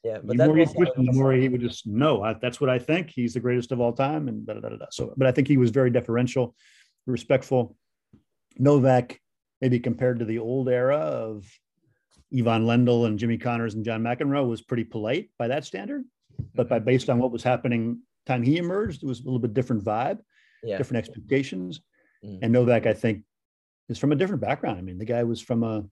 yeah, 0.05 0.19
but 0.23 0.37
that 0.37 0.47
more 0.47 0.57
you 0.57 0.63
was, 0.63 0.73
push 0.73 0.89
him, 0.97 1.07
the 1.07 1.13
more 1.13 1.33
he 1.33 1.49
would 1.49 1.61
just 1.61 1.87
no. 1.87 2.23
I, 2.23 2.35
that's 2.35 2.61
what 2.61 2.71
I 2.71 2.79
think. 2.79 3.11
He's 3.11 3.35
the 3.35 3.41
greatest 3.41 3.73
of 3.73 3.81
all 3.81 3.93
time, 3.93 4.29
and 4.29 4.47
da, 4.47 4.55
da, 4.55 4.61
da, 4.61 4.77
da. 4.77 4.87
so. 4.91 5.13
But 5.17 5.27
I 5.27 5.33
think 5.33 5.49
he 5.49 5.57
was 5.57 5.71
very 5.71 5.91
deferential, 5.91 6.55
respectful. 7.07 7.77
Novak, 8.59 9.21
maybe 9.61 9.79
compared 9.81 10.19
to 10.19 10.25
the 10.25 10.39
old 10.39 10.69
era 10.69 10.97
of 10.97 11.47
Ivan 12.37 12.65
Lendl 12.65 13.07
and 13.07 13.19
Jimmy 13.19 13.39
Connors 13.39 13.75
and 13.75 13.85
John 13.85 14.03
McEnroe, 14.03 14.49
was 14.49 14.63
pretty 14.63 14.85
polite 14.85 15.31
by 15.39 15.49
that 15.49 15.65
standard. 15.65 16.05
But 16.55 16.69
by 16.69 16.79
based 16.79 17.11
on 17.11 17.19
what 17.19 17.33
was 17.33 17.43
happening 17.43 18.01
time 18.27 18.43
he 18.43 18.59
emerged, 18.59 19.03
it 19.03 19.07
was 19.07 19.21
a 19.21 19.25
little 19.25 19.41
bit 19.41 19.55
different 19.55 19.85
vibe 19.85 20.21
yeah, 20.63 20.77
different 20.77 20.99
expectations. 20.99 21.81
Mm. 22.25 22.39
And 22.43 22.53
Novak, 22.53 22.87
I 22.87 22.95
think, 22.95 23.25
is 23.89 23.99
from 23.99 24.13
a 24.13 24.17
different 24.17 24.43
background. 24.43 24.79
I 24.79 24.83
mean, 24.83 24.99
the 24.99 25.05
guy 25.05 25.25
was 25.25 25.41
from 25.41 25.63
a 25.63 25.85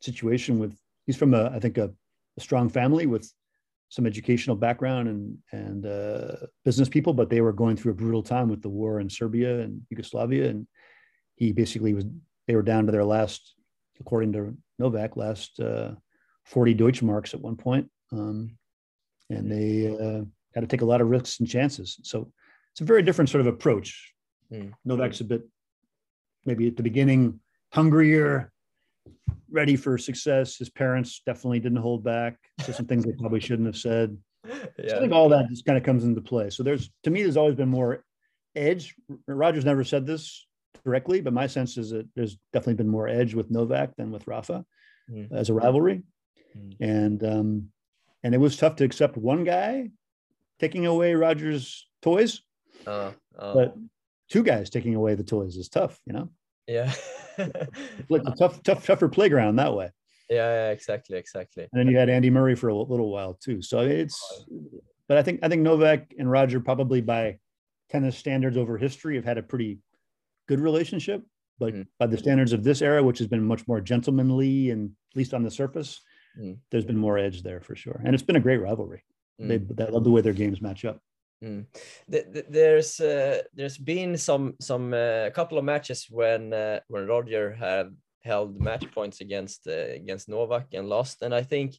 situation 0.00 0.58
with 0.58 0.76
he's 1.06 1.16
from 1.16 1.34
a 1.34 1.50
I 1.50 1.60
think 1.60 1.78
a, 1.78 1.92
a 2.38 2.40
strong 2.40 2.68
family 2.68 3.06
with 3.06 3.30
some 3.88 4.06
educational 4.06 4.56
background 4.56 5.08
and 5.08 5.38
and 5.52 5.86
uh, 5.86 6.36
business 6.64 6.88
people, 6.88 7.12
but 7.12 7.28
they 7.28 7.40
were 7.40 7.52
going 7.52 7.76
through 7.76 7.92
a 7.92 7.94
brutal 7.96 8.22
time 8.22 8.48
with 8.48 8.62
the 8.62 8.68
war 8.68 9.00
in 9.00 9.10
Serbia 9.10 9.60
and 9.60 9.82
Yugoslavia, 9.90 10.48
and 10.48 10.66
he 11.36 11.52
basically 11.52 11.94
was 11.94 12.04
they 12.46 12.56
were 12.56 12.62
down 12.62 12.86
to 12.86 12.92
their 12.92 13.04
last, 13.04 13.54
according 14.00 14.32
to 14.32 14.56
Novak, 14.78 15.16
last 15.16 15.60
uh, 15.60 15.92
forty 16.44 16.74
Deutschmarks 16.74 17.34
at 17.34 17.40
one 17.40 17.56
point, 17.56 17.90
um, 18.12 18.56
and 19.28 19.50
they 19.50 19.88
uh, 19.88 20.24
had 20.54 20.60
to 20.62 20.66
take 20.66 20.82
a 20.82 20.86
lot 20.86 21.00
of 21.00 21.08
risks 21.08 21.40
and 21.40 21.48
chances. 21.48 21.98
So 22.02 22.32
it's 22.72 22.80
a 22.80 22.84
very 22.84 23.02
different 23.02 23.30
sort 23.30 23.42
of 23.42 23.46
approach. 23.46 24.12
Mm. 24.50 24.72
Novak's 24.84 25.20
a 25.20 25.24
bit 25.24 25.42
maybe 26.44 26.66
at 26.66 26.76
the 26.76 26.82
beginning 26.82 27.40
hungrier, 27.72 28.51
ready 29.50 29.76
for 29.76 29.98
success. 29.98 30.56
His 30.56 30.70
parents 30.70 31.22
definitely 31.26 31.60
didn't 31.60 31.78
hold 31.78 32.02
back. 32.02 32.38
So 32.64 32.72
some 32.72 32.86
things 32.86 33.04
they 33.04 33.12
probably 33.12 33.40
shouldn't 33.40 33.66
have 33.66 33.76
said. 33.76 34.16
So 34.46 34.96
I 34.96 35.00
think 35.00 35.12
all 35.12 35.28
that 35.28 35.48
just 35.48 35.64
kind 35.64 35.78
of 35.78 35.84
comes 35.84 36.04
into 36.04 36.20
play. 36.20 36.50
So 36.50 36.62
there's 36.62 36.90
to 37.04 37.10
me, 37.10 37.22
there's 37.22 37.36
always 37.36 37.54
been 37.54 37.68
more 37.68 38.04
edge. 38.56 38.94
Rogers 39.26 39.64
never 39.64 39.84
said 39.84 40.06
this 40.06 40.46
directly, 40.84 41.20
but 41.20 41.32
my 41.32 41.46
sense 41.46 41.76
is 41.78 41.90
that 41.90 42.08
there's 42.16 42.38
definitely 42.52 42.74
been 42.74 42.88
more 42.88 43.06
edge 43.08 43.34
with 43.34 43.50
Novak 43.50 43.94
than 43.96 44.10
with 44.10 44.26
Rafa 44.26 44.64
Mm. 45.10 45.32
as 45.32 45.50
a 45.50 45.54
rivalry. 45.54 46.02
Mm. 46.56 46.76
And 46.80 47.24
um, 47.24 47.68
and 48.22 48.34
it 48.34 48.38
was 48.38 48.56
tough 48.56 48.76
to 48.76 48.84
accept 48.84 49.16
one 49.16 49.44
guy 49.44 49.90
taking 50.60 50.86
away 50.86 51.14
Rogers' 51.14 51.86
toys, 52.02 52.42
uh, 52.86 53.10
uh, 53.38 53.54
but 53.54 53.74
two 54.30 54.42
guys 54.42 54.70
taking 54.70 54.94
away 54.94 55.14
the 55.14 55.24
toys 55.24 55.56
is 55.56 55.68
tough, 55.68 55.98
you 56.06 56.12
know. 56.12 56.30
Yeah, 56.66 56.92
Like 58.08 58.22
a 58.26 58.32
tough, 58.38 58.62
tough, 58.62 58.84
tougher 58.86 59.08
playground 59.08 59.56
that 59.56 59.74
way. 59.74 59.90
yeah, 60.30 60.36
yeah, 60.66 60.70
exactly, 60.70 61.16
exactly. 61.18 61.68
And 61.72 61.80
then 61.80 61.88
you 61.88 61.96
had 61.98 62.08
Andy 62.08 62.30
Murray 62.30 62.54
for 62.54 62.68
a 62.68 62.74
little 62.74 63.10
while 63.10 63.34
too. 63.34 63.62
So 63.62 63.80
it's, 63.80 64.44
but 65.08 65.16
I 65.18 65.22
think 65.22 65.40
I 65.42 65.48
think 65.48 65.62
Novak 65.62 66.14
and 66.18 66.30
Roger 66.30 66.60
probably 66.60 67.00
by 67.00 67.38
tennis 67.90 68.16
standards 68.16 68.56
over 68.56 68.78
history 68.78 69.16
have 69.16 69.24
had 69.24 69.38
a 69.38 69.42
pretty 69.42 69.78
good 70.48 70.60
relationship. 70.60 71.22
But 71.58 71.74
Mm. 71.74 71.86
by 71.98 72.06
the 72.06 72.16
standards 72.18 72.52
of 72.52 72.64
this 72.64 72.82
era, 72.82 73.02
which 73.02 73.18
has 73.18 73.28
been 73.28 73.44
much 73.44 73.68
more 73.68 73.80
gentlemanly 73.80 74.70
and 74.70 74.90
at 75.12 75.16
least 75.16 75.34
on 75.34 75.42
the 75.42 75.50
surface, 75.50 76.00
Mm. 76.40 76.56
there's 76.70 76.86
been 76.86 76.96
more 76.96 77.18
edge 77.18 77.42
there 77.42 77.60
for 77.60 77.76
sure. 77.76 78.00
And 78.04 78.14
it's 78.14 78.22
been 78.22 78.36
a 78.36 78.40
great 78.40 78.56
rivalry. 78.60 79.02
They, 79.38 79.56
I 79.78 79.84
love 79.90 80.04
the 80.04 80.10
way 80.10 80.20
their 80.22 80.32
games 80.32 80.62
match 80.62 80.84
up. 80.84 81.00
Mm. 81.42 81.66
Th- 82.10 82.32
th- 82.32 82.46
There's 82.48 83.00
uh, 83.00 83.42
there's 83.52 83.78
been 83.78 84.16
some 84.16 84.54
some 84.60 84.94
uh, 84.94 85.30
couple 85.30 85.58
of 85.58 85.64
matches 85.64 86.06
when 86.08 86.52
uh, 86.52 86.80
when 86.88 87.06
Roger 87.06 87.52
had 87.52 87.96
held 88.24 88.60
match 88.60 88.86
points 88.94 89.20
against 89.20 89.66
uh, 89.66 89.94
against 89.94 90.28
Novak 90.28 90.68
and 90.72 90.88
lost, 90.88 91.22
and 91.22 91.34
I 91.34 91.42
think 91.42 91.74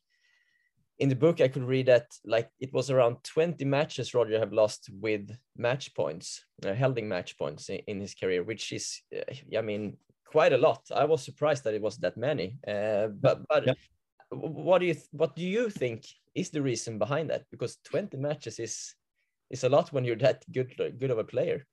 in 1.00 1.10
the 1.10 1.16
book 1.16 1.42
I 1.42 1.48
could 1.48 1.64
read 1.64 1.88
that 1.88 2.08
like 2.26 2.50
it 2.60 2.74
was 2.74 2.92
around 2.92 3.24
20 3.24 3.66
matches 3.66 4.14
Roger 4.14 4.38
have 4.40 4.54
lost 4.54 4.90
with 5.02 5.32
match 5.58 5.94
points, 5.96 6.46
uh, 6.66 6.74
holding 6.74 7.08
match 7.08 7.38
points 7.38 7.70
in, 7.70 7.80
in 7.88 8.00
his 8.02 8.16
career, 8.16 8.44
which 8.44 8.72
is 8.74 9.02
uh, 9.16 9.58
I 9.58 9.62
mean 9.62 9.98
quite 10.26 10.54
a 10.54 10.58
lot. 10.58 10.82
I 10.94 11.06
was 11.06 11.24
surprised 11.24 11.64
that 11.64 11.74
it 11.74 11.82
was 11.82 11.98
that 12.00 12.18
many. 12.18 12.58
Uh, 12.68 13.08
but 13.08 13.48
but 13.48 13.66
Yep. 13.66 13.78
w- 14.32 14.54
what 14.54 14.80
do 14.80 14.88
you 14.88 14.96
what 15.12 15.36
do 15.36 15.44
you 15.44 15.70
think 15.70 16.06
is 16.36 16.50
the 16.50 16.62
reason 16.62 17.00
behind 17.00 17.30
that? 17.30 17.46
Because 17.50 17.78
20 17.86 18.18
matches 18.18 18.60
is 18.60 18.96
is 19.54 19.64
a 19.64 19.70
lot 19.70 19.94
when 19.94 20.04
you're 20.04 20.18
that 20.18 20.44
good 20.52 20.76
good 21.00 21.12
of 21.12 21.18
a 21.18 21.24
player. 21.24 21.66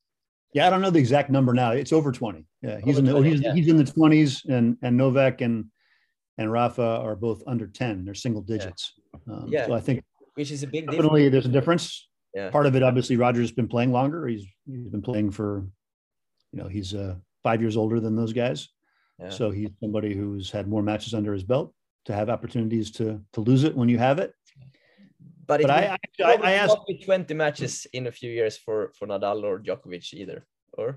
Yeah, 0.53 0.67
I 0.67 0.71
don't 0.71 0.83
know 0.83 0.91
the 0.91 0.99
exact 0.99 1.31
number 1.31 1.55
now. 1.55 1.71
It's 1.71 1.93
over 1.93 2.13
20. 2.13 2.45
Yeah, 2.63 2.81
he's 2.85 2.99
in 2.99 3.05
the 3.05 3.13
20, 3.13 3.31
he's, 3.31 3.41
yeah. 3.41 3.55
he's 3.55 3.69
in 3.69 3.77
the 3.77 3.85
20s 3.85 4.45
and 4.49 4.77
and 4.83 4.97
Novak 4.97 5.41
and 5.41 5.67
and 6.39 6.53
Rafa 6.53 6.83
are 6.83 7.17
both 7.17 7.43
under 7.47 7.67
10. 7.67 8.05
They're 8.05 8.15
single 8.15 8.43
digits. 8.43 8.93
Um, 9.29 9.47
Yeah. 9.49 9.67
So 9.67 9.75
I 9.75 9.81
think 9.81 10.05
which 10.35 10.51
is 10.51 10.63
a 10.63 10.67
big 10.67 10.83
difference. 10.83 10.97
definitely 10.97 11.29
there's 11.29 11.47
a 11.47 11.57
difference. 11.59 12.09
Yeah. 12.35 12.51
Part 12.51 12.67
of 12.67 12.77
it, 12.77 12.83
obviously, 12.83 13.17
Roger's 13.17 13.51
been 13.51 13.69
playing 13.69 13.93
longer. 13.93 14.27
He's 14.27 14.47
he's 14.67 14.89
been 14.89 15.03
playing 15.03 15.33
for, 15.33 15.67
you 16.53 16.63
know, 16.63 16.69
he's 16.69 16.95
uh, 16.95 17.17
five 17.43 17.61
years 17.61 17.77
older 17.77 17.99
than 17.99 18.15
those 18.15 18.33
guys. 18.33 18.69
Yeah. 19.19 19.31
So 19.31 19.51
he's 19.51 19.71
somebody 19.81 20.15
who's 20.15 20.51
had 20.51 20.69
more 20.69 20.83
matches 20.83 21.13
under 21.15 21.33
his 21.33 21.43
belt 21.43 21.75
to 22.07 22.15
have 22.15 22.31
opportunities 22.31 22.91
to 22.93 23.21
to 23.33 23.41
lose 23.41 23.65
it 23.65 23.77
when 23.77 23.89
you 23.89 23.99
have 23.99 24.19
it. 24.19 24.33
But 25.51 25.63
But 25.63 25.71
I 25.71 25.99
I, 26.25 26.51
I, 26.51 26.53
asked 26.53 26.79
20 27.05 27.35
matches 27.35 27.87
in 27.93 28.07
a 28.07 28.13
few 28.13 28.31
years 28.31 28.57
for 28.57 28.93
for 28.97 29.07
Nadal 29.09 29.43
or 29.43 29.59
Djokovic 29.59 30.15
either. 30.15 30.47
Or 30.75 30.97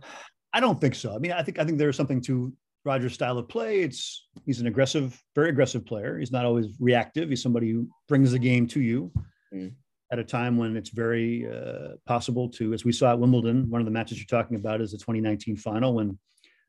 I 0.53 0.59
don't 0.59 0.79
think 0.79 0.95
so. 0.95 1.15
I 1.15 1.17
mean, 1.17 1.31
I 1.31 1.41
think 1.43 1.59
I 1.59 1.65
think 1.65 1.77
there's 1.77 1.97
something 1.97 2.21
to 2.21 2.53
Roger's 2.85 3.13
style 3.13 3.37
of 3.37 3.47
play. 3.49 3.81
It's 3.81 4.27
he's 4.45 4.59
an 4.61 4.67
aggressive, 4.67 5.19
very 5.33 5.49
aggressive 5.49 5.85
player. 5.85 6.19
He's 6.19 6.31
not 6.31 6.45
always 6.45 6.67
reactive. 6.79 7.29
He's 7.29 7.41
somebody 7.41 7.71
who 7.71 7.87
brings 8.07 8.31
the 8.31 8.39
game 8.39 8.67
to 8.67 8.81
you. 8.81 9.11
Mm. 9.53 9.73
at 10.11 10.19
a 10.19 10.23
time 10.23 10.57
when 10.57 10.75
it's 10.75 10.89
very 10.89 11.47
uh, 11.47 11.95
possible 12.07 12.49
to, 12.49 12.73
as 12.73 12.83
we 12.83 12.91
saw 12.91 13.11
at 13.11 13.19
Wimbledon, 13.19 13.69
one 13.69 13.81
of 13.81 13.85
the 13.85 13.91
matches 13.91 14.17
you're 14.17 14.25
talking 14.25 14.57
about 14.57 14.81
is 14.81 14.91
the 14.91 14.97
2019 14.97 15.57
final 15.57 15.93
when 15.93 16.17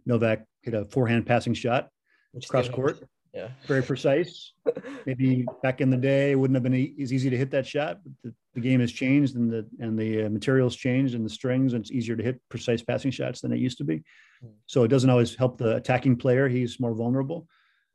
Novak 0.06 0.44
hit 0.62 0.74
a 0.74 0.84
forehand 0.84 1.26
passing 1.26 1.54
shot 1.54 1.88
Which 2.32 2.48
cross 2.48 2.68
court, 2.68 3.02
Yeah. 3.34 3.48
very 3.66 3.82
precise. 3.82 4.52
Maybe 5.06 5.44
back 5.62 5.80
in 5.80 5.90
the 5.90 5.96
day, 5.96 6.30
it 6.30 6.34
wouldn't 6.36 6.54
have 6.54 6.62
been 6.62 6.94
as 7.02 7.12
easy 7.12 7.30
to 7.30 7.36
hit 7.36 7.50
that 7.50 7.66
shot. 7.66 7.98
But 8.04 8.12
the, 8.22 8.34
the 8.54 8.60
game 8.60 8.80
has 8.80 8.92
changed, 8.92 9.34
and 9.34 9.50
the 9.50 9.66
and 9.80 9.98
the 9.98 10.26
uh, 10.26 10.30
materials 10.30 10.76
changed, 10.76 11.14
and 11.14 11.24
the 11.24 11.30
strings, 11.30 11.72
and 11.72 11.82
it's 11.82 11.90
easier 11.90 12.14
to 12.14 12.22
hit 12.22 12.40
precise 12.48 12.82
passing 12.82 13.10
shots 13.10 13.40
than 13.40 13.52
it 13.52 13.58
used 13.58 13.78
to 13.78 13.84
be. 13.84 14.04
Mm. 14.44 14.52
So 14.66 14.84
it 14.84 14.88
doesn't 14.88 15.10
always 15.10 15.34
help 15.34 15.58
the 15.58 15.76
attacking 15.76 16.16
player. 16.16 16.48
He's 16.48 16.78
more 16.78 16.94
vulnerable. 16.94 17.48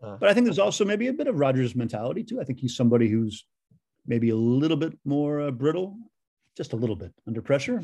Uh. 0.03 0.17
But 0.19 0.29
I 0.29 0.33
think 0.33 0.45
there's 0.45 0.59
also 0.59 0.83
maybe 0.83 1.07
a 1.07 1.13
bit 1.13 1.27
of 1.27 1.39
Rogers' 1.39 1.75
mentality 1.75 2.23
too. 2.23 2.41
I 2.41 2.43
think 2.43 2.59
he's 2.59 2.75
somebody 2.75 3.07
who's 3.07 3.45
maybe 4.05 4.31
a 4.31 4.35
little 4.35 4.77
bit 4.77 4.97
more 5.05 5.41
uh, 5.41 5.51
brittle, 5.51 5.97
just 6.57 6.73
a 6.73 6.75
little 6.75 6.95
bit 6.95 7.13
under 7.27 7.41
pressure. 7.41 7.83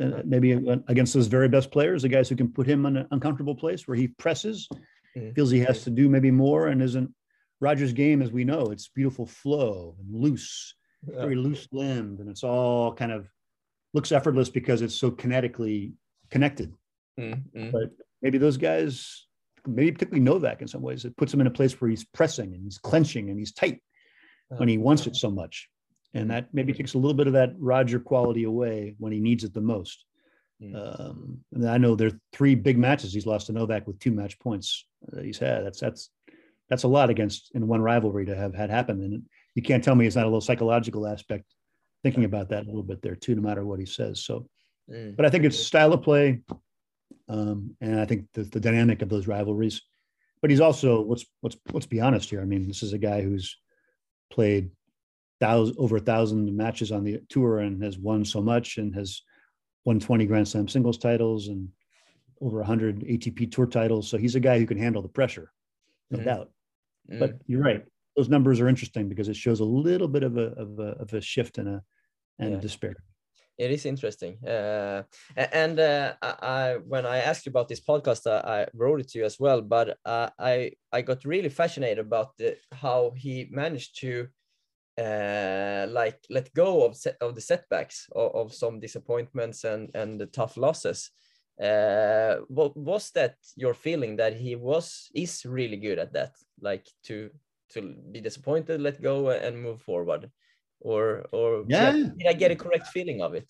Uh, 0.00 0.22
maybe 0.24 0.52
against 0.88 1.12
those 1.12 1.26
very 1.26 1.48
best 1.48 1.70
players, 1.70 2.02
the 2.02 2.08
guys 2.08 2.28
who 2.28 2.36
can 2.36 2.50
put 2.50 2.66
him 2.66 2.86
in 2.86 2.96
an 2.96 3.06
uncomfortable 3.10 3.54
place 3.54 3.86
where 3.86 3.96
he 3.96 4.08
presses, 4.08 4.66
Mm. 5.16 5.34
feels 5.34 5.50
he 5.50 5.60
has 5.60 5.84
to 5.84 5.90
do 5.90 6.08
maybe 6.08 6.30
more, 6.30 6.68
and 6.68 6.82
isn't 6.82 7.12
Rogers' 7.60 7.92
game, 7.92 8.22
as 8.22 8.30
we 8.32 8.44
know, 8.44 8.66
it's 8.70 8.88
beautiful 8.88 9.26
flow 9.26 9.96
and 9.98 10.14
loose, 10.14 10.74
Yeah. 11.06 11.22
very 11.22 11.36
loose 11.36 11.68
limbed, 11.72 12.20
and 12.20 12.28
it's 12.30 12.44
all 12.44 12.94
kind 12.94 13.12
of 13.12 13.28
looks 13.92 14.12
effortless 14.12 14.48
because 14.48 14.82
it's 14.82 14.94
so 14.94 15.10
kinetically 15.10 15.92
connected. 16.30 16.72
Mm, 17.18 17.42
mm. 17.54 17.72
But 17.72 17.90
maybe 18.22 18.38
those 18.38 18.56
guys, 18.56 19.26
maybe 19.66 19.92
particularly 19.92 20.20
Novak 20.24 20.62
in 20.62 20.68
some 20.68 20.82
ways, 20.82 21.04
it 21.04 21.16
puts 21.16 21.34
him 21.34 21.40
in 21.40 21.46
a 21.46 21.50
place 21.50 21.80
where 21.80 21.90
he's 21.90 22.04
pressing 22.04 22.54
and 22.54 22.62
he's 22.62 22.78
clenching 22.78 23.30
and 23.30 23.38
he's 23.38 23.52
tight 23.52 23.82
when 24.48 24.68
he 24.68 24.78
wants 24.78 25.06
it 25.06 25.16
so 25.16 25.30
much. 25.30 25.68
And 26.14 26.30
that 26.30 26.52
maybe 26.52 26.72
takes 26.72 26.94
a 26.94 26.98
little 26.98 27.14
bit 27.14 27.26
of 27.26 27.34
that 27.34 27.54
Roger 27.58 28.00
quality 28.00 28.44
away 28.44 28.94
when 28.98 29.12
he 29.12 29.20
needs 29.20 29.44
it 29.44 29.52
the 29.54 29.60
most. 29.60 30.04
Mm. 30.62 31.00
Um, 31.00 31.38
and 31.52 31.68
I 31.68 31.78
know 31.78 31.94
there 31.94 32.08
are 32.08 32.20
three 32.32 32.54
big 32.54 32.78
matches 32.78 33.12
he's 33.12 33.26
lost 33.26 33.46
to 33.46 33.52
Novak 33.52 33.86
with 33.86 33.98
two 33.98 34.12
match 34.12 34.38
points 34.38 34.86
that 35.08 35.24
he's 35.24 35.38
had. 35.38 35.64
That's 35.64 35.80
that's 35.80 36.10
that's 36.68 36.82
a 36.82 36.88
lot 36.88 37.10
against 37.10 37.50
in 37.54 37.66
one 37.66 37.80
rivalry 37.80 38.26
to 38.26 38.36
have 38.36 38.54
had 38.54 38.70
happen. 38.70 39.02
And 39.02 39.22
you 39.54 39.62
can't 39.62 39.82
tell 39.82 39.94
me 39.94 40.06
it's 40.06 40.16
not 40.16 40.24
a 40.24 40.28
little 40.28 40.40
psychological 40.40 41.06
aspect 41.06 41.44
thinking 42.02 42.24
about 42.24 42.50
that 42.50 42.64
a 42.64 42.66
little 42.66 42.82
bit 42.82 43.02
there 43.02 43.16
too, 43.16 43.34
no 43.34 43.42
matter 43.42 43.64
what 43.64 43.80
he 43.80 43.86
says. 43.86 44.24
So 44.24 44.46
Mm. 44.90 45.16
but 45.16 45.24
I 45.24 45.30
think 45.30 45.44
it's 45.44 45.58
style 45.58 45.92
of 45.92 46.02
play, 46.02 46.40
um, 47.28 47.76
and 47.80 48.00
I 48.00 48.04
think 48.06 48.26
the, 48.32 48.42
the 48.42 48.60
dynamic 48.60 49.02
of 49.02 49.08
those 49.08 49.28
rivalries. 49.28 49.82
But 50.42 50.50
he's 50.50 50.60
also 50.60 51.04
let's 51.04 51.24
let's 51.42 51.56
let's 51.72 51.86
be 51.86 52.00
honest 52.00 52.30
here. 52.30 52.40
I 52.40 52.44
mean, 52.44 52.66
this 52.66 52.82
is 52.82 52.92
a 52.92 52.98
guy 52.98 53.22
who's 53.22 53.56
played 54.30 54.70
thousand 55.38 55.76
over 55.78 55.96
a 55.96 56.00
thousand 56.00 56.54
matches 56.56 56.92
on 56.92 57.04
the 57.04 57.20
tour 57.28 57.58
and 57.58 57.82
has 57.82 57.98
won 57.98 58.24
so 58.24 58.40
much 58.40 58.78
and 58.78 58.94
has 58.94 59.22
won 59.84 60.00
20 60.00 60.26
Grand 60.26 60.48
Slam 60.48 60.68
singles 60.68 60.98
titles 60.98 61.48
and 61.48 61.68
over 62.40 62.58
100 62.58 63.00
ATP 63.00 63.50
tour 63.50 63.66
titles. 63.66 64.08
So 64.08 64.18
he's 64.18 64.34
a 64.34 64.40
guy 64.40 64.58
who 64.58 64.66
can 64.66 64.78
handle 64.78 65.02
the 65.02 65.08
pressure, 65.08 65.52
no 66.10 66.18
Mhm. 66.18 66.24
doubt. 66.24 66.50
Mm. 67.10 67.18
But 67.20 67.32
you're 67.46 67.62
right; 67.62 67.84
those 68.16 68.28
numbers 68.28 68.60
are 68.60 68.68
interesting 68.68 69.08
because 69.08 69.28
it 69.28 69.36
shows 69.36 69.60
a 69.60 69.64
little 69.64 70.08
bit 70.08 70.22
of 70.22 70.36
a 70.36 70.52
of 70.54 70.78
a, 70.78 70.90
of 71.02 71.12
a 71.14 71.20
shift 71.20 71.58
and 71.58 71.68
a 71.68 71.82
and 72.38 72.52
Yeah. 72.54 72.60
despair. 72.60 72.96
It 73.58 73.70
is 73.70 73.84
interesting. 73.84 74.38
Uh, 74.42 75.02
and 75.36 75.78
uh, 75.78 76.14
I, 76.22 76.34
I, 76.42 76.76
when 76.78 77.04
I 77.04 77.18
asked 77.18 77.44
you 77.44 77.50
about 77.50 77.68
this 77.68 77.80
podcast, 77.80 78.26
I, 78.26 78.62
I 78.62 78.66
wrote 78.72 79.00
it 79.00 79.08
to 79.10 79.18
you 79.18 79.26
as 79.26 79.38
well. 79.38 79.60
But 79.60 79.98
uh, 80.06 80.30
I, 80.38 80.72
I 80.90 81.02
got 81.02 81.26
really 81.26 81.50
fascinated 81.50 81.98
about 81.98 82.38
the, 82.38 82.56
how 82.72 83.12
he 83.14 83.48
managed 83.50 84.00
to, 84.00 84.28
uh, 84.98 85.86
like, 85.90 86.18
let 86.30 86.52
go 86.54 86.84
of 86.84 86.96
set, 86.96 87.16
of 87.20 87.34
the 87.34 87.40
setbacks 87.40 88.08
of, 88.14 88.34
of 88.34 88.54
some 88.54 88.80
disappointments 88.80 89.64
and 89.64 89.90
and 89.94 90.20
the 90.20 90.26
tough 90.26 90.56
losses. 90.56 91.10
Uh, 91.60 92.36
what 92.48 92.76
was 92.76 93.10
that 93.12 93.36
your 93.56 93.74
feeling 93.74 94.16
that 94.16 94.34
he 94.34 94.56
was 94.56 95.10
is 95.14 95.44
really 95.44 95.76
good 95.76 95.98
at 95.98 96.12
that, 96.12 96.36
like 96.60 96.86
to 97.04 97.30
to 97.68 97.94
be 98.12 98.20
disappointed, 98.20 98.80
let 98.80 99.00
go, 99.02 99.30
and 99.30 99.62
move 99.62 99.80
forward? 99.82 100.30
or 100.80 101.26
or 101.32 101.64
Yeah. 101.68 101.92
did 101.92 102.26
I 102.28 102.32
get 102.32 102.50
a 102.50 102.56
correct 102.56 102.88
feeling 102.88 103.20
of 103.22 103.34
it? 103.34 103.48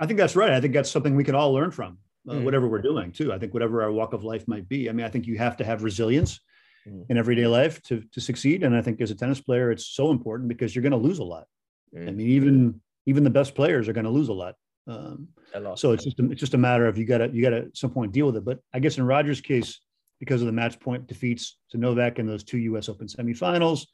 I 0.00 0.06
think 0.06 0.18
that's 0.18 0.36
right. 0.36 0.50
I 0.50 0.60
think 0.60 0.74
that's 0.74 0.90
something 0.90 1.14
we 1.16 1.24
can 1.24 1.34
all 1.34 1.52
learn 1.52 1.70
from, 1.70 1.98
uh, 2.28 2.34
Mm. 2.34 2.44
whatever 2.44 2.68
we're 2.68 2.82
doing 2.82 3.12
too. 3.12 3.32
I 3.32 3.38
think 3.38 3.54
whatever 3.54 3.82
our 3.82 3.92
walk 3.92 4.12
of 4.12 4.24
life 4.24 4.46
might 4.48 4.68
be. 4.68 4.90
I 4.90 4.92
mean, 4.92 5.06
I 5.06 5.08
think 5.08 5.26
you 5.26 5.38
have 5.38 5.56
to 5.58 5.64
have 5.64 5.84
resilience 5.84 6.40
Mm. 6.86 7.04
in 7.10 7.16
everyday 7.18 7.46
life 7.46 7.82
to 7.82 8.02
to 8.12 8.20
succeed. 8.20 8.62
And 8.62 8.74
I 8.76 8.82
think 8.82 9.00
as 9.00 9.10
a 9.10 9.14
tennis 9.14 9.40
player, 9.40 9.70
it's 9.72 9.86
so 9.86 10.10
important 10.10 10.48
because 10.48 10.74
you're 10.74 10.82
going 10.88 10.92
to 11.00 11.06
lose 11.08 11.18
a 11.18 11.24
lot. 11.24 11.46
I 11.94 11.98
Mm, 11.98 12.16
mean, 12.16 12.28
even 12.28 12.80
even 13.06 13.24
the 13.24 13.30
best 13.30 13.54
players 13.54 13.88
are 13.88 13.92
going 13.92 14.04
to 14.04 14.10
lose 14.10 14.28
a 14.28 14.32
lot. 14.32 14.54
Um, 14.88 15.28
a 15.54 15.58
lot. 15.60 15.78
so 15.80 15.90
it's 15.92 16.04
just 16.04 16.20
a, 16.20 16.30
it's 16.30 16.40
just 16.40 16.54
a 16.54 16.58
matter 16.58 16.86
of 16.86 16.96
you 16.98 17.04
got 17.04 17.18
to 17.18 17.28
you 17.32 17.42
got 17.42 17.50
to 17.50 17.70
some 17.74 17.90
point 17.90 18.12
deal 18.12 18.26
with 18.26 18.36
it. 18.36 18.44
But 18.44 18.60
I 18.72 18.78
guess 18.78 18.98
in 18.98 19.04
Rogers' 19.06 19.40
case, 19.40 19.80
because 20.20 20.40
of 20.42 20.46
the 20.46 20.52
match 20.52 20.78
point 20.78 21.06
defeats 21.08 21.58
to 21.70 21.76
Novak 21.78 22.18
in 22.20 22.26
those 22.26 22.44
two 22.44 22.58
U.S. 22.70 22.88
Open 22.88 23.06
semifinals 23.08 23.86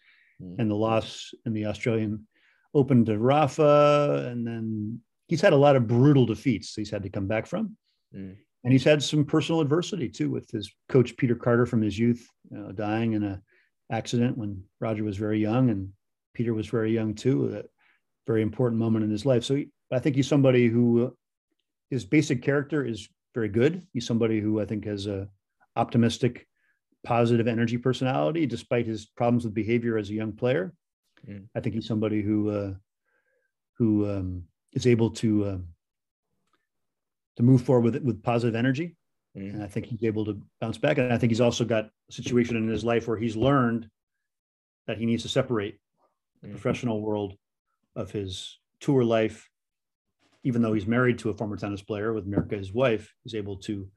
Mm. 0.43 0.57
and 0.59 0.71
the 0.71 0.75
loss 0.75 1.33
in 1.47 1.53
the 1.53 1.67
Australian 1.67 2.27
Open 2.75 3.05
to 3.05 3.19
Rafa, 3.19 4.29
and 4.31 4.47
then 4.47 5.01
he's 5.29 5.43
had 5.43 5.53
a 5.53 5.57
lot 5.57 5.77
of 5.77 5.87
brutal 5.87 6.25
defeats 6.27 6.75
he's 6.75 6.91
had 6.91 7.03
to 7.03 7.11
come 7.11 7.27
back 7.29 7.47
from, 7.47 7.77
Mm. 8.17 8.37
And 8.65 8.73
he's 8.73 8.85
had 8.85 9.03
some 9.03 9.25
personal 9.25 9.61
adversity 9.61 10.09
too 10.09 10.31
with 10.31 10.51
his 10.51 10.73
coach 10.89 11.17
Peter 11.17 11.35
Carter 11.35 11.67
from 11.67 11.83
his 11.83 11.99
youth 11.99 12.29
you 12.51 12.59
know, 12.59 12.73
dying 12.73 13.13
in 13.13 13.23
a 13.25 13.43
accident 13.91 14.39
when 14.39 14.63
Roger 14.81 15.05
was 15.05 15.17
very 15.17 15.41
young 15.41 15.71
and 15.71 15.91
Peter 16.35 16.55
was 16.55 16.69
very 16.69 16.93
young 16.93 17.15
too. 17.15 17.57
A 17.57 17.63
very 18.27 18.43
important 18.43 18.81
moment 18.81 19.05
in 19.05 19.11
his 19.11 19.27
life. 19.27 19.45
So 19.45 19.57
he, 19.57 19.69
I 19.91 19.99
think 19.99 20.17
he's 20.17 20.29
somebody 20.29 20.69
who 20.69 21.07
uh, 21.07 21.11
his 21.91 22.05
basic 22.05 22.43
character 22.43 22.85
is 22.85 23.09
very 23.35 23.49
good. 23.49 23.87
He's 23.93 24.07
somebody 24.07 24.41
who 24.41 24.61
I 24.61 24.65
think 24.65 24.85
has 24.87 25.07
a 25.07 25.29
optimistic, 25.77 26.47
positive 27.05 27.49
energy 27.49 27.79
personality, 27.79 28.47
despite 28.47 28.87
his 28.87 29.07
problems 29.07 29.45
with 29.45 29.55
behavior 29.55 29.99
as 29.99 30.09
a 30.09 30.15
young 30.15 30.33
player. 30.33 30.73
Mm. 31.29 31.47
I 31.55 31.61
think 31.61 31.75
he's 31.75 31.87
somebody 31.87 32.23
who 32.23 32.51
uh, 32.51 32.75
who 33.79 34.09
um, 34.11 34.45
is 34.73 34.87
able 34.87 35.11
to 35.11 35.49
um, 35.49 35.69
to 37.37 37.43
move 37.43 37.63
forward 37.63 37.85
with 37.85 38.03
with 38.03 38.23
positive 38.23 38.55
energy, 38.55 38.97
Mm. 39.37 39.55
and 39.55 39.63
I 39.63 39.67
think 39.67 39.87
he's 39.87 40.05
able 40.05 40.25
to 40.27 40.41
bounce 40.61 40.79
back. 40.79 40.99
And 40.99 41.13
I 41.13 41.17
think 41.19 41.31
he's 41.31 41.41
also 41.41 41.65
got 41.65 41.87
a 41.87 42.13
situation 42.13 42.57
in 42.57 42.69
his 42.69 42.85
life 42.85 43.09
where 43.09 43.17
he's 43.17 43.37
learned 43.37 43.89
that 44.87 44.99
he 44.99 45.07
needs 45.07 45.23
to 45.23 45.29
separate 45.29 45.79
the 46.43 46.49
Mm. 46.49 46.51
professional 46.53 47.01
world 47.01 47.39
of 47.97 48.11
his 48.11 48.59
tour 48.81 49.05
life. 49.05 49.49
Even 50.45 50.61
though 50.61 50.73
he's 50.73 50.87
married 50.89 51.19
to 51.21 51.31
a 51.31 51.35
former 51.35 51.57
tennis 51.57 51.83
player 51.83 52.13
with 52.13 52.27
Mirka, 52.27 52.59
his 52.59 52.73
wife, 52.73 53.15
he's 53.23 53.35
able 53.35 53.57
to 53.59 53.89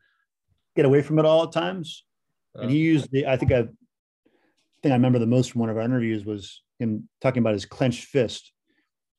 get 0.76 0.86
away 0.86 1.02
from 1.02 1.18
it 1.20 1.26
all 1.26 1.44
at 1.44 1.52
times. 1.52 2.06
And 2.54 2.70
he 2.72 2.78
used 2.78 3.12
the, 3.12 3.26
I 3.28 3.36
think 3.36 3.52
I 3.52 3.64
thing 4.82 4.92
I 4.92 4.96
remember 4.96 5.18
the 5.20 5.26
most 5.26 5.52
from 5.52 5.62
one 5.62 5.70
of 5.72 5.78
our 5.78 5.84
interviews 5.84 6.24
was 6.24 6.62
him 6.78 7.10
talking 7.20 7.42
about 7.42 7.54
his 7.54 7.66
clenched 7.66 8.06
fist. 8.06 8.54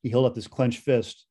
He 0.03 0.09
held 0.09 0.25
up 0.25 0.35
this 0.35 0.47
clenched 0.47 0.81
fist 0.83 1.27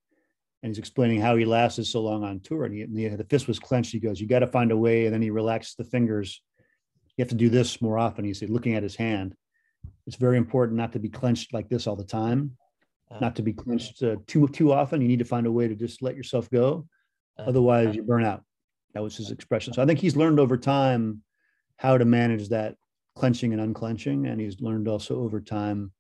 and 0.66 0.72
he's 0.72 0.80
explaining 0.80 1.22
how 1.22 1.36
he 1.36 1.46
lasted 1.46 1.86
so 1.86 2.02
long 2.02 2.24
on 2.24 2.40
tour. 2.40 2.66
And, 2.66 2.74
he, 2.74 2.82
and 2.82 2.98
the, 2.98 3.08
the 3.10 3.24
fist 3.24 3.48
was 3.48 3.60
clenched. 3.60 3.92
He 3.92 4.00
goes, 4.00 4.20
You 4.20 4.26
got 4.26 4.40
to 4.40 4.48
find 4.48 4.72
a 4.72 4.78
way. 4.78 5.06
And 5.06 5.14
then 5.14 5.22
he 5.22 5.30
relaxed 5.30 5.78
the 5.78 5.84
fingers. 5.84 6.42
You 7.16 7.22
have 7.22 7.30
to 7.30 7.36
do 7.36 7.50
this 7.50 7.84
more 7.84 8.00
often. 8.00 8.26
He 8.26 8.34
said, 8.34 8.50
looking 8.50 8.74
at 8.74 8.82
his 8.82 8.96
hand. 8.96 9.36
It's 10.08 10.16
very 10.16 10.38
important 10.38 10.76
not 10.76 10.94
to 10.94 11.00
be 11.00 11.08
clenched 11.08 11.54
like 11.54 11.70
this 11.70 11.86
all 11.86 11.96
the 11.96 12.04
time, 12.04 12.58
Uh, 13.12 13.20
not 13.20 13.36
to 13.36 13.44
be 13.44 13.54
clenched 13.54 14.02
uh, 14.02 14.16
too 14.26 14.48
too 14.48 14.74
often. 14.74 15.02
You 15.02 15.08
need 15.08 15.20
to 15.20 15.26
find 15.26 15.46
a 15.46 15.52
way 15.52 15.68
to 15.68 15.76
just 15.76 16.02
let 16.02 16.16
yourself 16.16 16.50
go. 16.50 16.88
Uh, 17.38 17.44
Otherwise, 17.44 17.96
you 17.96 18.02
burn 18.02 18.26
out. 18.26 18.44
That 18.96 19.04
was 19.04 19.16
his 19.16 19.30
expression. 19.30 19.72
So 19.72 19.84
I 19.84 19.86
think 19.86 20.00
he's 20.00 20.16
learned 20.16 20.40
over 20.40 20.58
time 20.58 21.22
how 21.78 22.00
to 22.00 22.06
manage 22.06 22.50
that 22.50 22.76
clenching 23.16 23.54
and 23.54 23.62
unclenching, 23.62 24.26
and 24.26 24.42
he's 24.42 24.60
learned 24.62 24.88
also 24.88 25.20
over 25.20 25.42
time 25.42 25.92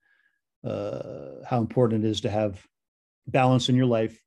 uh, 0.63 1.45
how 1.45 1.59
important 1.59 2.03
it 2.03 2.09
is 2.09 2.21
to 2.21 2.31
have 2.31 2.65
balance 3.27 3.69
in 3.69 3.75
your 3.75 3.85
life. 3.85 4.19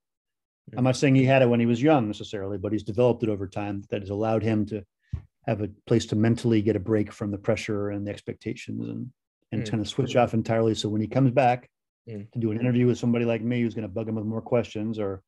I'm 0.77 0.85
not 0.85 0.95
mm-hmm. 0.95 0.99
saying 0.99 1.15
he 1.15 1.25
had 1.25 1.43
it 1.43 1.49
when 1.49 1.61
he 1.61 1.67
was 1.67 1.83
young 1.83 2.07
necessarily, 2.07 2.59
but 2.59 2.73
he's 2.73 2.83
developed 2.83 3.23
it 3.23 3.29
over 3.29 3.47
time 3.47 3.85
that 3.91 4.03
has 4.03 4.11
allowed 4.11 4.43
him 4.43 4.67
to 4.67 4.85
have 5.47 5.63
a 5.63 5.71
place 5.87 6.07
to 6.07 6.17
mentally 6.17 6.61
get 6.61 6.77
a 6.77 6.81
break 6.81 7.13
from 7.13 7.31
the 7.31 7.39
pressure 7.39 7.91
and 7.91 8.07
the 8.07 8.11
expectations 8.11 8.89
and 8.89 9.11
and 9.51 9.63
Mm. 9.63 9.71
kind 9.71 9.81
of 9.81 9.89
switch 9.89 10.11
mm-hmm. 10.11 10.19
off 10.19 10.35
entirely. 10.35 10.75
So 10.75 10.91
when 10.91 11.01
he 11.01 11.07
comes 11.07 11.31
back 11.31 11.71
Mm. 12.09 12.31
to 12.33 12.39
do 12.39 12.51
an 12.51 12.61
interview 12.61 12.87
with 12.87 12.99
somebody 12.99 13.25
like 13.25 13.43
me 13.43 13.61
who's 13.61 13.75
going 13.75 13.89
to 13.89 13.95
bug 13.95 14.09
him 14.09 14.15
with 14.15 14.25
more 14.25 14.41
questions 14.41 14.99
or 14.99 15.23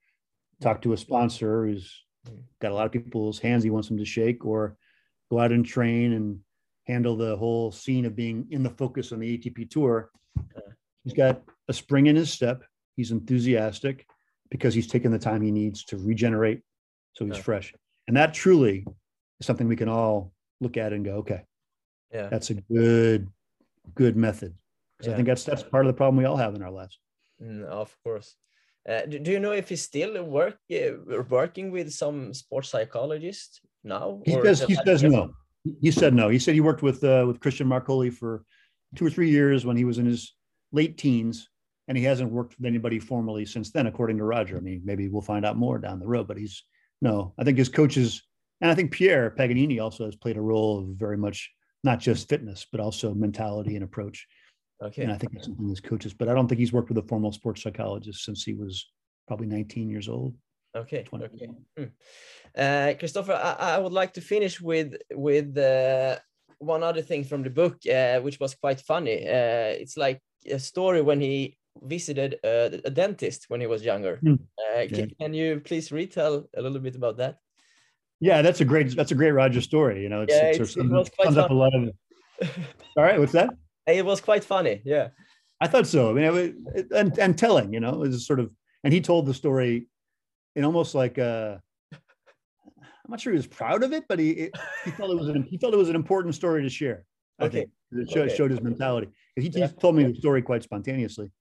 talk 0.60 0.82
to 0.82 0.92
a 0.92 0.96
mm-hmm. 0.96 1.00
sponsor 1.00 1.66
who's 1.66 2.04
mm. 2.28 2.42
got 2.60 2.72
a 2.72 2.74
lot 2.74 2.86
of 2.86 2.92
people's 2.92 3.38
hands 3.38 3.64
he 3.64 3.70
wants 3.70 3.88
them 3.88 3.98
to 3.98 4.04
shake 4.04 4.44
or 4.44 4.76
go 5.30 5.38
out 5.38 5.52
and 5.52 5.64
train 5.64 6.12
and 6.12 6.40
handle 6.86 7.16
the 7.16 7.36
whole 7.36 7.70
scene 7.70 8.04
of 8.04 8.16
being 8.16 8.46
in 8.50 8.62
the 8.62 8.70
focus 8.70 9.12
on 9.12 9.20
the 9.20 9.38
ATP 9.38 9.70
tour. 9.70 10.10
Uh. 10.38 10.60
He's 11.04 11.14
got 11.14 11.42
a 11.68 11.72
spring 11.72 12.06
in 12.06 12.16
his 12.16 12.30
step. 12.30 12.62
He's 12.96 13.10
enthusiastic 13.10 14.06
because 14.50 14.74
he's 14.74 14.86
taken 14.86 15.12
the 15.12 15.18
time 15.18 15.42
he 15.42 15.50
needs 15.50 15.84
to 15.84 15.96
regenerate 15.96 16.62
so 17.12 17.24
he's 17.24 17.36
Yeah. 17.36 17.42
fresh. 17.42 17.74
And 18.08 18.16
that 18.16 18.34
truly 18.34 18.86
is 19.38 19.46
something 19.46 19.68
we 19.68 19.76
can 19.76 19.88
all 19.88 20.32
look 20.60 20.76
at 20.76 20.92
and 20.92 21.04
go, 21.04 21.16
okay, 21.16 21.42
yeah. 22.12 22.28
that's 22.28 22.50
a 22.50 22.54
good, 22.54 23.28
good 23.94 24.16
method. 24.16 24.54
Because 24.96 25.08
Yeah. 25.08 25.14
I 25.14 25.16
think 25.16 25.28
that's 25.28 25.44
that's 25.44 25.62
part 25.62 25.86
of 25.86 25.92
the 25.92 25.96
problem 25.96 26.16
we 26.16 26.24
all 26.24 26.36
have 26.36 26.54
in 26.54 26.62
our 26.62 26.70
lives. 26.70 26.98
Mm, 27.42 27.64
of 27.64 27.96
course. 28.04 28.36
Uh, 28.88 29.02
do, 29.06 29.18
do, 29.18 29.30
you 29.30 29.40
know 29.40 29.52
if 29.52 29.68
he's 29.68 29.82
still 29.82 30.22
work 30.24 30.56
uh, 30.72 31.22
working 31.28 31.70
with 31.70 31.92
some 31.92 32.32
sports 32.32 32.70
psychologist 32.70 33.60
now? 33.84 34.22
He 34.24 34.32
says 34.32 34.62
he 34.62 34.74
says 34.74 35.02
no. 35.02 35.32
He 35.82 35.90
said 35.90 36.14
no. 36.14 36.28
He 36.28 36.38
said 36.38 36.54
he 36.54 36.60
worked 36.60 36.82
with 36.82 37.04
uh, 37.04 37.24
with 37.26 37.40
Christian 37.40 37.68
Marcolli 37.68 38.10
for 38.10 38.44
two 38.96 39.06
or 39.06 39.10
three 39.10 39.30
years 39.30 39.66
when 39.66 39.76
he 39.76 39.84
was 39.84 39.98
in 39.98 40.06
his 40.06 40.34
late 40.72 40.96
teens, 40.96 41.50
and 41.90 41.98
he 41.98 42.04
hasn't 42.04 42.30
worked 42.30 42.56
with 42.56 42.66
anybody 42.66 43.00
formally 43.00 43.44
since 43.44 43.72
then, 43.72 43.88
according 43.88 44.16
to 44.18 44.22
Roger. 44.22 44.56
I 44.56 44.60
mean, 44.60 44.80
maybe 44.84 45.08
we'll 45.08 45.22
find 45.22 45.44
out 45.44 45.56
more 45.56 45.76
down 45.76 45.98
the 45.98 46.06
road, 46.06 46.28
but 46.28 46.36
he's 46.36 46.62
no. 47.02 47.34
I 47.36 47.42
think 47.42 47.58
his 47.58 47.68
coaches, 47.68 48.22
and 48.60 48.70
I 48.70 48.76
think 48.76 48.92
Pierre 48.92 49.30
Paganini 49.30 49.80
also 49.80 50.04
has 50.04 50.14
played 50.14 50.36
a 50.36 50.40
role 50.40 50.78
of 50.78 50.86
very 50.90 51.16
much 51.16 51.50
not 51.82 51.98
just 51.98 52.28
fitness, 52.28 52.64
but 52.70 52.80
also 52.80 53.12
mentality 53.12 53.74
and 53.74 53.82
approach. 53.82 54.28
Okay. 54.80 55.02
And 55.02 55.10
I 55.10 55.18
think 55.18 55.34
it's 55.34 55.46
something 55.46 55.68
his 55.68 55.80
coaches, 55.80 56.14
but 56.14 56.28
I 56.28 56.34
don't 56.34 56.46
think 56.46 56.60
he's 56.60 56.72
worked 56.72 56.90
with 56.90 56.98
a 56.98 57.08
formal 57.08 57.32
sports 57.32 57.64
psychologist 57.64 58.24
since 58.24 58.44
he 58.44 58.54
was 58.54 58.88
probably 59.26 59.48
19 59.48 59.90
years 59.90 60.08
old. 60.08 60.36
Okay. 60.76 61.04
Okay. 61.12 61.48
Hmm. 61.76 61.84
Uh, 62.56 62.94
Christopher, 63.00 63.32
I, 63.32 63.74
I, 63.74 63.78
would 63.78 63.92
like 63.92 64.12
to 64.12 64.20
finish 64.20 64.60
with 64.60 64.94
with 65.12 65.58
uh, 65.58 66.20
one 66.60 66.84
other 66.84 67.02
thing 67.02 67.24
from 67.24 67.42
the 67.42 67.50
book, 67.50 67.78
uh, 67.84 68.20
which 68.20 68.38
was 68.38 68.54
quite 68.54 68.78
funny. 68.80 69.26
Uh, 69.26 69.74
it's 69.82 69.96
like 69.96 70.20
a 70.48 70.60
story 70.60 71.02
when 71.02 71.20
he 71.20 71.56
visited 71.82 72.38
a, 72.44 72.80
a 72.84 72.90
dentist 72.90 73.46
when 73.48 73.60
he 73.60 73.66
was 73.66 73.84
younger. 73.84 74.18
Mm. 74.22 74.38
Yeah. 74.58 74.86
Can, 74.86 75.10
can, 75.20 75.34
you 75.34 75.60
please 75.60 75.92
retell 75.92 76.48
a 76.56 76.62
little 76.62 76.80
bit 76.80 76.96
about 76.96 77.16
that? 77.18 77.38
Yeah, 78.20 78.42
that's 78.42 78.60
a 78.60 78.64
great 78.64 78.94
that's 78.94 79.12
a 79.12 79.14
great 79.14 79.32
Roger 79.32 79.60
story. 79.60 80.02
You 80.02 80.10
know, 80.10 80.22
it's, 80.22 80.34
yeah, 80.34 80.50
it's, 80.50 80.58
it's, 80.58 80.76
it 80.76 81.16
quite 81.16 81.36
up 81.36 81.50
a 81.50 81.54
lot 81.54 81.74
of. 81.74 81.90
All 82.96 83.02
right, 83.02 83.18
what's 83.18 83.32
that? 83.32 83.50
It 83.86 84.04
was 84.04 84.20
quite 84.20 84.44
funny. 84.44 84.82
Yeah, 84.84 85.08
I 85.60 85.66
thought 85.66 85.86
so. 85.86 86.10
I 86.10 86.12
mean, 86.12 86.24
it 86.24 86.32
was, 86.32 86.84
and 86.94 87.18
and 87.18 87.38
telling. 87.38 87.72
You 87.72 87.80
know, 87.80 87.90
it 87.90 87.98
was 87.98 88.26
sort 88.26 88.40
of, 88.40 88.50
and 88.84 88.92
he 88.92 89.00
told 89.00 89.24
the 89.24 89.34
story 89.34 89.88
in 90.54 90.64
almost 90.64 90.94
like 90.94 91.16
a. 91.18 91.62
I'm 91.92 93.10
not 93.10 93.20
sure 93.20 93.32
he 93.32 93.38
was 93.38 93.46
proud 93.46 93.82
of 93.82 93.92
it, 93.92 94.04
but 94.06 94.18
he 94.18 94.30
it, 94.30 94.52
he 94.84 94.90
felt 94.90 95.10
it 95.10 95.18
was 95.18 95.28
an 95.28 95.42
he 95.44 95.56
felt 95.56 95.72
it 95.72 95.78
was 95.78 95.88
an 95.88 95.96
important 95.96 96.34
story 96.34 96.62
to 96.62 96.68
share. 96.68 97.06
I 97.38 97.44
okay. 97.44 97.58
think 97.60 97.70
it 97.92 98.10
showed, 98.10 98.26
okay. 98.26 98.36
showed 98.36 98.50
his 98.50 98.60
mentality. 98.60 99.08
He, 99.34 99.48
he 99.48 99.58
yeah. 99.58 99.66
told 99.66 99.96
me 99.96 100.04
the 100.04 100.14
story 100.14 100.42
quite 100.42 100.62
spontaneously, 100.62 101.32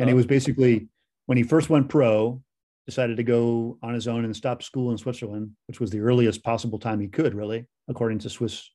and 0.00 0.08
oh. 0.08 0.12
it 0.12 0.16
was 0.16 0.26
basically 0.26 0.88
when 1.26 1.38
he 1.38 1.44
first 1.44 1.70
went 1.70 1.88
pro, 1.88 2.42
decided 2.86 3.16
to 3.18 3.22
go 3.22 3.78
on 3.82 3.94
his 3.94 4.08
own 4.08 4.24
and 4.24 4.34
stop 4.34 4.62
school 4.62 4.90
in 4.90 4.98
Switzerland, 4.98 5.50
which 5.66 5.78
was 5.78 5.90
the 5.90 6.00
earliest 6.00 6.42
possible 6.42 6.78
time 6.78 6.98
he 6.98 7.06
could, 7.06 7.34
really, 7.34 7.66
according 7.88 8.18
to 8.18 8.30
Swiss 8.30 8.68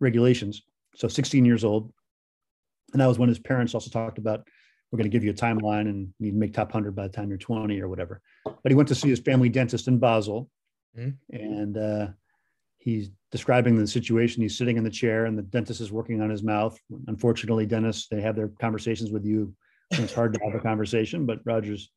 regulations. 0.00 0.62
So 0.94 1.08
16 1.08 1.44
years 1.44 1.64
old, 1.64 1.92
and 2.92 3.00
that 3.00 3.06
was 3.06 3.18
when 3.18 3.28
his 3.28 3.38
parents 3.38 3.74
also 3.74 3.90
talked 3.90 4.18
about 4.18 4.46
we're 4.90 4.96
going 4.96 5.10
to 5.10 5.14
give 5.14 5.24
you 5.24 5.30
a 5.30 5.34
timeline 5.34 5.82
and 5.82 6.08
you 6.18 6.26
need 6.26 6.30
to 6.30 6.36
make 6.38 6.54
top 6.54 6.68
100 6.68 6.96
by 6.96 7.02
the 7.02 7.12
time 7.12 7.28
you're 7.28 7.38
20 7.38 7.78
or 7.80 7.88
whatever 7.88 8.22
but 8.44 8.70
he 8.70 8.74
went 8.74 8.88
to 8.88 8.94
see 8.94 9.08
his 9.08 9.20
family 9.20 9.48
dentist 9.48 9.88
in 9.88 9.98
basel 9.98 10.48
mm-hmm. 10.96 11.10
and 11.36 11.76
uh, 11.76 12.06
he's 12.78 13.10
describing 13.30 13.76
the 13.76 13.86
situation 13.86 14.42
he's 14.42 14.56
sitting 14.56 14.78
in 14.78 14.84
the 14.84 14.90
chair 14.90 15.26
and 15.26 15.36
the 15.36 15.42
dentist 15.42 15.80
is 15.80 15.92
working 15.92 16.22
on 16.22 16.30
his 16.30 16.42
mouth 16.42 16.78
unfortunately 17.06 17.66
dentists 17.66 18.08
they 18.08 18.22
have 18.22 18.36
their 18.36 18.48
conversations 18.60 19.10
with 19.10 19.24
you 19.24 19.52
it's 19.92 20.14
hard 20.14 20.32
to 20.34 20.40
have 20.44 20.54
a 20.54 20.60
conversation 20.60 21.26
but 21.26 21.40
roger's 21.44 21.90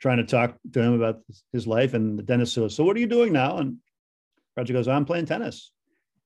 trying 0.00 0.18
to 0.18 0.24
talk 0.24 0.56
to 0.72 0.80
him 0.80 0.94
about 0.94 1.20
his 1.52 1.66
life 1.66 1.94
and 1.94 2.18
the 2.18 2.22
dentist 2.22 2.54
says 2.54 2.74
so 2.74 2.84
what 2.84 2.96
are 2.96 3.00
you 3.00 3.06
doing 3.06 3.32
now 3.32 3.58
and 3.58 3.76
roger 4.56 4.72
goes 4.72 4.88
i'm 4.88 5.04
playing 5.04 5.26
tennis 5.26 5.72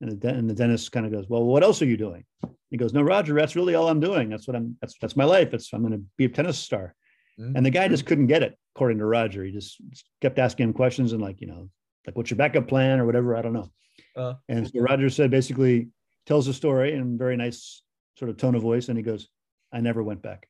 and 0.01 0.19
the, 0.19 0.29
and 0.29 0.49
the 0.49 0.53
dentist 0.53 0.91
kind 0.91 1.05
of 1.05 1.11
goes 1.11 1.27
well 1.29 1.43
what 1.43 1.63
else 1.63 1.81
are 1.81 1.85
you 1.85 1.97
doing 1.97 2.23
he 2.69 2.77
goes, 2.77 2.93
"No, 2.93 3.01
Roger, 3.01 3.33
that's 3.33 3.55
really 3.55 3.75
all 3.75 3.89
I'm 3.89 3.99
doing. 3.99 4.29
That's 4.29 4.47
what 4.47 4.55
I'm. 4.55 4.77
That's 4.81 4.95
that's 4.99 5.15
my 5.15 5.23
life. 5.23 5.53
It's 5.53 5.73
I'm 5.73 5.81
going 5.81 5.93
to 5.93 6.03
be 6.17 6.25
a 6.25 6.29
tennis 6.29 6.57
star." 6.57 6.95
Mm-hmm. 7.39 7.55
And 7.55 7.65
the 7.65 7.71
guy 7.71 7.87
just 7.87 8.05
couldn't 8.05 8.27
get 8.27 8.43
it, 8.43 8.57
according 8.75 8.99
to 8.99 9.05
Roger. 9.05 9.43
He 9.43 9.51
just 9.51 9.81
kept 10.21 10.39
asking 10.39 10.65
him 10.65 10.73
questions 10.73 11.13
and 11.13 11.21
like, 11.21 11.41
you 11.41 11.47
know, 11.47 11.69
like 12.05 12.15
what's 12.15 12.29
your 12.29 12.37
backup 12.37 12.67
plan 12.67 12.99
or 12.99 13.05
whatever. 13.05 13.35
I 13.35 13.41
don't 13.41 13.53
know. 13.53 13.71
Uh, 14.15 14.33
and 14.49 14.67
so 14.67 14.79
Roger 14.81 15.09
said 15.09 15.31
basically 15.31 15.87
tells 16.25 16.47
a 16.47 16.53
story 16.53 16.93
in 16.93 17.17
very 17.17 17.37
nice 17.37 17.81
sort 18.17 18.29
of 18.29 18.37
tone 18.37 18.55
of 18.55 18.61
voice, 18.61 18.89
and 18.89 18.97
he 18.97 19.03
goes, 19.03 19.27
"I 19.73 19.81
never 19.81 20.03
went 20.03 20.21
back." 20.21 20.47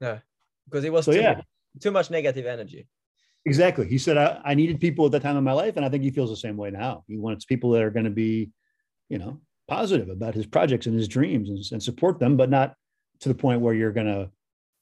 Yeah, 0.00 0.18
because 0.64 0.84
it 0.84 0.92
was 0.92 1.04
so, 1.04 1.12
too, 1.12 1.20
yeah. 1.20 1.40
too 1.80 1.90
much 1.90 2.10
negative 2.10 2.46
energy. 2.46 2.86
Exactly. 3.46 3.88
He 3.88 3.98
said, 3.98 4.18
I, 4.18 4.40
I 4.44 4.54
needed 4.54 4.80
people 4.80 5.06
at 5.06 5.12
that 5.12 5.22
time 5.22 5.36
in 5.36 5.44
my 5.44 5.52
life, 5.52 5.76
and 5.76 5.84
I 5.84 5.88
think 5.88 6.02
he 6.02 6.10
feels 6.10 6.30
the 6.30 6.36
same 6.36 6.56
way 6.56 6.70
now. 6.70 7.04
He 7.06 7.16
wants 7.16 7.44
people 7.44 7.70
that 7.70 7.82
are 7.82 7.90
going 7.90 8.04
to 8.04 8.10
be, 8.10 8.50
you 9.08 9.18
know, 9.18 9.40
positive 9.68 10.08
about 10.08 10.34
his 10.34 10.46
projects 10.46 10.86
and 10.86 10.96
his 10.96 11.08
dreams 11.08 11.48
and, 11.48 11.58
and 11.72 11.82
support 11.82 12.18
them, 12.18 12.36
but 12.36 12.50
not 12.50 12.74
to 13.20 13.28
the 13.28 13.34
point 13.34 13.60
where 13.60 13.74
you're 13.74 13.92
going 13.92 14.06
to, 14.06 14.30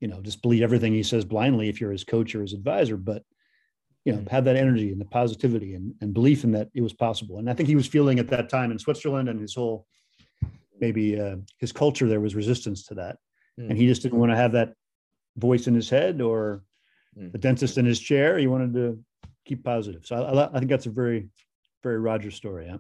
you 0.01 0.09
know, 0.09 0.21
just 0.23 0.43
believe 0.43 0.63
everything 0.63 0.93
he 0.93 1.03
says 1.03 1.25
blindly 1.25 1.69
if 1.69 1.81
you're 1.81 1.93
his 1.93 2.05
coach 2.05 2.35
or 2.35 2.41
his 2.41 2.53
advisor, 2.53 2.97
but, 2.97 3.23
you 4.05 4.13
know, 4.13 4.21
mm. 4.21 4.29
have 4.29 4.45
that 4.45 4.57
energy 4.57 4.93
and 4.93 5.01
the 5.01 5.05
positivity 5.05 5.75
and, 5.75 5.95
and 6.01 6.15
belief 6.15 6.45
in 6.45 6.53
that 6.53 6.69
it 6.75 6.81
was 6.81 6.93
possible. 6.93 7.39
And 7.39 7.51
I 7.51 7.55
think 7.55 7.69
he 7.69 7.77
was 7.77 7.87
feeling 7.87 8.19
at 8.19 8.29
that 8.29 8.49
time 8.49 8.71
in 8.71 8.79
Switzerland 8.79 9.29
and 9.29 9.41
his 9.41 9.55
whole, 9.55 9.87
maybe 10.81 11.21
uh, 11.21 11.37
his 11.59 11.73
culture 11.73 12.09
there 12.09 12.21
was 12.21 12.35
resistance 12.35 12.85
to 12.85 12.95
that. 12.95 13.19
Mm. 13.61 13.71
And 13.71 13.79
he 13.79 13.87
just 13.87 14.03
didn't 14.03 14.19
want 14.19 14.33
to 14.33 14.37
have 14.37 14.53
that 14.53 14.73
voice 15.39 15.67
in 15.67 15.75
his 15.75 15.89
head 15.89 16.21
or 16.21 16.63
mm. 17.19 17.33
the 17.33 17.39
dentist 17.39 17.79
in 17.79 17.85
his 17.85 18.01
chair. 18.01 18.39
He 18.39 18.47
wanted 18.47 18.75
to 18.75 18.99
keep 19.45 19.65
positive. 19.65 20.05
So 20.05 20.17
I, 20.17 20.55
I 20.55 20.59
think 20.59 20.71
that's 20.71 20.87
a 20.87 20.91
very, 20.91 21.29
very 21.83 21.99
Roger 21.99 22.31
story. 22.31 22.67
Yeah 22.67 22.79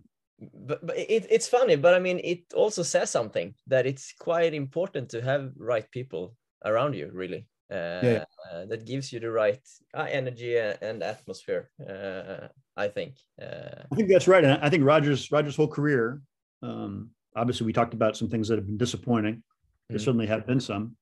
but, 0.53 0.87
but 0.87 0.97
it, 0.97 1.27
it's 1.31 1.49
funny 1.49 1.77
but 1.77 1.95
i 1.95 1.99
mean 1.99 2.21
it 2.23 2.45
also 2.55 2.83
says 2.83 3.11
something 3.11 3.55
that 3.67 3.87
it's 3.87 4.15
quite 4.19 4.55
important 4.55 5.09
to 5.09 5.21
have 5.21 5.51
right 5.57 5.91
people 5.91 6.35
around 6.65 6.95
you 6.95 7.11
really 7.13 7.47
uh, 7.71 8.01
yeah. 8.03 8.25
uh, 8.51 8.65
that 8.65 8.87
gives 8.87 9.13
you 9.13 9.21
the 9.21 9.31
right 9.31 9.61
uh, 9.95 10.07
energy 10.11 10.57
and 10.57 11.03
atmosphere 11.03 11.71
uh, 11.89 12.49
i 12.77 12.89
think 12.89 13.15
uh, 13.43 13.83
i 13.93 13.95
think 13.95 14.09
that's 14.09 14.29
right 14.29 14.45
and 14.45 14.59
i 14.63 14.71
think 14.71 14.85
rogers 14.85 15.31
rogers 15.33 15.57
whole 15.57 15.69
career 15.69 16.21
um, 16.63 17.11
obviously 17.37 17.67
we 17.67 17.73
talked 17.73 17.95
about 17.95 18.17
some 18.17 18.29
things 18.29 18.49
that 18.49 18.57
have 18.57 18.67
been 18.67 18.79
disappointing 18.79 19.43
there 19.89 19.99
mm-hmm. 19.99 20.05
certainly 20.05 20.27
have 20.27 20.47
been 20.47 20.61
some 20.61 20.97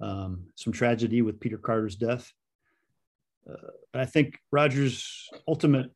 um, 0.00 0.44
some 0.54 0.72
tragedy 0.72 1.22
with 1.22 1.40
peter 1.40 1.58
carter's 1.58 1.96
death 1.96 2.32
uh, 3.50 3.70
i 3.94 4.04
think 4.04 4.38
rogers 4.52 5.28
ultimate 5.46 5.90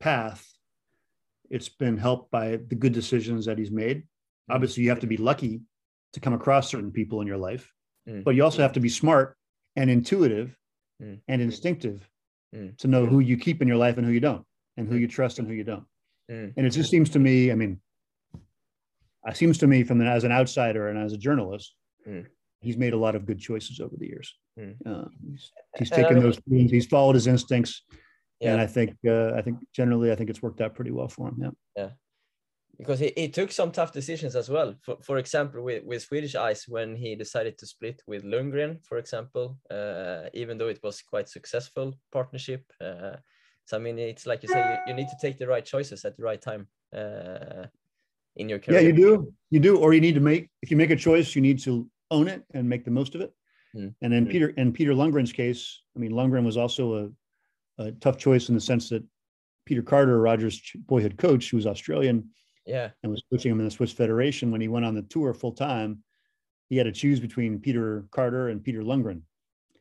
path 0.00 0.56
it's 1.50 1.68
been 1.68 1.96
helped 1.96 2.30
by 2.30 2.58
the 2.68 2.74
good 2.74 2.92
decisions 2.92 3.46
that 3.46 3.58
he's 3.58 3.70
made. 3.70 3.98
Mm. 3.98 4.54
Obviously, 4.54 4.82
you 4.82 4.90
have 4.90 5.00
to 5.00 5.06
be 5.06 5.16
lucky 5.16 5.62
to 6.12 6.20
come 6.20 6.32
across 6.32 6.70
certain 6.70 6.90
people 6.90 7.20
in 7.20 7.26
your 7.26 7.36
life, 7.36 7.72
mm. 8.08 8.24
but 8.24 8.34
you 8.34 8.44
also 8.44 8.62
have 8.62 8.72
to 8.72 8.80
be 8.80 8.88
smart 8.88 9.36
and 9.76 9.90
intuitive 9.90 10.56
mm. 11.02 11.18
and 11.28 11.42
instinctive 11.42 12.08
mm. 12.54 12.76
to 12.78 12.88
know 12.88 13.06
who 13.06 13.20
you 13.20 13.36
keep 13.36 13.62
in 13.62 13.68
your 13.68 13.76
life 13.76 13.98
and 13.98 14.06
who 14.06 14.12
you 14.12 14.20
don't, 14.20 14.44
and 14.76 14.88
who 14.88 14.96
you 14.96 15.08
trust 15.08 15.38
and 15.38 15.46
who 15.46 15.54
you 15.54 15.64
don't. 15.64 15.84
And 16.56 16.66
it 16.66 16.70
just 16.70 16.90
seems 16.90 17.10
to 17.10 17.18
me, 17.18 17.52
I 17.52 17.54
mean, 17.54 17.80
it 19.26 19.36
seems 19.36 19.58
to 19.58 19.66
me 19.66 19.84
from 19.84 19.98
the, 19.98 20.06
as 20.06 20.24
an 20.24 20.32
outsider 20.32 20.88
and 20.88 20.98
as 20.98 21.12
a 21.12 21.18
journalist. 21.18 21.74
He's 22.66 22.76
made 22.76 22.92
a 22.92 22.98
lot 22.98 23.14
of 23.14 23.24
good 23.24 23.38
choices 23.38 23.80
over 23.80 23.94
the 23.96 24.06
years. 24.06 24.34
Uh, 24.58 25.04
he's, 25.30 25.52
he's 25.78 25.90
taken 25.90 26.18
those 26.18 26.38
things, 26.48 26.70
he's 26.70 26.86
followed 26.86 27.14
his 27.14 27.26
instincts 27.26 27.82
yeah. 28.40 28.52
and 28.52 28.60
I 28.60 28.66
think 28.66 28.96
uh, 29.06 29.32
I 29.34 29.42
think 29.42 29.58
generally 29.72 30.12
I 30.12 30.14
think 30.14 30.30
it's 30.30 30.42
worked 30.42 30.60
out 30.60 30.74
pretty 30.74 30.90
well 30.90 31.08
for 31.08 31.28
him. 31.28 31.36
Yeah. 31.40 31.50
Yeah. 31.76 31.90
Because 32.78 32.98
he, 32.98 33.10
he 33.16 33.28
took 33.30 33.50
some 33.50 33.72
tough 33.72 33.92
decisions 33.92 34.36
as 34.36 34.50
well. 34.50 34.74
For, 34.82 34.98
for 35.02 35.16
example, 35.16 35.62
with, 35.62 35.82
with 35.84 36.02
Swedish 36.02 36.34
Ice, 36.34 36.68
when 36.68 36.94
he 36.94 37.16
decided 37.16 37.56
to 37.56 37.66
split 37.66 38.02
with 38.06 38.22
Lundgren, 38.22 38.84
for 38.84 38.98
example, 38.98 39.56
uh, 39.70 40.24
even 40.34 40.58
though 40.58 40.68
it 40.68 40.80
was 40.82 41.00
quite 41.00 41.30
successful 41.30 41.94
partnership. 42.12 42.70
Uh, 42.78 43.16
so 43.64 43.78
I 43.78 43.80
mean, 43.80 43.98
it's 43.98 44.26
like 44.26 44.42
you 44.42 44.50
say, 44.50 44.60
you, 44.60 44.92
you, 44.92 44.94
need 44.94 45.08
to 45.08 45.16
take 45.22 45.38
the 45.38 45.46
right 45.46 45.64
choices 45.64 46.04
at 46.04 46.18
the 46.18 46.22
right 46.22 46.40
time 46.40 46.68
uh, 46.94 47.64
in 48.36 48.50
your 48.50 48.58
career. 48.58 48.80
Yeah, 48.80 48.88
you 48.88 48.92
do, 48.92 49.32
you 49.48 49.58
do, 49.58 49.78
or 49.78 49.94
you 49.94 50.02
need 50.02 50.14
to 50.14 50.20
make. 50.20 50.50
If 50.60 50.70
you 50.70 50.76
make 50.76 50.90
a 50.90 50.96
choice, 50.96 51.34
you 51.34 51.40
need 51.40 51.58
to 51.60 51.88
own 52.10 52.28
it 52.28 52.44
and 52.54 52.68
make 52.68 52.84
the 52.84 52.90
most 52.90 53.14
of 53.14 53.20
it. 53.20 53.32
Mm. 53.74 53.94
And 54.02 54.14
in 54.14 54.26
mm. 54.26 54.30
Peter 54.30 54.48
in 54.50 54.72
Peter 54.72 54.92
Lundgren's 54.92 55.32
case, 55.32 55.82
I 55.94 55.98
mean, 55.98 56.12
Lundgren 56.12 56.44
was 56.44 56.56
also 56.56 57.06
a 57.78 57.82
a 57.82 57.92
tough 57.92 58.16
choice 58.16 58.48
in 58.48 58.54
the 58.54 58.60
sense 58.60 58.88
that 58.88 59.04
Peter 59.66 59.82
Carter, 59.82 60.20
Rogers' 60.20 60.60
boyhood 60.86 61.18
coach, 61.18 61.50
who 61.50 61.56
was 61.56 61.66
Australian, 61.66 62.30
yeah, 62.64 62.90
and 63.02 63.10
was 63.10 63.22
coaching 63.30 63.52
him 63.52 63.58
in 63.58 63.64
the 63.64 63.70
Swiss 63.70 63.92
Federation 63.92 64.50
when 64.50 64.60
he 64.60 64.68
went 64.68 64.86
on 64.86 64.94
the 64.94 65.02
tour 65.02 65.34
full 65.34 65.52
time, 65.52 66.02
he 66.68 66.76
had 66.76 66.86
to 66.86 66.92
choose 66.92 67.20
between 67.20 67.60
Peter 67.60 68.06
Carter 68.10 68.48
and 68.48 68.62
Peter 68.62 68.82
Lundgren, 68.82 69.22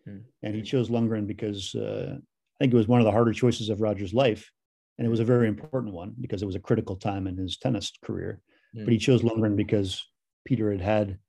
hmm. 0.04 0.20
and 0.44 0.56
he 0.56 0.62
chose 0.62 0.90
Lundgren 0.90 1.28
because 1.28 1.74
uh, 1.76 2.16
I 2.18 2.64
think 2.64 2.74
it 2.74 2.78
was 2.78 2.88
one 2.88 3.00
of 3.00 3.06
the 3.06 3.12
harder 3.12 3.34
choices 3.34 3.70
of 3.70 3.82
Rogers' 3.82 4.14
life, 4.14 4.52
and 4.98 5.06
it 5.06 5.10
was 5.10 5.20
a 5.20 5.26
very 5.26 5.48
important 5.48 5.94
one 5.94 6.14
because 6.20 6.42
it 6.42 6.48
was 6.48 6.56
a 6.56 6.60
critical 6.60 6.96
time 6.96 7.28
in 7.28 7.38
his 7.38 7.58
tennis 7.58 7.92
career. 8.04 8.42
Hmm. 8.74 8.84
But 8.84 8.94
he 8.94 9.00
chose 9.00 9.22
Lundgren 9.22 9.56
because 9.56 10.04
Peter 10.46 10.72
had 10.72 10.82
had 10.82 11.20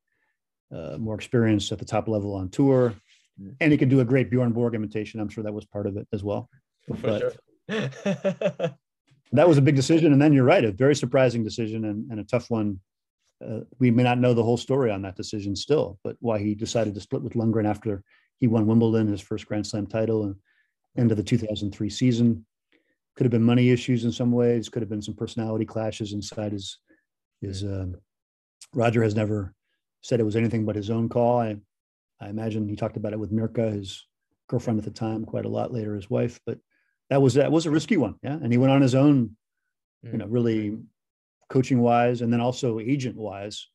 uh, 0.75 0.97
more 0.99 1.15
experience 1.15 1.71
at 1.73 1.79
the 1.79 1.85
top 1.85 2.09
level 2.09 2.35
on 2.35 2.49
tour 2.49 2.95
and 3.61 3.73
he 3.73 3.79
could 3.79 3.89
do 3.89 4.01
a 4.01 4.05
great 4.05 4.31
Bjorn 4.31 4.53
Borg 4.53 4.75
imitation. 4.75 5.21
I'm 5.21 5.29
sure 5.29 5.45
that 5.45 5.53
was 5.53 5.65
part 5.65 5.87
of 5.87 5.97
it 5.97 6.09
as 6.13 6.25
well. 6.25 6.49
For 6.87 6.97
but 6.97 7.21
sure. 7.21 7.91
that 9.33 9.49
was 9.49 9.59
a 9.59 9.63
big 9.69 9.77
decision. 9.77 10.13
And 10.13 10.21
then 10.21 10.33
you're 10.33 10.45
right, 10.45 10.65
a 10.65 10.73
very 10.73 10.95
surprising 10.95 11.45
decision 11.45 11.85
and, 11.85 12.11
and 12.11 12.21
a 12.21 12.25
tough 12.25 12.51
one. 12.51 12.81
Uh, 13.47 13.61
we 13.79 13.91
may 13.91 14.03
not 14.03 14.19
know 14.19 14.33
the 14.33 14.43
whole 14.43 14.57
story 14.57 14.91
on 14.91 15.03
that 15.03 15.17
decision 15.17 15.55
still, 15.55 15.99
but 16.03 16.17
why 16.21 16.39
he 16.39 16.55
decided 16.55 16.95
to 16.95 17.01
split 17.01 17.23
with 17.23 17.35
Lundgren 17.35 17.69
after 17.69 18.03
he 18.39 18.47
won 18.47 18.67
Wimbledon, 18.67 19.09
his 19.09 19.21
first 19.21 19.47
Grand 19.47 19.67
Slam 19.67 19.87
title, 19.87 20.25
and 20.25 20.37
end 20.97 21.11
of 21.11 21.19
the 21.19 21.23
2003 21.23 21.91
season. 21.91 22.47
Could 23.15 23.25
have 23.25 23.31
been 23.31 23.43
money 23.43 23.71
issues 23.71 24.05
in 24.05 24.13
some 24.13 24.33
ways. 24.33 24.71
Could 24.71 24.83
have 24.83 24.89
been 24.89 25.03
some 25.03 25.15
personality 25.15 25.65
clashes 25.65 26.13
inside 26.13 26.53
his 26.53 26.79
his. 27.41 27.63
Um, 27.63 27.97
Roger 28.75 29.03
has 29.03 29.15
never 29.15 29.55
said 30.07 30.21
it 30.21 30.25
was 30.25 30.37
anything 30.37 30.65
but 30.65 30.77
his 30.77 30.91
own 30.91 31.09
call. 31.09 31.41
I 31.41 31.57
I 32.21 32.29
imagine 32.29 32.69
he 32.69 32.77
talked 32.77 32.97
about 32.97 33.13
it 33.13 33.19
with 33.19 33.33
Mirka, 33.33 33.73
his 33.73 34.07
girlfriend 34.49 34.79
at 34.79 34.85
the 34.85 34.91
time, 34.91 35.25
quite 35.25 35.45
a 35.45 35.51
lot 35.51 35.73
later, 35.73 35.95
his 35.95 36.09
wife. 36.09 36.41
But 36.47 36.59
that 37.11 37.21
was 37.21 37.35
that 37.35 37.53
was 37.53 37.67
a 37.67 37.71
risky 37.71 37.97
one, 37.97 38.17
yeah. 38.23 38.35
And 38.35 38.53
he 38.53 38.59
went 38.59 38.73
on 38.73 38.83
his 38.83 38.95
own, 38.95 39.37
mm. 40.05 40.13
you 40.13 40.19
know, 40.19 40.27
really 40.27 40.79
coaching 41.49 41.81
wise, 41.81 42.23
and 42.23 42.33
then 42.33 42.41
also 42.41 42.79
agent 42.79 43.17
wise, 43.17 43.69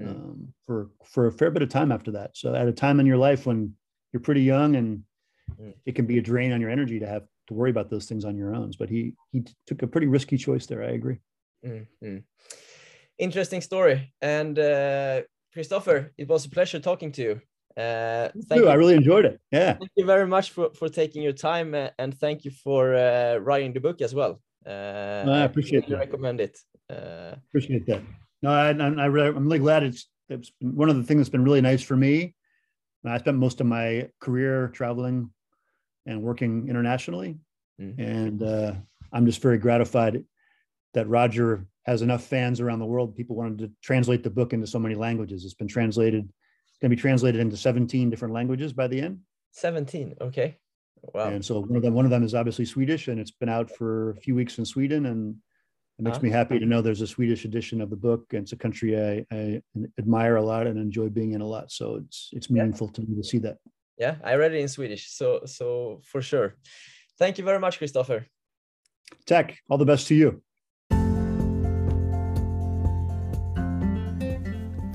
mm. 0.00 0.08
um, 0.08 0.54
for 0.66 0.90
for 1.04 1.26
a 1.26 1.32
fair 1.32 1.50
bit 1.50 1.62
of 1.62 1.68
time 1.68 1.92
after 1.92 2.12
that. 2.12 2.36
So 2.36 2.54
at 2.54 2.68
a 2.68 2.72
time 2.72 3.00
in 3.00 3.06
your 3.06 3.18
life 3.18 3.46
when 3.46 3.74
you're 4.12 4.20
pretty 4.20 4.42
young 4.42 4.76
and 4.76 5.02
mm. 5.60 5.74
it 5.84 5.94
can 5.94 6.06
be 6.06 6.18
a 6.18 6.22
drain 6.22 6.52
on 6.52 6.60
your 6.60 6.70
energy 6.70 7.00
to 7.00 7.06
have 7.06 7.24
to 7.48 7.54
worry 7.54 7.70
about 7.70 7.90
those 7.90 8.06
things 8.06 8.24
on 8.24 8.36
your 8.36 8.54
own. 8.54 8.72
But 8.78 8.88
he 8.88 9.14
he 9.32 9.44
took 9.66 9.82
a 9.82 9.86
pretty 9.86 10.06
risky 10.06 10.36
choice 10.36 10.66
there. 10.66 10.82
I 10.82 10.92
agree. 10.92 11.18
Mm-hmm. 11.64 12.18
Interesting 13.18 13.60
story, 13.60 14.12
and 14.20 14.58
uh, 14.58 15.22
Christopher, 15.52 16.12
it 16.16 16.28
was 16.28 16.46
a 16.46 16.50
pleasure 16.50 16.80
talking 16.80 17.12
to 17.12 17.22
you. 17.22 17.40
Uh, 17.76 18.28
thank 18.48 18.62
you. 18.62 18.68
I 18.68 18.74
really 18.74 18.94
enjoyed 18.94 19.24
it. 19.24 19.40
Yeah. 19.50 19.74
Thank 19.74 19.90
you 19.96 20.04
very 20.04 20.26
much 20.26 20.50
for, 20.50 20.70
for 20.74 20.88
taking 20.88 21.22
your 21.22 21.32
time 21.32 21.74
uh, 21.74 21.88
and 21.98 22.16
thank 22.18 22.44
you 22.44 22.50
for 22.50 22.94
uh, 22.94 23.36
writing 23.36 23.72
the 23.72 23.80
book 23.80 24.00
as 24.02 24.14
well. 24.14 24.40
Uh, 24.66 25.22
no, 25.26 25.32
I 25.32 25.44
appreciate 25.44 25.88
it. 25.88 25.96
recommend 25.96 26.40
it. 26.40 26.58
Uh, 26.90 27.34
appreciate 27.48 27.86
that. 27.86 28.02
No, 28.42 28.50
I, 28.50 28.70
I, 28.70 29.06
really, 29.06 29.28
I'm 29.28 29.44
really 29.44 29.58
glad 29.58 29.82
it's, 29.82 30.08
it's 30.28 30.52
one 30.60 30.90
of 30.90 30.96
the 30.96 31.04
things 31.04 31.20
that's 31.20 31.30
been 31.30 31.44
really 31.44 31.60
nice 31.60 31.82
for 31.82 31.96
me. 31.96 32.34
I 33.04 33.18
spent 33.18 33.38
most 33.38 33.60
of 33.60 33.66
my 33.66 34.08
career 34.20 34.68
traveling 34.68 35.30
and 36.06 36.22
working 36.22 36.68
internationally. 36.68 37.38
Mm-hmm. 37.80 38.00
And 38.00 38.42
uh, 38.42 38.74
I'm 39.12 39.26
just 39.26 39.42
very 39.42 39.58
gratified 39.58 40.24
that 40.94 41.08
Roger 41.08 41.66
has 41.84 42.02
enough 42.02 42.24
fans 42.24 42.60
around 42.60 42.78
the 42.78 42.86
world. 42.86 43.16
People 43.16 43.36
wanted 43.36 43.58
to 43.58 43.70
translate 43.82 44.22
the 44.22 44.30
book 44.30 44.52
into 44.52 44.66
so 44.66 44.78
many 44.78 44.94
languages. 44.94 45.44
It's 45.44 45.54
been 45.54 45.68
translated 45.68 46.24
it's 46.24 46.78
going 46.78 46.90
to 46.90 46.96
be 46.96 47.00
translated 47.00 47.40
into 47.40 47.56
17 47.56 48.10
different 48.10 48.34
languages 48.34 48.72
by 48.72 48.88
the 48.88 49.00
end. 49.00 49.20
17. 49.52 50.14
Okay. 50.20 50.56
Wow. 51.14 51.28
And 51.28 51.44
so 51.44 51.60
one 51.60 51.76
of 51.76 51.82
them, 51.82 51.94
one 51.94 52.04
of 52.04 52.10
them 52.10 52.22
is 52.22 52.34
obviously 52.34 52.64
Swedish, 52.64 53.08
and 53.08 53.20
it's 53.20 53.30
been 53.30 53.48
out 53.48 53.70
for 53.70 54.10
a 54.10 54.16
few 54.16 54.34
weeks 54.34 54.58
in 54.58 54.64
Sweden, 54.64 55.06
and 55.06 55.36
it 55.98 56.02
makes 56.02 56.16
uh-huh. 56.16 56.24
me 56.24 56.30
happy 56.30 56.58
to 56.58 56.64
know 56.64 56.80
there's 56.80 57.00
a 57.00 57.06
Swedish 57.06 57.44
edition 57.44 57.80
of 57.80 57.90
the 57.90 57.96
book. 57.96 58.26
And 58.30 58.42
it's 58.42 58.52
a 58.52 58.56
country 58.56 58.98
I, 58.98 59.26
I 59.34 59.62
admire 59.98 60.36
a 60.36 60.42
lot 60.42 60.66
and 60.66 60.78
enjoy 60.78 61.08
being 61.08 61.32
in 61.32 61.40
a 61.40 61.46
lot. 61.46 61.72
So 61.72 61.96
it's 61.96 62.30
it's 62.32 62.50
meaningful 62.50 62.86
yeah. 62.88 62.92
to 62.92 63.00
me 63.02 63.16
to 63.16 63.24
see 63.24 63.38
that. 63.38 63.58
Yeah, 63.98 64.16
I 64.24 64.36
read 64.36 64.54
it 64.54 64.60
in 64.60 64.68
Swedish, 64.68 65.10
so 65.10 65.42
so 65.44 66.00
for 66.04 66.22
sure. 66.22 66.56
Thank 67.18 67.36
you 67.38 67.44
very 67.44 67.58
much, 67.58 67.78
Christopher. 67.78 68.26
Tech, 69.26 69.58
all 69.68 69.78
the 69.78 69.84
best 69.84 70.06
to 70.08 70.14
you. 70.14 70.42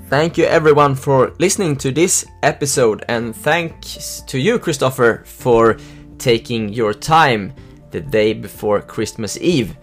Thank 0.10 0.38
you 0.38 0.46
everyone 0.46 0.96
for 0.96 1.34
listening 1.38 1.76
to 1.78 1.92
this 1.92 2.26
episode 2.42 3.04
and 3.10 3.36
thanks 3.36 4.22
to 4.28 4.40
you 4.40 4.58
Christopher 4.58 5.24
for 5.26 5.76
taking 6.18 6.70
your 6.70 6.94
time 6.94 7.54
the 7.92 8.00
day 8.00 8.32
before 8.32 8.80
Christmas 8.80 9.38
Eve. 9.42 9.76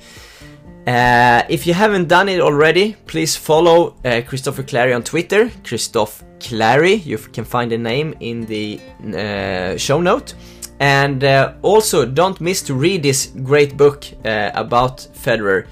Uh, 0.87 1.43
if 1.51 1.67
you 1.67 1.75
haven't 1.75 2.09
done 2.09 2.31
it 2.31 2.41
already, 2.41 2.97
please 3.05 3.37
follow 3.37 3.97
uh, 4.07 4.23
Christopher 4.27 4.63
Clarey 4.63 4.97
on 4.97 5.03
Twitter, 5.03 5.51
Christoph 5.63 6.25
Clarey. 6.39 7.05
You 7.05 7.19
can 7.19 7.45
find 7.45 7.71
the 7.71 7.77
name 7.77 8.15
in 8.21 8.47
the 8.47 8.81
uh, 9.15 9.77
show 9.77 10.01
note. 10.01 10.33
And 10.81 11.23
uh, 11.23 11.53
also, 11.61 12.07
don't 12.07 12.41
miss 12.41 12.63
to 12.63 12.73
read 12.73 13.03
this 13.03 13.27
great 13.27 13.77
book 13.77 14.07
uh, 14.25 14.53
about 14.55 15.07
Federer. 15.13 15.67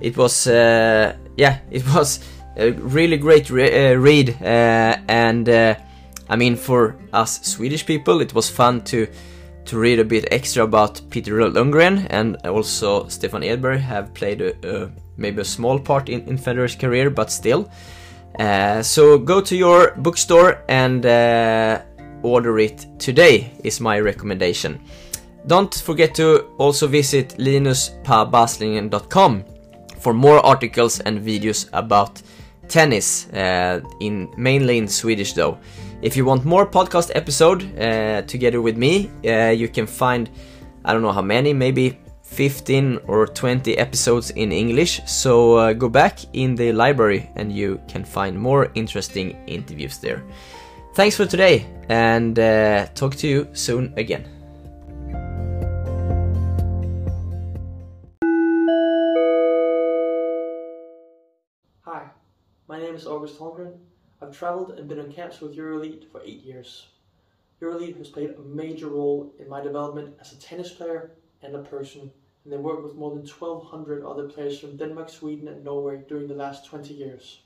It 0.00 0.16
was, 0.16 0.46
uh, 0.46 1.14
yeah, 1.36 1.58
it 1.70 1.86
was 1.94 2.20
a 2.58 2.72
really 2.72 3.16
great 3.16 3.50
re- 3.50 3.92
uh, 3.92 3.96
read, 3.96 4.30
uh, 4.42 4.96
and 5.08 5.48
uh, 5.48 5.74
I 6.28 6.36
mean 6.36 6.56
for 6.56 6.96
us 7.12 7.46
Swedish 7.46 7.86
people, 7.86 8.20
it 8.20 8.34
was 8.34 8.50
fun 8.50 8.82
to 8.84 9.06
to 9.66 9.78
read 9.78 9.98
a 9.98 10.04
bit 10.04 10.26
extra 10.30 10.64
about 10.64 11.02
Peter 11.10 11.32
Lundgren 11.32 12.06
and 12.08 12.36
also 12.46 13.06
Stefan 13.08 13.42
Edberg 13.42 13.80
have 13.80 14.14
played 14.14 14.40
a, 14.40 14.90
maybe 15.18 15.42
a 15.42 15.44
small 15.44 15.78
part 15.78 16.08
in, 16.08 16.26
in 16.26 16.38
Federer's 16.38 16.74
career, 16.74 17.10
but 17.10 17.30
still. 17.30 17.70
Uh, 18.38 18.82
so 18.82 19.18
go 19.18 19.42
to 19.42 19.54
your 19.54 19.92
bookstore 19.98 20.64
and 20.68 21.04
uh, 21.04 21.82
order 22.22 22.58
it 22.58 22.86
today 22.98 23.52
is 23.62 23.78
my 23.78 24.00
recommendation. 24.00 24.80
Don't 25.46 25.74
forget 25.74 26.14
to 26.14 26.46
also 26.56 26.86
visit 26.86 27.34
linuspabasslingen.com 27.38 29.44
for 30.00 30.14
more 30.14 30.40
articles 30.46 31.00
and 31.00 31.20
videos 31.20 31.68
about 31.72 32.22
tennis, 32.68 33.28
uh, 33.32 33.80
in 34.00 34.28
mainly 34.36 34.78
in 34.78 34.88
Swedish 34.88 35.32
though. 35.32 35.58
If 36.02 36.16
you 36.16 36.24
want 36.24 36.44
more 36.44 36.66
podcast 36.66 37.10
episode 37.14 37.62
uh, 37.78 38.22
together 38.22 38.60
with 38.62 38.76
me, 38.76 39.10
uh, 39.24 39.50
you 39.50 39.68
can 39.68 39.86
find 39.86 40.30
I 40.84 40.92
don't 40.92 41.02
know 41.02 41.12
how 41.12 41.22
many, 41.22 41.52
maybe 41.52 41.98
15 42.22 43.00
or 43.06 43.26
20 43.26 43.76
episodes 43.78 44.30
in 44.30 44.52
English. 44.52 45.00
So 45.06 45.56
uh, 45.56 45.72
go 45.72 45.88
back 45.88 46.20
in 46.34 46.54
the 46.54 46.72
library 46.72 47.30
and 47.36 47.52
you 47.52 47.80
can 47.88 48.04
find 48.04 48.38
more 48.38 48.70
interesting 48.74 49.36
interviews 49.46 49.98
there. 49.98 50.22
Thanks 50.94 51.16
for 51.16 51.26
today 51.26 51.66
and 51.88 52.38
uh, 52.38 52.86
talk 52.94 53.14
to 53.16 53.28
you 53.28 53.48
soon 53.52 53.92
again. 53.96 54.37
I've 64.38 64.40
traveled 64.40 64.78
and 64.78 64.86
been 64.86 65.00
on 65.00 65.12
camps 65.12 65.40
with 65.40 65.56
EuroElite 65.56 66.12
for 66.12 66.22
eight 66.24 66.44
years. 66.44 66.86
EuroElite 67.60 67.98
has 67.98 68.08
played 68.08 68.30
a 68.30 68.42
major 68.42 68.86
role 68.86 69.34
in 69.40 69.48
my 69.48 69.60
development 69.60 70.14
as 70.20 70.32
a 70.32 70.38
tennis 70.38 70.70
player 70.70 71.10
and 71.42 71.56
a 71.56 71.64
person, 71.64 72.12
and 72.44 72.52
they 72.52 72.56
work 72.56 72.84
with 72.84 72.94
more 72.94 73.10
than 73.10 73.26
1,200 73.26 74.04
other 74.04 74.28
players 74.28 74.60
from 74.60 74.76
Denmark, 74.76 75.08
Sweden, 75.08 75.48
and 75.48 75.64
Norway 75.64 76.04
during 76.08 76.28
the 76.28 76.36
last 76.36 76.64
20 76.66 76.94
years. 76.94 77.40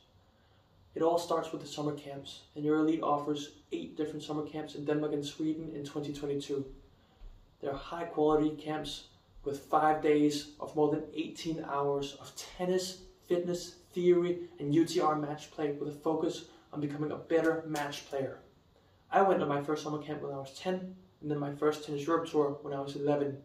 It 0.94 1.00
all 1.00 1.16
starts 1.16 1.50
with 1.50 1.62
the 1.62 1.66
summer 1.66 1.94
camps, 1.94 2.42
and 2.54 2.62
EuroElite 2.62 3.02
offers 3.02 3.52
eight 3.72 3.96
different 3.96 4.22
summer 4.22 4.44
camps 4.44 4.74
in 4.74 4.84
Denmark 4.84 5.14
and 5.14 5.24
Sweden 5.24 5.72
in 5.74 5.84
2022. 5.84 6.62
They're 7.62 7.72
high 7.72 8.04
quality 8.04 8.50
camps 8.50 9.04
with 9.44 9.60
five 9.60 10.02
days 10.02 10.48
of 10.60 10.76
more 10.76 10.90
than 10.90 11.04
18 11.14 11.64
hours 11.66 12.18
of 12.20 12.36
tennis, 12.36 12.98
fitness, 13.26 13.76
theory, 13.94 14.40
and 14.58 14.74
UTR 14.74 15.18
match 15.18 15.50
play 15.52 15.72
with 15.72 15.88
a 15.88 15.92
focus 15.92 16.44
on 16.72 16.80
becoming 16.80 17.12
a 17.12 17.16
better 17.16 17.64
match 17.66 18.08
player. 18.08 18.38
I 19.10 19.22
went 19.22 19.42
on 19.42 19.48
my 19.48 19.62
first 19.62 19.84
summer 19.84 19.98
camp 19.98 20.22
when 20.22 20.32
I 20.32 20.38
was 20.38 20.58
10, 20.58 20.96
and 21.20 21.30
then 21.30 21.38
my 21.38 21.54
first 21.54 21.84
Tennis 21.84 22.06
Europe 22.06 22.28
tour 22.28 22.58
when 22.62 22.72
I 22.72 22.80
was 22.80 22.96
11. 22.96 23.36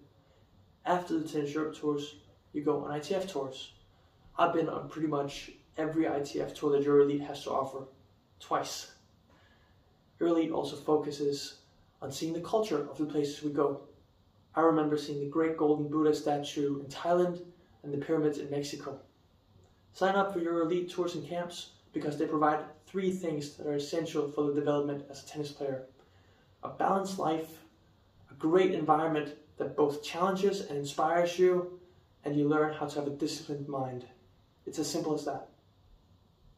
After 0.86 1.20
the 1.20 1.28
Tennis 1.28 1.54
Europe 1.54 1.76
tours, 1.76 2.16
you 2.54 2.62
go 2.64 2.86
on 2.86 2.98
ITF 2.98 3.30
tours. 3.30 3.74
I've 4.38 4.54
been 4.54 4.70
on 4.70 4.88
pretty 4.88 5.10
much 5.10 5.52
every 5.78 6.06
ITF 6.06 6.56
tour 6.56 6.72
that 6.72 6.88
EuroElite 6.88 7.28
has 7.28 7.44
to 7.44 7.52
offer, 7.52 7.84
twice. 8.40 8.94
EuroElite 10.22 10.54
also 10.54 10.78
focuses 10.78 11.60
on 12.02 12.12
seeing 12.12 12.34
the 12.34 12.40
culture 12.40 12.88
of 12.90 12.98
the 12.98 13.06
places 13.06 13.44
we 13.44 13.52
go. 13.52 13.82
I 14.56 14.62
remember 14.62 14.98
seeing 14.98 15.20
the 15.20 15.30
great 15.30 15.58
golden 15.58 15.90
Buddha 15.90 16.16
statue 16.16 16.80
in 16.80 16.86
Thailand 16.86 17.42
and 17.84 17.94
the 17.94 17.98
pyramids 17.98 18.38
in 18.38 18.50
Mexico. 18.50 19.00
Sign 19.92 20.16
up 20.16 20.34
for 20.34 20.40
EuroElite 20.40 20.92
tours 20.92 21.16
and 21.16 21.28
camps 21.28 21.72
because 21.94 22.18
they 22.18 22.26
provide 22.26 22.64
three 22.86 23.12
things 23.12 23.56
that 23.56 23.68
are 23.68 23.76
essential 23.76 24.32
for 24.32 24.44
the 24.44 24.54
development 24.54 25.06
as 25.10 25.24
a 25.24 25.28
tennis 25.28 25.52
player. 25.52 25.86
A 26.64 26.70
balanced 26.70 27.20
life, 27.20 27.60
a 28.32 28.34
great 28.36 28.74
environment 28.74 29.36
that 29.58 29.76
both 29.76 30.04
challenges 30.04 30.62
and 30.62 30.78
inspires 30.78 31.38
you, 31.38 31.80
and 32.24 32.36
you 32.36 32.48
learn 32.48 32.74
how 32.74 32.86
to 32.86 33.00
have 33.00 33.08
a 33.08 33.16
disciplined 33.16 33.68
mind. 33.68 34.06
It's 34.66 34.80
as 34.80 34.90
simple 34.90 35.14
as 35.14 35.26
that. 35.26 35.50